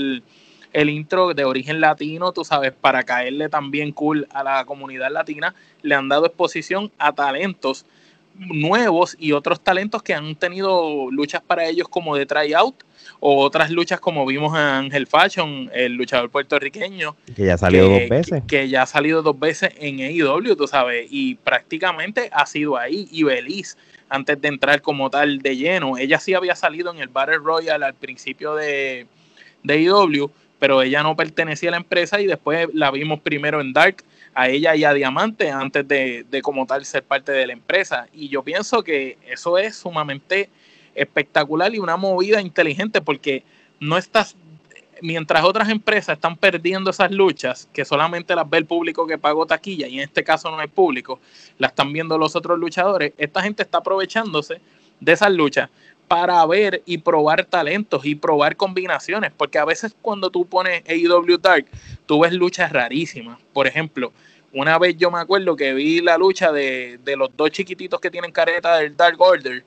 el 0.72 0.90
intro 0.90 1.34
de 1.34 1.44
origen 1.44 1.80
latino, 1.80 2.32
tú 2.32 2.44
sabes, 2.44 2.72
para 2.72 3.04
caerle 3.04 3.48
también 3.48 3.92
cool 3.92 4.26
a 4.30 4.44
la 4.44 4.64
comunidad 4.64 5.10
latina, 5.10 5.54
le 5.82 5.94
han 5.94 6.08
dado 6.08 6.26
exposición 6.26 6.92
a 6.98 7.12
talentos 7.12 7.86
nuevos 8.38 9.16
y 9.18 9.32
otros 9.32 9.60
talentos 9.60 10.02
que 10.02 10.14
han 10.14 10.36
tenido 10.36 11.10
luchas 11.10 11.42
para 11.42 11.66
ellos 11.66 11.88
como 11.88 12.16
de 12.16 12.24
tryout 12.24 12.84
o 13.20 13.40
otras 13.40 13.70
luchas 13.70 13.98
como 13.98 14.24
vimos 14.26 14.54
a 14.54 14.78
Ángel 14.78 15.06
Fashion, 15.06 15.70
el 15.74 15.94
luchador 15.94 16.30
puertorriqueño. 16.30 17.16
Que 17.34 17.46
ya 17.46 17.54
ha 17.54 17.58
salido 17.58 17.88
dos 17.88 18.08
veces. 18.08 18.42
Que, 18.46 18.68
ya 18.68 18.82
ha 18.82 18.86
salido 18.86 19.22
dos 19.22 19.38
veces 19.38 19.72
en 19.78 20.00
AEW, 20.00 20.54
tú 20.54 20.68
sabes, 20.68 21.08
y 21.10 21.34
prácticamente 21.36 22.30
ha 22.32 22.46
sido 22.46 22.76
ahí. 22.76 23.08
Y 23.10 23.24
Beliz 23.24 23.76
antes 24.08 24.40
de 24.40 24.48
entrar 24.48 24.82
como 24.82 25.10
tal 25.10 25.38
de 25.38 25.56
lleno. 25.56 25.98
Ella 25.98 26.18
sí 26.18 26.34
había 26.34 26.54
salido 26.54 26.92
en 26.92 26.98
el 26.98 27.08
Battle 27.08 27.38
Royale 27.38 27.84
al 27.84 27.94
principio 27.94 28.54
de, 28.54 29.06
de 29.62 29.80
IW, 29.80 30.30
pero 30.58 30.82
ella 30.82 31.02
no 31.02 31.16
pertenecía 31.16 31.70
a 31.70 31.72
la 31.72 31.76
empresa 31.78 32.20
y 32.20 32.26
después 32.26 32.68
la 32.72 32.90
vimos 32.90 33.20
primero 33.20 33.60
en 33.60 33.72
Dark 33.72 34.02
a 34.34 34.48
ella 34.48 34.76
y 34.76 34.84
a 34.84 34.92
Diamante 34.92 35.50
antes 35.50 35.86
de, 35.86 36.24
de 36.30 36.42
como 36.42 36.66
tal 36.66 36.84
ser 36.84 37.02
parte 37.02 37.32
de 37.32 37.46
la 37.46 37.52
empresa. 37.52 38.08
Y 38.12 38.28
yo 38.28 38.42
pienso 38.42 38.82
que 38.82 39.18
eso 39.26 39.58
es 39.58 39.76
sumamente 39.76 40.48
espectacular 40.94 41.74
y 41.74 41.78
una 41.78 41.96
movida 41.96 42.40
inteligente 42.40 43.00
porque 43.00 43.42
no 43.80 43.96
estás 43.96 44.36
mientras 45.02 45.44
otras 45.44 45.68
empresas 45.68 46.16
están 46.16 46.36
perdiendo 46.36 46.90
esas 46.90 47.10
luchas, 47.10 47.68
que 47.72 47.84
solamente 47.84 48.34
las 48.34 48.48
ve 48.48 48.58
el 48.58 48.66
público 48.66 49.06
que 49.06 49.18
pagó 49.18 49.46
taquilla, 49.46 49.86
y 49.86 49.98
en 49.98 50.04
este 50.04 50.24
caso 50.24 50.50
no 50.50 50.58
hay 50.58 50.68
público, 50.68 51.20
las 51.58 51.72
están 51.72 51.92
viendo 51.92 52.18
los 52.18 52.36
otros 52.36 52.58
luchadores, 52.58 53.12
esta 53.18 53.42
gente 53.42 53.62
está 53.62 53.78
aprovechándose 53.78 54.60
de 55.00 55.12
esas 55.12 55.32
luchas 55.32 55.70
para 56.08 56.44
ver 56.46 56.82
y 56.86 56.98
probar 56.98 57.44
talentos 57.44 58.04
y 58.06 58.14
probar 58.14 58.56
combinaciones, 58.56 59.30
porque 59.36 59.58
a 59.58 59.64
veces 59.64 59.94
cuando 60.00 60.30
tú 60.30 60.46
pones 60.46 60.82
AEW 60.88 61.38
Dark, 61.38 61.66
tú 62.06 62.20
ves 62.20 62.32
luchas 62.32 62.72
rarísimas. 62.72 63.38
Por 63.52 63.66
ejemplo, 63.66 64.12
una 64.52 64.78
vez 64.78 64.96
yo 64.96 65.10
me 65.10 65.18
acuerdo 65.18 65.54
que 65.54 65.74
vi 65.74 66.00
la 66.00 66.16
lucha 66.16 66.50
de, 66.50 66.98
de 67.04 67.16
los 67.16 67.28
dos 67.36 67.50
chiquititos 67.50 68.00
que 68.00 68.10
tienen 68.10 68.32
careta 68.32 68.78
del 68.78 68.96
Dark 68.96 69.20
Order 69.20 69.62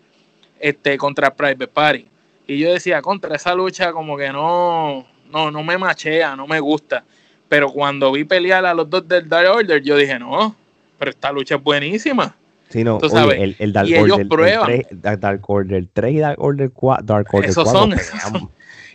este, 0.59 0.97
contra 0.97 1.33
Private 1.33 1.67
Party. 1.67 2.07
Y 2.47 2.57
yo 2.57 2.73
decía, 2.73 3.01
contra 3.01 3.35
esa 3.35 3.53
lucha 3.53 3.93
como 3.93 4.17
que 4.17 4.31
no, 4.31 5.05
no, 5.31 5.51
no 5.51 5.63
me 5.63 5.77
machea, 5.77 6.35
no 6.35 6.47
me 6.47 6.59
gusta. 6.59 7.03
Pero 7.49 7.69
cuando 7.69 8.11
vi 8.11 8.23
pelear 8.23 8.65
a 8.65 8.73
los 8.73 8.89
dos 8.89 9.07
del 9.07 9.27
Dark 9.27 9.49
Order, 9.49 9.81
yo 9.81 9.97
dije, 9.97 10.17
no, 10.17 10.55
pero 10.97 11.11
esta 11.11 11.31
lucha 11.31 11.55
es 11.55 11.63
buenísima. 11.63 12.35
Sí, 12.69 12.85
no, 12.85 12.99
el, 13.01 13.55
el, 13.59 13.73
Dark 13.73 13.89
y 13.89 13.95
Order, 13.95 14.05
ellos 14.05 14.27
prueban. 14.29 14.85
Dark 14.91 15.41
Order 15.49 15.85
3 15.91 16.13
y 16.13 16.19
Dark 16.19 16.41
Order 16.41 16.71
4. 16.71 17.05
Dark 17.05 17.27
Order 17.33 17.49
esos 17.49 17.69
son, 17.69 17.93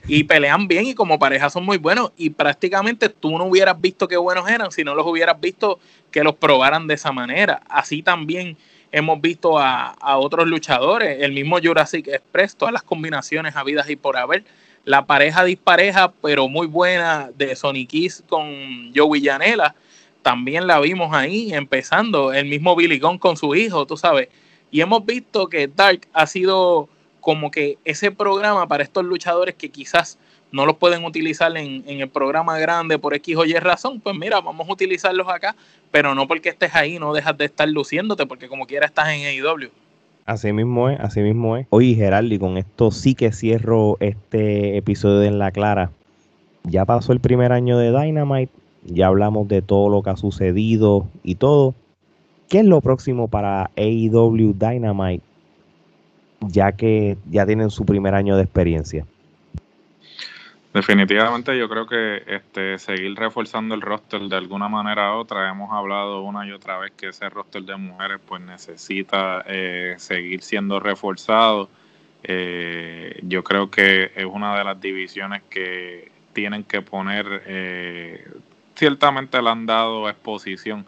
Y 0.08 0.24
pelean 0.24 0.68
bien 0.68 0.86
y 0.86 0.94
como 0.94 1.18
pareja 1.18 1.50
son 1.50 1.66
muy 1.66 1.76
buenos. 1.76 2.12
Y 2.16 2.30
prácticamente 2.30 3.10
tú 3.10 3.36
no 3.36 3.44
hubieras 3.44 3.78
visto 3.78 4.08
qué 4.08 4.16
buenos 4.16 4.48
eran 4.48 4.70
si 4.70 4.84
no 4.84 4.94
los 4.94 5.06
hubieras 5.06 5.38
visto 5.38 5.78
que 6.10 6.24
los 6.24 6.34
probaran 6.36 6.86
de 6.86 6.94
esa 6.94 7.12
manera. 7.12 7.60
Así 7.68 8.02
también 8.02 8.56
hemos 8.90 9.20
visto 9.20 9.58
a, 9.58 9.88
a 9.88 10.16
otros 10.16 10.46
luchadores, 10.46 11.18
el 11.20 11.32
mismo 11.32 11.58
Jurassic 11.62 12.08
Express, 12.08 12.56
todas 12.56 12.72
las 12.72 12.82
combinaciones 12.82 13.56
habidas 13.56 13.90
y 13.90 13.96
por 13.96 14.16
haber 14.16 14.44
la 14.86 15.04
pareja 15.04 15.44
dispareja, 15.44 16.12
pero 16.22 16.48
muy 16.48 16.68
buena 16.68 17.30
de 17.36 17.56
Sonic 17.56 17.90
Kiss 17.90 18.22
con 18.28 18.92
Joey 18.94 19.22
Janela. 19.22 19.74
También 20.22 20.68
la 20.68 20.78
vimos 20.78 21.12
ahí 21.12 21.52
empezando, 21.52 22.32
el 22.32 22.46
mismo 22.46 22.74
Billy 22.76 23.00
Gunn 23.00 23.18
con 23.18 23.36
su 23.36 23.54
hijo, 23.56 23.84
tú 23.84 23.96
sabes. 23.96 24.28
Y 24.70 24.80
hemos 24.80 25.04
visto 25.04 25.48
que 25.48 25.66
Dark 25.66 26.06
ha 26.12 26.26
sido 26.28 26.88
como 27.20 27.50
que 27.50 27.78
ese 27.84 28.12
programa 28.12 28.68
para 28.68 28.84
estos 28.84 29.04
luchadores 29.04 29.56
que 29.56 29.70
quizás 29.70 30.18
no 30.52 30.64
los 30.64 30.76
pueden 30.76 31.04
utilizar 31.04 31.56
en, 31.56 31.82
en, 31.88 32.00
el 32.00 32.08
programa 32.08 32.56
grande 32.56 32.96
por 32.96 33.12
X 33.14 33.36
o 33.36 33.44
Y 33.44 33.54
razón, 33.54 34.00
pues 34.00 34.14
mira, 34.16 34.40
vamos 34.40 34.68
a 34.68 34.72
utilizarlos 34.72 35.28
acá, 35.28 35.56
pero 35.90 36.14
no 36.14 36.28
porque 36.28 36.50
estés 36.50 36.76
ahí, 36.76 37.00
no 37.00 37.12
dejas 37.12 37.36
de 37.36 37.46
estar 37.46 37.68
luciéndote, 37.68 38.24
porque 38.26 38.46
como 38.46 38.68
quiera 38.68 38.86
estás 38.86 39.08
en 39.08 39.26
AEW. 39.26 39.68
Así 40.26 40.52
mismo 40.52 40.88
es, 40.88 40.98
así 40.98 41.20
mismo 41.20 41.56
es. 41.56 41.68
Oye, 41.70 41.94
Geraldi, 41.94 42.38
con 42.40 42.56
esto 42.56 42.90
sí 42.90 43.14
que 43.14 43.30
cierro 43.30 43.96
este 44.00 44.76
episodio 44.76 45.20
de 45.20 45.28
En 45.28 45.38
la 45.38 45.52
Clara. 45.52 45.92
Ya 46.64 46.84
pasó 46.84 47.12
el 47.12 47.20
primer 47.20 47.52
año 47.52 47.78
de 47.78 47.92
Dynamite, 47.92 48.52
ya 48.84 49.06
hablamos 49.06 49.46
de 49.46 49.62
todo 49.62 49.88
lo 49.88 50.02
que 50.02 50.10
ha 50.10 50.16
sucedido 50.16 51.06
y 51.22 51.36
todo. 51.36 51.76
¿Qué 52.48 52.58
es 52.58 52.64
lo 52.64 52.80
próximo 52.80 53.28
para 53.28 53.70
AEW 53.76 54.52
Dynamite? 54.52 55.22
Ya 56.40 56.72
que 56.72 57.16
ya 57.30 57.46
tienen 57.46 57.70
su 57.70 57.84
primer 57.86 58.14
año 58.16 58.36
de 58.36 58.42
experiencia. 58.42 59.06
Definitivamente 60.76 61.56
yo 61.56 61.70
creo 61.70 61.86
que 61.86 62.22
este 62.26 62.78
seguir 62.78 63.14
reforzando 63.14 63.74
el 63.74 63.80
roster 63.80 64.20
de 64.20 64.36
alguna 64.36 64.68
manera 64.68 65.16
u 65.16 65.20
otra, 65.20 65.48
hemos 65.48 65.72
hablado 65.72 66.20
una 66.20 66.46
y 66.46 66.52
otra 66.52 66.76
vez 66.76 66.92
que 66.92 67.08
ese 67.08 67.30
roster 67.30 67.62
de 67.62 67.76
mujeres 67.76 68.20
pues 68.26 68.42
necesita 68.42 69.42
eh, 69.46 69.94
seguir 69.96 70.42
siendo 70.42 70.78
reforzado. 70.78 71.70
Eh, 72.22 73.18
yo 73.22 73.42
creo 73.42 73.70
que 73.70 74.12
es 74.14 74.26
una 74.26 74.54
de 74.58 74.64
las 74.64 74.78
divisiones 74.78 75.44
que 75.48 76.12
tienen 76.34 76.62
que 76.62 76.82
poner, 76.82 77.44
eh, 77.46 78.28
ciertamente 78.74 79.40
le 79.40 79.48
han 79.48 79.64
dado 79.64 80.10
exposición 80.10 80.84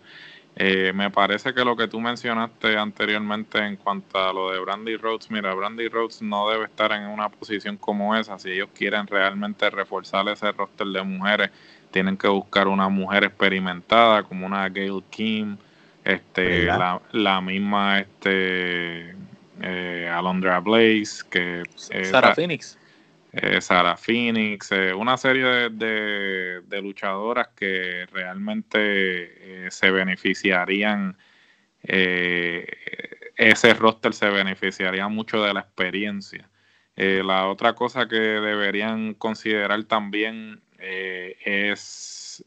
eh, 0.60 0.92
me 0.92 1.08
parece 1.08 1.54
que 1.54 1.64
lo 1.64 1.76
que 1.76 1.86
tú 1.86 2.00
mencionaste 2.00 2.76
anteriormente 2.76 3.58
en 3.58 3.76
cuanto 3.76 4.18
a 4.18 4.32
lo 4.32 4.50
de 4.50 4.58
Brandy 4.58 4.96
Rhodes, 4.96 5.30
mira, 5.30 5.54
Brandy 5.54 5.86
Rhodes 5.86 6.20
no 6.20 6.50
debe 6.50 6.64
estar 6.64 6.90
en 6.90 7.06
una 7.06 7.28
posición 7.28 7.76
como 7.76 8.16
esa. 8.16 8.40
Si 8.40 8.50
ellos 8.50 8.68
quieren 8.74 9.06
realmente 9.06 9.70
reforzar 9.70 10.28
ese 10.28 10.50
roster 10.50 10.88
de 10.88 11.02
mujeres, 11.04 11.50
tienen 11.92 12.16
que 12.16 12.26
buscar 12.26 12.66
una 12.66 12.88
mujer 12.88 13.22
experimentada 13.22 14.24
como 14.24 14.46
una 14.46 14.68
Gail 14.68 15.00
Kim, 15.10 15.56
este, 16.04 16.64
la, 16.64 17.40
misma 17.40 18.00
este, 18.00 19.14
eh, 19.62 20.10
Alondra 20.12 20.58
Blaze, 20.58 21.22
que 21.30 21.62
Sarah 22.02 22.34
Phoenix 22.34 22.77
eh, 23.32 23.60
Sarah 23.60 23.96
Phoenix, 23.96 24.72
eh, 24.72 24.94
una 24.94 25.16
serie 25.16 25.70
de, 25.70 26.62
de, 26.66 26.82
luchadoras 26.82 27.48
que 27.48 28.06
realmente 28.12 29.66
eh, 29.66 29.70
se 29.70 29.90
beneficiarían, 29.90 31.16
eh, 31.82 32.66
ese 33.36 33.74
roster 33.74 34.14
se 34.14 34.30
beneficiaría 34.30 35.08
mucho 35.08 35.42
de 35.42 35.54
la 35.54 35.60
experiencia. 35.60 36.48
la 36.96 37.46
otra 37.48 37.74
cosa 37.74 38.08
que 38.08 38.16
deberían 38.16 39.14
considerar 39.14 39.84
también 39.84 40.60
es, 40.80 42.44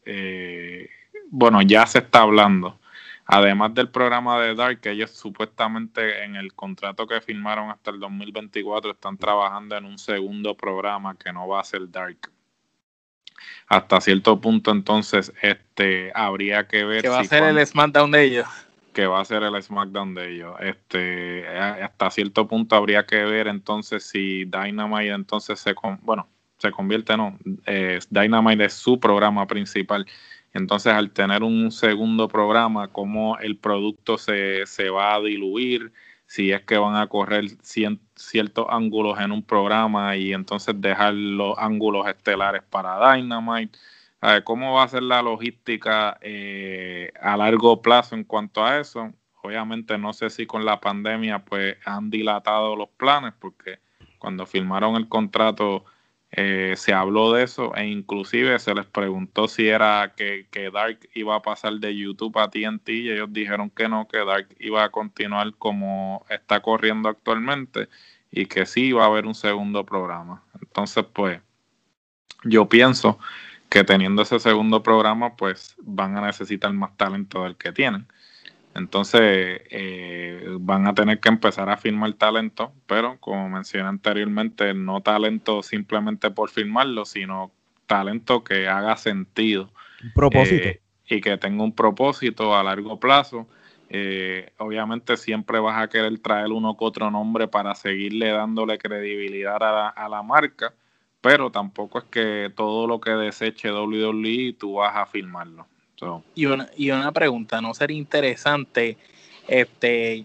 bueno, 1.30 1.62
ya 1.62 1.86
se 1.86 2.00
está 2.00 2.20
hablando 2.22 2.78
Además 3.26 3.74
del 3.74 3.88
programa 3.88 4.40
de 4.40 4.54
Dark, 4.54 4.80
que 4.80 4.90
ellos 4.90 5.10
supuestamente 5.10 6.24
en 6.24 6.36
el 6.36 6.54
contrato 6.54 7.06
que 7.06 7.20
firmaron 7.20 7.70
hasta 7.70 7.90
el 7.90 8.00
2024 8.00 8.92
están 8.92 9.16
trabajando 9.16 9.76
en 9.76 9.84
un 9.84 9.98
segundo 9.98 10.56
programa 10.56 11.16
que 11.16 11.32
no 11.32 11.46
va 11.46 11.60
a 11.60 11.64
ser 11.64 11.90
Dark. 11.90 12.30
hasta 13.68 14.00
cierto 14.00 14.40
punto 14.40 14.70
entonces 14.70 15.32
este 15.40 16.12
habría 16.14 16.66
que 16.66 16.84
ver 16.84 17.02
que 17.02 17.08
va 17.08 17.20
a 17.20 17.24
ser 17.24 17.44
el 17.44 17.64
SmackDown 17.66 18.10
de 18.10 18.22
ellos 18.24 18.48
que 18.92 19.06
va 19.06 19.20
a 19.20 19.24
ser 19.24 19.42
el 19.42 19.60
SmackDown 19.62 20.14
de 20.14 20.34
ellos 20.34 20.54
este 20.60 21.46
hasta 21.48 22.10
cierto 22.10 22.46
punto 22.46 22.76
habría 22.76 23.06
que 23.06 23.24
ver 23.24 23.48
entonces 23.48 24.04
si 24.04 24.44
Dynamite 24.44 25.12
entonces 25.12 25.60
se 25.60 25.74
bueno 26.02 26.28
se 26.58 26.70
convierte 26.70 27.16
no 27.16 27.38
eh, 27.66 27.98
Dynamite 28.10 28.66
es 28.66 28.74
su 28.74 29.00
programa 29.00 29.46
principal 29.46 30.06
entonces 30.52 30.92
al 30.92 31.12
tener 31.12 31.42
un 31.42 31.70
segundo 31.72 32.28
programa 32.28 32.88
cómo 32.88 33.38
el 33.38 33.56
producto 33.56 34.18
se, 34.18 34.66
se 34.66 34.90
va 34.90 35.14
a 35.14 35.20
diluir 35.20 35.92
si 36.32 36.50
es 36.50 36.62
que 36.62 36.78
van 36.78 36.96
a 36.96 37.08
correr 37.08 37.44
ciertos 37.60 38.66
ángulos 38.70 39.20
en 39.20 39.32
un 39.32 39.42
programa 39.42 40.16
y 40.16 40.32
entonces 40.32 40.74
dejar 40.80 41.12
los 41.12 41.58
ángulos 41.58 42.08
estelares 42.08 42.62
para 42.62 43.14
Dynamite. 43.14 43.78
¿Cómo 44.44 44.72
va 44.72 44.84
a 44.84 44.88
ser 44.88 45.02
la 45.02 45.20
logística 45.20 46.16
eh, 46.22 47.12
a 47.20 47.36
largo 47.36 47.82
plazo 47.82 48.14
en 48.14 48.24
cuanto 48.24 48.64
a 48.64 48.78
eso? 48.78 49.12
Obviamente 49.42 49.98
no 49.98 50.14
sé 50.14 50.30
si 50.30 50.46
con 50.46 50.64
la 50.64 50.80
pandemia 50.80 51.44
pues 51.44 51.76
han 51.84 52.08
dilatado 52.08 52.76
los 52.76 52.88
planes 52.90 53.34
porque 53.38 53.80
cuando 54.18 54.46
firmaron 54.46 54.96
el 54.96 55.08
contrato 55.10 55.84
eh, 56.34 56.72
se 56.78 56.94
habló 56.94 57.34
de 57.34 57.44
eso 57.44 57.74
e 57.76 57.86
inclusive 57.86 58.58
se 58.58 58.74
les 58.74 58.86
preguntó 58.86 59.48
si 59.48 59.68
era 59.68 60.14
que, 60.16 60.46
Dark 60.72 60.98
iba 61.12 61.36
a 61.36 61.42
pasar 61.42 61.74
de 61.74 61.94
YouTube 61.94 62.38
a 62.38 62.48
TNT 62.48 62.88
y 62.88 63.10
ellos 63.10 63.30
dijeron 63.30 63.68
que 63.68 63.86
no, 63.86 64.08
que 64.08 64.24
Dark 64.24 64.48
iba 64.58 64.82
a 64.82 64.88
continuar 64.90 65.52
como 65.58 66.24
está 66.30 66.60
corriendo 66.60 67.10
actualmente 67.10 67.88
y 68.30 68.46
que 68.46 68.64
sí 68.64 68.86
iba 68.86 69.04
a 69.04 69.08
haber 69.08 69.26
un 69.26 69.34
segundo 69.34 69.84
programa. 69.84 70.42
Entonces, 70.62 71.04
pues, 71.12 71.38
yo 72.44 72.66
pienso 72.66 73.18
que 73.68 73.84
teniendo 73.84 74.22
ese 74.22 74.40
segundo 74.40 74.82
programa, 74.82 75.36
pues 75.36 75.76
van 75.82 76.16
a 76.16 76.22
necesitar 76.22 76.72
más 76.72 76.96
talento 76.96 77.44
del 77.44 77.56
que 77.56 77.72
tienen. 77.72 78.06
Entonces 78.74 79.60
eh, 79.70 80.46
van 80.60 80.86
a 80.86 80.94
tener 80.94 81.20
que 81.20 81.28
empezar 81.28 81.68
a 81.68 81.76
firmar 81.76 82.12
talento, 82.14 82.72
pero 82.86 83.18
como 83.20 83.48
mencioné 83.48 83.88
anteriormente, 83.88 84.72
no 84.72 85.02
talento 85.02 85.62
simplemente 85.62 86.30
por 86.30 86.48
firmarlo, 86.48 87.04
sino 87.04 87.52
talento 87.86 88.42
que 88.42 88.68
haga 88.68 88.96
sentido. 88.96 89.70
Un 90.02 90.12
propósito. 90.12 90.68
Eh, 90.68 90.80
y 91.06 91.20
que 91.20 91.36
tenga 91.36 91.62
un 91.62 91.74
propósito 91.74 92.56
a 92.56 92.62
largo 92.62 92.98
plazo. 92.98 93.46
Eh, 93.90 94.50
obviamente 94.56 95.18
siempre 95.18 95.58
vas 95.60 95.82
a 95.82 95.88
querer 95.88 96.18
traer 96.20 96.50
uno 96.50 96.74
que 96.78 96.84
otro 96.86 97.10
nombre 97.10 97.48
para 97.48 97.74
seguirle 97.74 98.30
dándole 98.30 98.78
credibilidad 98.78 99.62
a 99.62 99.72
la, 99.72 99.88
a 99.88 100.08
la 100.08 100.22
marca, 100.22 100.72
pero 101.20 101.50
tampoco 101.50 101.98
es 101.98 102.04
que 102.04 102.50
todo 102.56 102.86
lo 102.86 103.00
que 103.02 103.10
deseche 103.10 103.70
WWE 103.70 104.56
tú 104.58 104.74
vas 104.76 104.96
a 104.96 105.04
firmarlo. 105.04 105.66
Y, 106.34 106.46
una, 106.46 106.68
y 106.76 106.90
una 106.90 107.12
pregunta, 107.12 107.60
¿no 107.60 107.74
sería 107.74 107.96
interesante 107.96 108.96
este, 109.48 110.24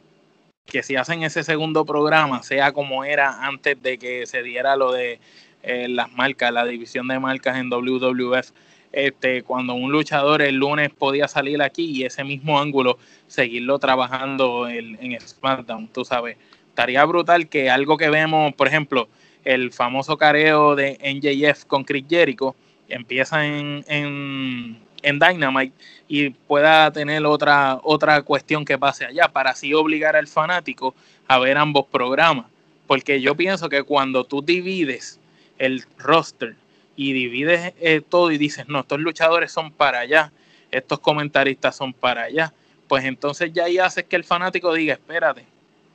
que 0.65 0.84
si 0.84 0.95
hacen 0.95 1.23
ese 1.23 1.43
segundo 1.43 1.86
programa 1.86 2.43
sea 2.43 2.71
como 2.71 3.03
era 3.03 3.45
antes 3.45 3.82
de 3.82 3.97
que 3.97 4.25
se 4.25 4.43
diera 4.43 4.75
lo 4.75 4.91
de 4.91 5.19
eh, 5.63 5.88
las 5.88 6.11
marcas, 6.13 6.51
la 6.51 6.65
división 6.65 7.07
de 7.07 7.19
marcas 7.19 7.57
en 7.57 7.69
WWF? 7.69 8.51
Este, 8.91 9.43
cuando 9.43 9.73
un 9.73 9.91
luchador 9.91 10.41
el 10.41 10.55
lunes 10.55 10.89
podía 10.91 11.28
salir 11.28 11.61
aquí 11.61 11.86
y 11.86 12.05
ese 12.05 12.23
mismo 12.23 12.59
ángulo 12.59 12.97
seguirlo 13.28 13.78
trabajando 13.78 14.67
en, 14.67 14.97
en 15.01 15.19
SmackDown, 15.19 15.89
tú 15.89 16.05
sabes. 16.05 16.38
Estaría 16.69 17.03
brutal 17.05 17.49
que 17.49 17.69
algo 17.69 17.97
que 17.97 18.09
vemos, 18.09 18.53
por 18.53 18.67
ejemplo, 18.67 19.09
el 19.43 19.71
famoso 19.71 20.17
careo 20.17 20.75
de 20.75 20.97
NJF 21.01 21.65
con 21.65 21.84
Chris 21.84 22.05
Jericho, 22.09 22.55
empieza 22.88 23.45
en, 23.45 23.84
en 23.88 24.78
Dynamite 25.01 25.73
y 26.07 26.29
pueda 26.29 26.91
tener 26.91 27.25
otra, 27.25 27.79
otra 27.83 28.21
cuestión 28.21 28.65
que 28.65 28.77
pase 28.77 29.05
allá 29.05 29.27
para 29.27 29.51
así 29.51 29.73
obligar 29.73 30.15
al 30.15 30.27
fanático 30.27 30.95
a 31.27 31.39
ver 31.39 31.57
ambos 31.57 31.85
programas. 31.87 32.47
Porque 32.87 33.21
yo 33.21 33.35
pienso 33.35 33.69
que 33.69 33.83
cuando 33.83 34.23
tú 34.23 34.41
divides 34.41 35.19
el 35.57 35.83
roster 35.97 36.55
y 36.95 37.13
divides 37.13 37.73
eh, 37.79 38.01
todo 38.07 38.31
y 38.31 38.37
dices, 38.37 38.67
no, 38.67 38.79
estos 38.79 38.99
luchadores 38.99 39.51
son 39.51 39.71
para 39.71 39.99
allá, 39.99 40.31
estos 40.71 40.99
comentaristas 40.99 41.75
son 41.75 41.93
para 41.93 42.23
allá, 42.23 42.53
pues 42.87 43.03
entonces 43.05 43.51
ya 43.53 43.65
ahí 43.65 43.77
haces 43.77 44.05
que 44.05 44.15
el 44.15 44.23
fanático 44.23 44.73
diga, 44.73 44.93
espérate, 44.93 45.45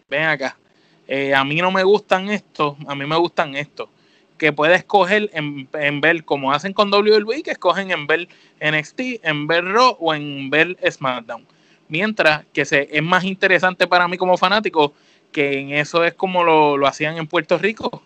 ven 0.09 0.24
acá, 0.24 0.57
eh, 1.09 1.34
a 1.34 1.44
mí 1.44 1.57
no 1.57 1.70
me 1.70 1.82
gustan 1.82 2.30
estos, 2.30 2.76
a 2.86 2.94
mí 2.94 3.07
me 3.07 3.16
gustan 3.16 3.57
estos 3.57 3.88
que 4.39 4.53
puede 4.53 4.74
escoger 4.74 5.30
en, 5.33 6.01
ver, 6.01 6.24
como 6.24 6.53
hacen 6.53 6.72
con 6.72 6.93
WWE, 6.93 7.43
que 7.43 7.53
escogen 7.53 7.91
en 7.91 8.07
ver 8.07 8.28
NXT, 8.61 9.01
en 9.22 9.47
ver 9.47 9.64
Raw 9.64 9.97
o 10.01 10.14
en 10.14 10.51
ver 10.51 10.76
SmackDown. 10.91 11.47
Mientras 11.89 12.45
que 12.53 12.64
se, 12.64 12.89
es 12.91 13.03
más 13.03 13.24
interesante 13.24 13.87
para 13.87 14.09
mí 14.09 14.16
como 14.16 14.37
fanático 14.37 14.95
que 15.30 15.59
en 15.59 15.72
eso 15.72 16.05
es 16.05 16.14
como 16.14 16.45
lo, 16.45 16.76
lo 16.76 16.87
hacían 16.87 17.16
en 17.16 17.26
Puerto 17.26 17.59
Rico, 17.59 18.03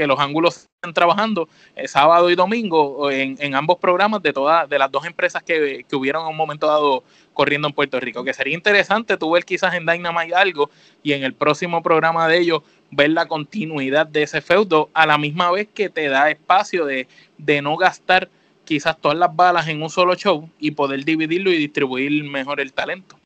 que 0.00 0.06
los 0.06 0.18
ángulos 0.18 0.56
están 0.56 0.94
trabajando 0.94 1.46
eh, 1.76 1.86
sábado 1.86 2.30
y 2.30 2.34
domingo 2.34 3.10
en, 3.10 3.36
en, 3.38 3.54
ambos 3.54 3.76
programas 3.76 4.22
de 4.22 4.32
todas 4.32 4.66
de 4.66 4.78
las 4.78 4.90
dos 4.90 5.04
empresas 5.04 5.42
que, 5.42 5.84
que, 5.86 5.94
hubieron 5.94 6.22
en 6.22 6.30
un 6.30 6.38
momento 6.38 6.66
dado 6.66 7.04
corriendo 7.34 7.68
en 7.68 7.74
Puerto 7.74 8.00
Rico. 8.00 8.24
Que 8.24 8.32
sería 8.32 8.54
interesante 8.54 9.18
tú 9.18 9.30
ver 9.30 9.44
quizás 9.44 9.74
en 9.74 9.84
Dynamite 9.84 10.34
algo 10.34 10.70
y 11.02 11.12
en 11.12 11.22
el 11.22 11.34
próximo 11.34 11.82
programa 11.82 12.28
de 12.28 12.38
ellos 12.38 12.62
ver 12.90 13.10
la 13.10 13.28
continuidad 13.28 14.06
de 14.06 14.22
ese 14.22 14.40
feudo 14.40 14.88
a 14.94 15.04
la 15.04 15.18
misma 15.18 15.50
vez 15.50 15.68
que 15.74 15.90
te 15.90 16.08
da 16.08 16.30
espacio 16.30 16.86
de, 16.86 17.06
de 17.36 17.60
no 17.60 17.76
gastar 17.76 18.30
quizás 18.64 18.98
todas 18.98 19.18
las 19.18 19.36
balas 19.36 19.68
en 19.68 19.82
un 19.82 19.90
solo 19.90 20.14
show 20.14 20.48
y 20.58 20.70
poder 20.70 21.04
dividirlo 21.04 21.50
y 21.50 21.58
distribuir 21.58 22.24
mejor 22.24 22.58
el 22.58 22.72
talento. 22.72 23.19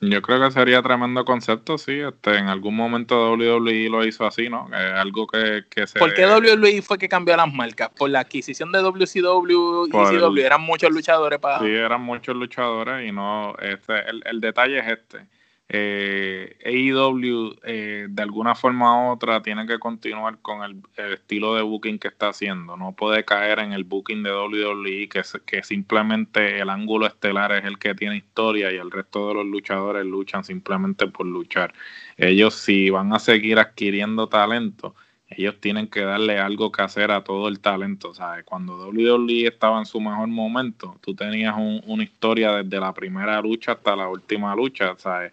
Yo 0.00 0.22
creo 0.22 0.40
que 0.40 0.50
sería 0.52 0.80
tremendo 0.80 1.24
concepto, 1.24 1.76
sí. 1.76 2.00
Este, 2.00 2.36
en 2.36 2.46
algún 2.46 2.76
momento 2.76 3.32
WWE 3.32 3.88
lo 3.90 4.04
hizo 4.04 4.24
así, 4.24 4.48
¿no? 4.48 4.68
algo 4.72 5.26
que, 5.26 5.64
que 5.68 5.86
se... 5.86 5.98
¿Por 5.98 6.14
qué 6.14 6.24
WWE 6.24 6.82
fue 6.82 6.98
que 6.98 7.08
cambió 7.08 7.36
las 7.36 7.52
marcas? 7.52 7.90
Por 7.96 8.10
la 8.10 8.20
adquisición 8.20 8.70
de 8.70 8.80
WCW 8.80 9.86
y 9.86 9.90
CW. 9.90 10.38
Eran 10.38 10.60
muchos 10.60 10.90
luchadores 10.90 11.40
para... 11.40 11.58
Sí, 11.58 11.66
eran 11.66 12.02
muchos 12.02 12.36
luchadores 12.36 13.08
y 13.08 13.12
no... 13.12 13.56
Este, 13.60 14.08
el, 14.08 14.22
el 14.24 14.40
detalle 14.40 14.78
es 14.78 14.86
este 14.86 15.37
eh, 15.70 16.56
AEW 16.64 17.56
eh, 17.62 18.06
de 18.08 18.22
alguna 18.22 18.54
forma 18.54 19.08
u 19.08 19.12
otra 19.12 19.42
tiene 19.42 19.66
que 19.66 19.78
continuar 19.78 20.38
con 20.40 20.62
el, 20.62 20.80
estilo 21.12 21.54
de 21.54 21.62
booking 21.62 21.98
que 21.98 22.08
está 22.08 22.28
haciendo. 22.28 22.76
No 22.76 22.92
puede 22.92 23.24
caer 23.24 23.58
en 23.58 23.72
el 23.72 23.84
booking 23.84 24.22
de 24.22 24.32
WWE 24.32 25.08
que, 25.10 25.22
que 25.44 25.62
simplemente 25.62 26.58
el 26.60 26.70
ángulo 26.70 27.06
estelar 27.06 27.52
es 27.52 27.64
el 27.64 27.78
que 27.78 27.94
tiene 27.94 28.16
historia 28.16 28.72
y 28.72 28.76
el 28.76 28.90
resto 28.90 29.28
de 29.28 29.34
los 29.34 29.46
luchadores 29.46 30.06
luchan 30.06 30.42
simplemente 30.42 31.06
por 31.06 31.26
luchar. 31.26 31.74
Ellos 32.16 32.54
si 32.54 32.88
van 32.88 33.12
a 33.12 33.18
seguir 33.18 33.58
adquiriendo 33.58 34.26
talento, 34.28 34.94
ellos 35.28 35.60
tienen 35.60 35.88
que 35.88 36.00
darle 36.00 36.38
algo 36.38 36.72
que 36.72 36.80
hacer 36.82 37.10
a 37.10 37.22
todo 37.22 37.48
el 37.48 37.60
talento. 37.60 38.14
¿sabes? 38.14 38.44
Cuando 38.44 38.88
WWE 38.88 39.46
estaba 39.46 39.78
en 39.78 39.86
su 39.86 40.00
mejor 40.00 40.28
momento, 40.28 40.96
tú 41.02 41.14
tenías 41.14 41.54
una 41.58 42.02
historia 42.02 42.52
desde 42.62 42.80
la 42.80 42.94
primera 42.94 43.40
lucha 43.42 43.72
hasta 43.72 43.94
la 43.94 44.08
última 44.08 44.54
lucha. 44.56 44.94
¿sabes? 44.96 45.32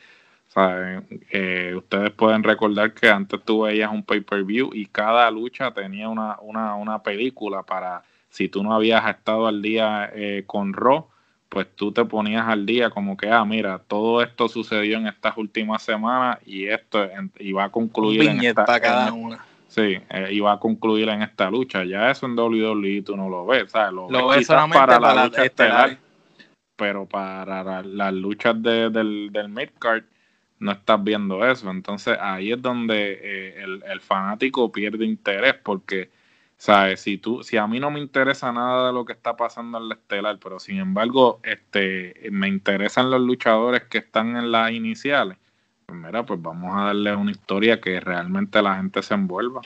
Eh, 0.58 1.74
ustedes 1.76 2.12
pueden 2.12 2.42
recordar 2.44 2.94
que 2.94 3.10
antes 3.10 3.42
tú 3.44 3.64
veías 3.64 3.92
un 3.92 4.04
pay-per-view 4.04 4.70
y 4.74 4.86
cada 4.86 5.30
lucha 5.30 5.72
tenía 5.72 6.08
una, 6.08 6.38
una, 6.40 6.76
una, 6.76 7.04
película 7.04 7.64
para, 7.64 8.04
si 8.30 8.48
tú 8.48 8.64
no 8.64 8.74
habías 8.74 9.06
estado 9.10 9.48
al 9.48 9.62
día 9.62 10.10
eh, 10.14 10.44
con 10.48 10.72
Raw, 10.72 11.08
pues 11.50 11.68
tú 11.76 11.92
te 11.92 12.06
ponías 12.06 12.48
al 12.48 12.66
día 12.66 12.90
como 12.90 13.18
que, 13.18 13.30
ah, 13.30 13.44
mira, 13.44 13.80
todo 13.80 14.22
esto 14.22 14.48
sucedió 14.48 14.98
en 14.98 15.08
estas 15.08 15.36
últimas 15.36 15.84
semanas 15.84 16.40
y 16.46 16.68
esto 16.68 17.06
iba 17.40 17.66
a 17.66 17.70
concluir 17.70 18.30
en 18.30 18.44
esta... 18.46 18.80
cada 18.80 19.12
una. 19.12 19.46
Sí, 19.68 20.00
eh, 20.10 20.30
iba 20.32 20.54
a 20.54 20.60
concluir 20.60 21.10
en 21.10 21.22
esta 21.22 21.50
lucha. 21.50 21.84
Ya 21.84 22.10
eso 22.10 22.28
en 22.28 22.40
WWE 22.40 23.02
tú 23.02 23.18
no 23.18 23.28
lo 23.28 23.46
ves, 23.46 23.72
¿sabes? 23.72 23.92
Lo, 23.92 24.08
ves 24.30 24.48
solamente 24.48 24.78
para, 24.78 25.00
la, 25.02 25.26
lucha 25.26 25.44
estelar, 25.44 25.98
pero 26.78 27.06
para 27.06 27.84
las 27.84 28.14
luchas 28.14 28.62
de, 28.64 28.90
del, 28.90 29.30
del 29.34 29.50
midcard 29.50 30.04
no 30.60 30.72
estás 30.72 31.04
viendo 31.04 31.46
eso. 31.46 31.70
Entonces 31.70 32.18
ahí 32.20 32.52
es 32.52 32.62
donde 32.62 33.20
eh, 33.22 33.64
el, 33.64 34.02
fanático 34.02 34.72
pierde 34.72 35.06
interés 35.06 35.56
porque, 35.56 36.10
¿sabes? 36.58 37.02
Si, 37.02 37.18
tú, 37.18 37.44
si 37.44 37.58
a 37.58 37.68
mí 37.68 37.80
no 37.80 37.92
me 37.92 38.00
interesa 38.00 38.52
nada 38.52 38.88
de 38.88 38.94
lo 38.94 39.06
que 39.06 39.14
está 39.14 39.36
pasando 39.36 39.78
en 39.78 39.90
la 39.90 39.96
estelar, 39.96 40.40
pero 40.42 40.60
sin 40.60 40.78
embargo 40.78 41.40
este, 41.44 42.30
me 42.32 42.48
interesan 42.48 43.12
los 43.12 43.22
luchadores 43.22 43.84
que 43.84 44.00
están 44.00 44.38
en 44.38 44.52
las 44.52 44.72
iniciales, 44.72 45.38
pues 45.86 46.00
mira, 46.00 46.26
pues 46.26 46.42
vamos 46.42 46.76
a 46.76 46.86
darle 46.86 47.16
una 47.16 47.32
historia 47.32 47.80
que 47.80 48.00
realmente 48.00 48.62
la 48.62 48.78
gente 48.78 49.04
se 49.04 49.14
envuelva. 49.14 49.62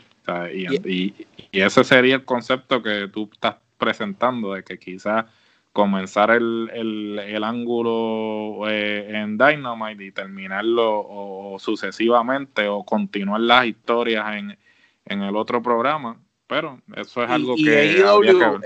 y, 0.54 1.14
y 1.52 1.62
ese 1.62 1.84
sería 1.84 2.16
el 2.16 2.26
concepto 2.26 2.84
que 2.84 3.08
tú 3.08 3.30
estás 3.32 3.56
presentando, 3.78 4.54
de 4.54 4.64
que 4.64 4.78
quizás 4.78 5.26
comenzar 5.74 6.32
el, 6.32 6.70
el, 6.74 7.44
ángulo 7.44 8.68
eh, 8.70 9.08
en 9.10 9.38
Dynamite 9.38 10.04
y 10.04 10.12
terminarlo 10.12 11.06
o, 11.08 11.60
sucesivamente 11.60 12.68
o 12.68 12.84
continuar 12.84 13.42
las 13.42 13.66
historias 13.68 14.36
en, 14.36 14.58
en 15.06 15.22
el 15.22 15.36
otro 15.36 15.62
programa. 15.62 16.20
Pero 16.48 16.82
eso 16.96 17.24
es 17.24 17.30
algo 17.30 17.56
que, 17.56 18.02
AEW 18.02 18.60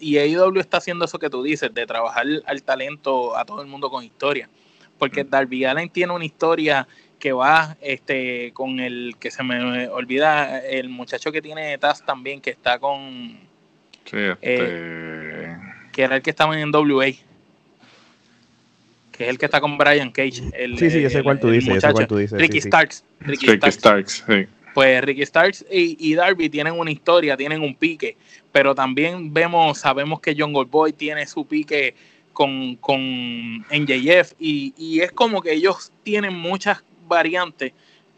y 0.00 0.18
AEW 0.18 0.60
está 0.60 0.78
haciendo 0.78 1.04
eso 1.04 1.18
que 1.18 1.30
tú 1.30 1.42
dices, 1.42 1.72
de 1.72 1.86
trabajar 1.86 2.26
al 2.46 2.62
talento, 2.62 3.36
a 3.36 3.44
todo 3.44 3.62
el 3.62 3.68
mundo 3.68 3.90
con 3.90 4.04
historia. 4.04 4.48
Porque 4.98 5.24
mm. 5.24 5.30
Darby 5.30 5.64
Allen 5.64 5.88
tiene 5.88 6.12
una 6.12 6.24
historia 6.24 6.86
que 7.18 7.32
va 7.32 7.76
este 7.80 8.52
con 8.52 8.78
el 8.80 9.16
que 9.18 9.30
se 9.30 9.42
me 9.42 9.88
olvida 9.88 10.60
el 10.60 10.88
muchacho 10.88 11.32
que 11.32 11.42
tiene 11.42 11.76
Taz 11.78 12.04
también 12.04 12.40
que 12.40 12.50
está 12.50 12.78
con 12.78 13.40
sí, 14.04 14.16
este... 14.16 14.40
eh, 14.40 15.27
que 15.98 16.04
era 16.04 16.14
el 16.14 16.22
que 16.22 16.30
estaba 16.30 16.56
en 16.56 16.72
WA 16.72 17.06
que 19.10 19.24
es 19.24 19.30
el 19.30 19.36
que 19.36 19.46
está 19.46 19.60
con 19.60 19.76
Brian 19.76 20.12
Cage 20.12 20.44
el, 20.52 20.78
sí 20.78 20.90
sí 20.90 21.02
yo 21.02 21.10
sé 21.10 21.24
cuál 21.24 21.40
tú 21.40 21.50
dices, 21.50 21.82
cuál 21.90 22.06
tú 22.06 22.18
dices 22.18 22.40
Ricky 22.40 22.60
Starks 22.60 23.02
Ricky, 23.18 23.58
Starks, 23.72 24.24
sí. 24.24 24.46
pues 24.74 25.02
Ricky 25.02 25.26
Starks 25.26 25.66
y, 25.68 25.96
y, 25.98 26.14
Darby 26.14 26.48
tienen 26.48 26.74
una 26.78 26.92
historia 26.92 27.36
tienen 27.36 27.62
un 27.62 27.74
pique 27.74 28.16
pero 28.52 28.76
también 28.76 29.34
vemos 29.34 29.78
sabemos 29.78 30.20
que 30.20 30.36
John 30.38 30.52
Goldboy 30.52 30.92
tiene 30.92 31.26
su 31.26 31.44
pique 31.44 31.96
con, 32.32 32.76
con 32.76 33.00
NJF 33.72 34.34
y, 34.38 34.72
y 34.78 35.00
es 35.00 35.10
como 35.10 35.42
que 35.42 35.54
ellos 35.54 35.90
tienen 36.04 36.32
muchas 36.32 36.84
variantes 37.08 37.72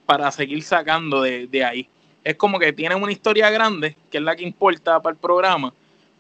para 0.05 0.31
seguir 0.31 0.62
sacando 0.62 1.22
de, 1.22 1.64
ahí. 1.64 1.89
Es 2.22 2.35
como 2.35 2.59
que 2.59 2.72
tienen 2.74 3.03
una 3.03 3.12
historia 3.12 3.49
grande, 3.49 3.97
que 4.11 4.18
es 4.18 4.24
la 4.24 4.37
que 4.37 4.43
importa 4.43 5.01
para 5.01 5.14
el 5.14 5.18
programa, 5.18 5.72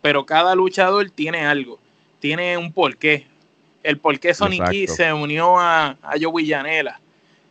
pero 0.02 0.26
cada 0.26 0.54
luchador 0.54 1.10
tiene 1.10 1.46
algo, 1.46 1.78
tiene 2.18 2.56
un 2.56 2.72
porqué. 2.72 3.26
El 3.82 3.98
porqué 3.98 4.32
Key 4.70 4.86
se 4.86 5.12
unió 5.12 5.58
a, 5.58 5.96
a 6.02 6.12
Joey 6.20 6.48
Janela. 6.48 7.00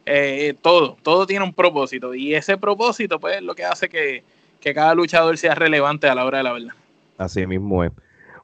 Eh, 0.05 0.55
todo, 0.61 0.97
todo 1.03 1.25
tiene 1.25 1.45
un 1.45 1.53
propósito. 1.53 2.13
Y 2.13 2.33
ese 2.33 2.57
propósito, 2.57 3.19
pues, 3.19 3.37
es 3.37 3.43
lo 3.43 3.55
que 3.55 3.63
hace 3.63 3.89
que, 3.89 4.23
que 4.59 4.73
cada 4.73 4.95
luchador 4.95 5.37
sea 5.37 5.55
relevante 5.55 6.07
a 6.07 6.15
la 6.15 6.25
hora 6.25 6.39
de 6.39 6.43
la 6.43 6.53
verdad. 6.53 6.73
Así 7.17 7.45
mismo 7.45 7.83
es. 7.83 7.91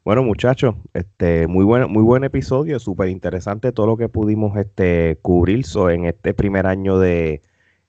Bueno, 0.03 0.21
muchachos, 0.21 0.75
este, 0.93 1.47
muy 1.47 1.65
buen, 1.65 1.91
muy 1.91 2.03
buen 2.03 2.23
episodio, 2.23 2.77
súper 2.77 3.09
interesante 3.09 3.71
todo 3.71 3.87
lo 3.87 3.97
que 3.97 4.07
pudimos 4.07 4.55
este, 4.55 5.17
cubrir 5.23 5.65
en 5.89 6.05
este 6.05 6.35
primer 6.35 6.67
año 6.67 6.99
de 6.99 7.41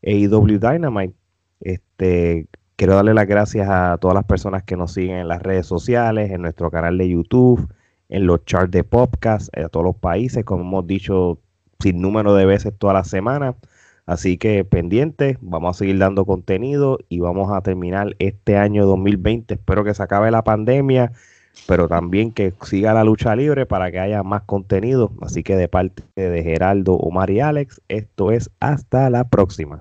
AEW 0.02 0.58
Dynamite. 0.58 1.14
Este, 1.60 2.46
quiero 2.76 2.94
darle 2.94 3.14
las 3.14 3.26
gracias 3.26 3.68
a 3.68 3.98
todas 3.98 4.14
las 4.14 4.24
personas 4.24 4.62
que 4.62 4.76
nos 4.76 4.92
siguen 4.92 5.16
en 5.16 5.28
las 5.28 5.42
redes 5.42 5.66
sociales, 5.66 6.30
en 6.30 6.42
nuestro 6.42 6.70
canal 6.70 6.98
de 6.98 7.08
YouTube, 7.08 7.68
en 8.08 8.26
los 8.26 8.44
charts 8.44 8.70
de 8.70 8.84
podcast, 8.84 9.56
a 9.56 9.68
todos 9.68 9.84
los 9.84 9.96
países, 9.96 10.44
como 10.44 10.62
hemos 10.62 10.86
dicho 10.86 11.38
sin 11.80 12.00
número 12.00 12.34
de 12.34 12.46
veces 12.46 12.72
toda 12.78 12.94
la 12.94 13.04
semana. 13.04 13.56
Así 14.06 14.38
que 14.38 14.64
pendientes, 14.64 15.36
vamos 15.40 15.76
a 15.76 15.78
seguir 15.78 15.98
dando 15.98 16.24
contenido 16.24 16.98
y 17.08 17.20
vamos 17.20 17.52
a 17.52 17.60
terminar 17.62 18.14
este 18.20 18.56
año 18.56 18.86
2020. 18.86 19.54
Espero 19.54 19.84
que 19.84 19.94
se 19.94 20.02
acabe 20.02 20.30
la 20.30 20.44
pandemia 20.44 21.12
pero 21.66 21.88
también 21.88 22.32
que 22.32 22.52
siga 22.62 22.92
la 22.92 23.04
lucha 23.04 23.34
libre 23.34 23.66
para 23.66 23.90
que 23.90 23.98
haya 23.98 24.22
más 24.22 24.42
contenido. 24.42 25.12
Así 25.22 25.42
que 25.42 25.56
de 25.56 25.68
parte 25.68 26.02
de 26.14 26.42
Geraldo, 26.42 26.94
Omar 26.94 27.30
y 27.30 27.40
Alex, 27.40 27.80
esto 27.88 28.30
es 28.30 28.50
hasta 28.60 29.10
la 29.10 29.28
próxima. 29.28 29.80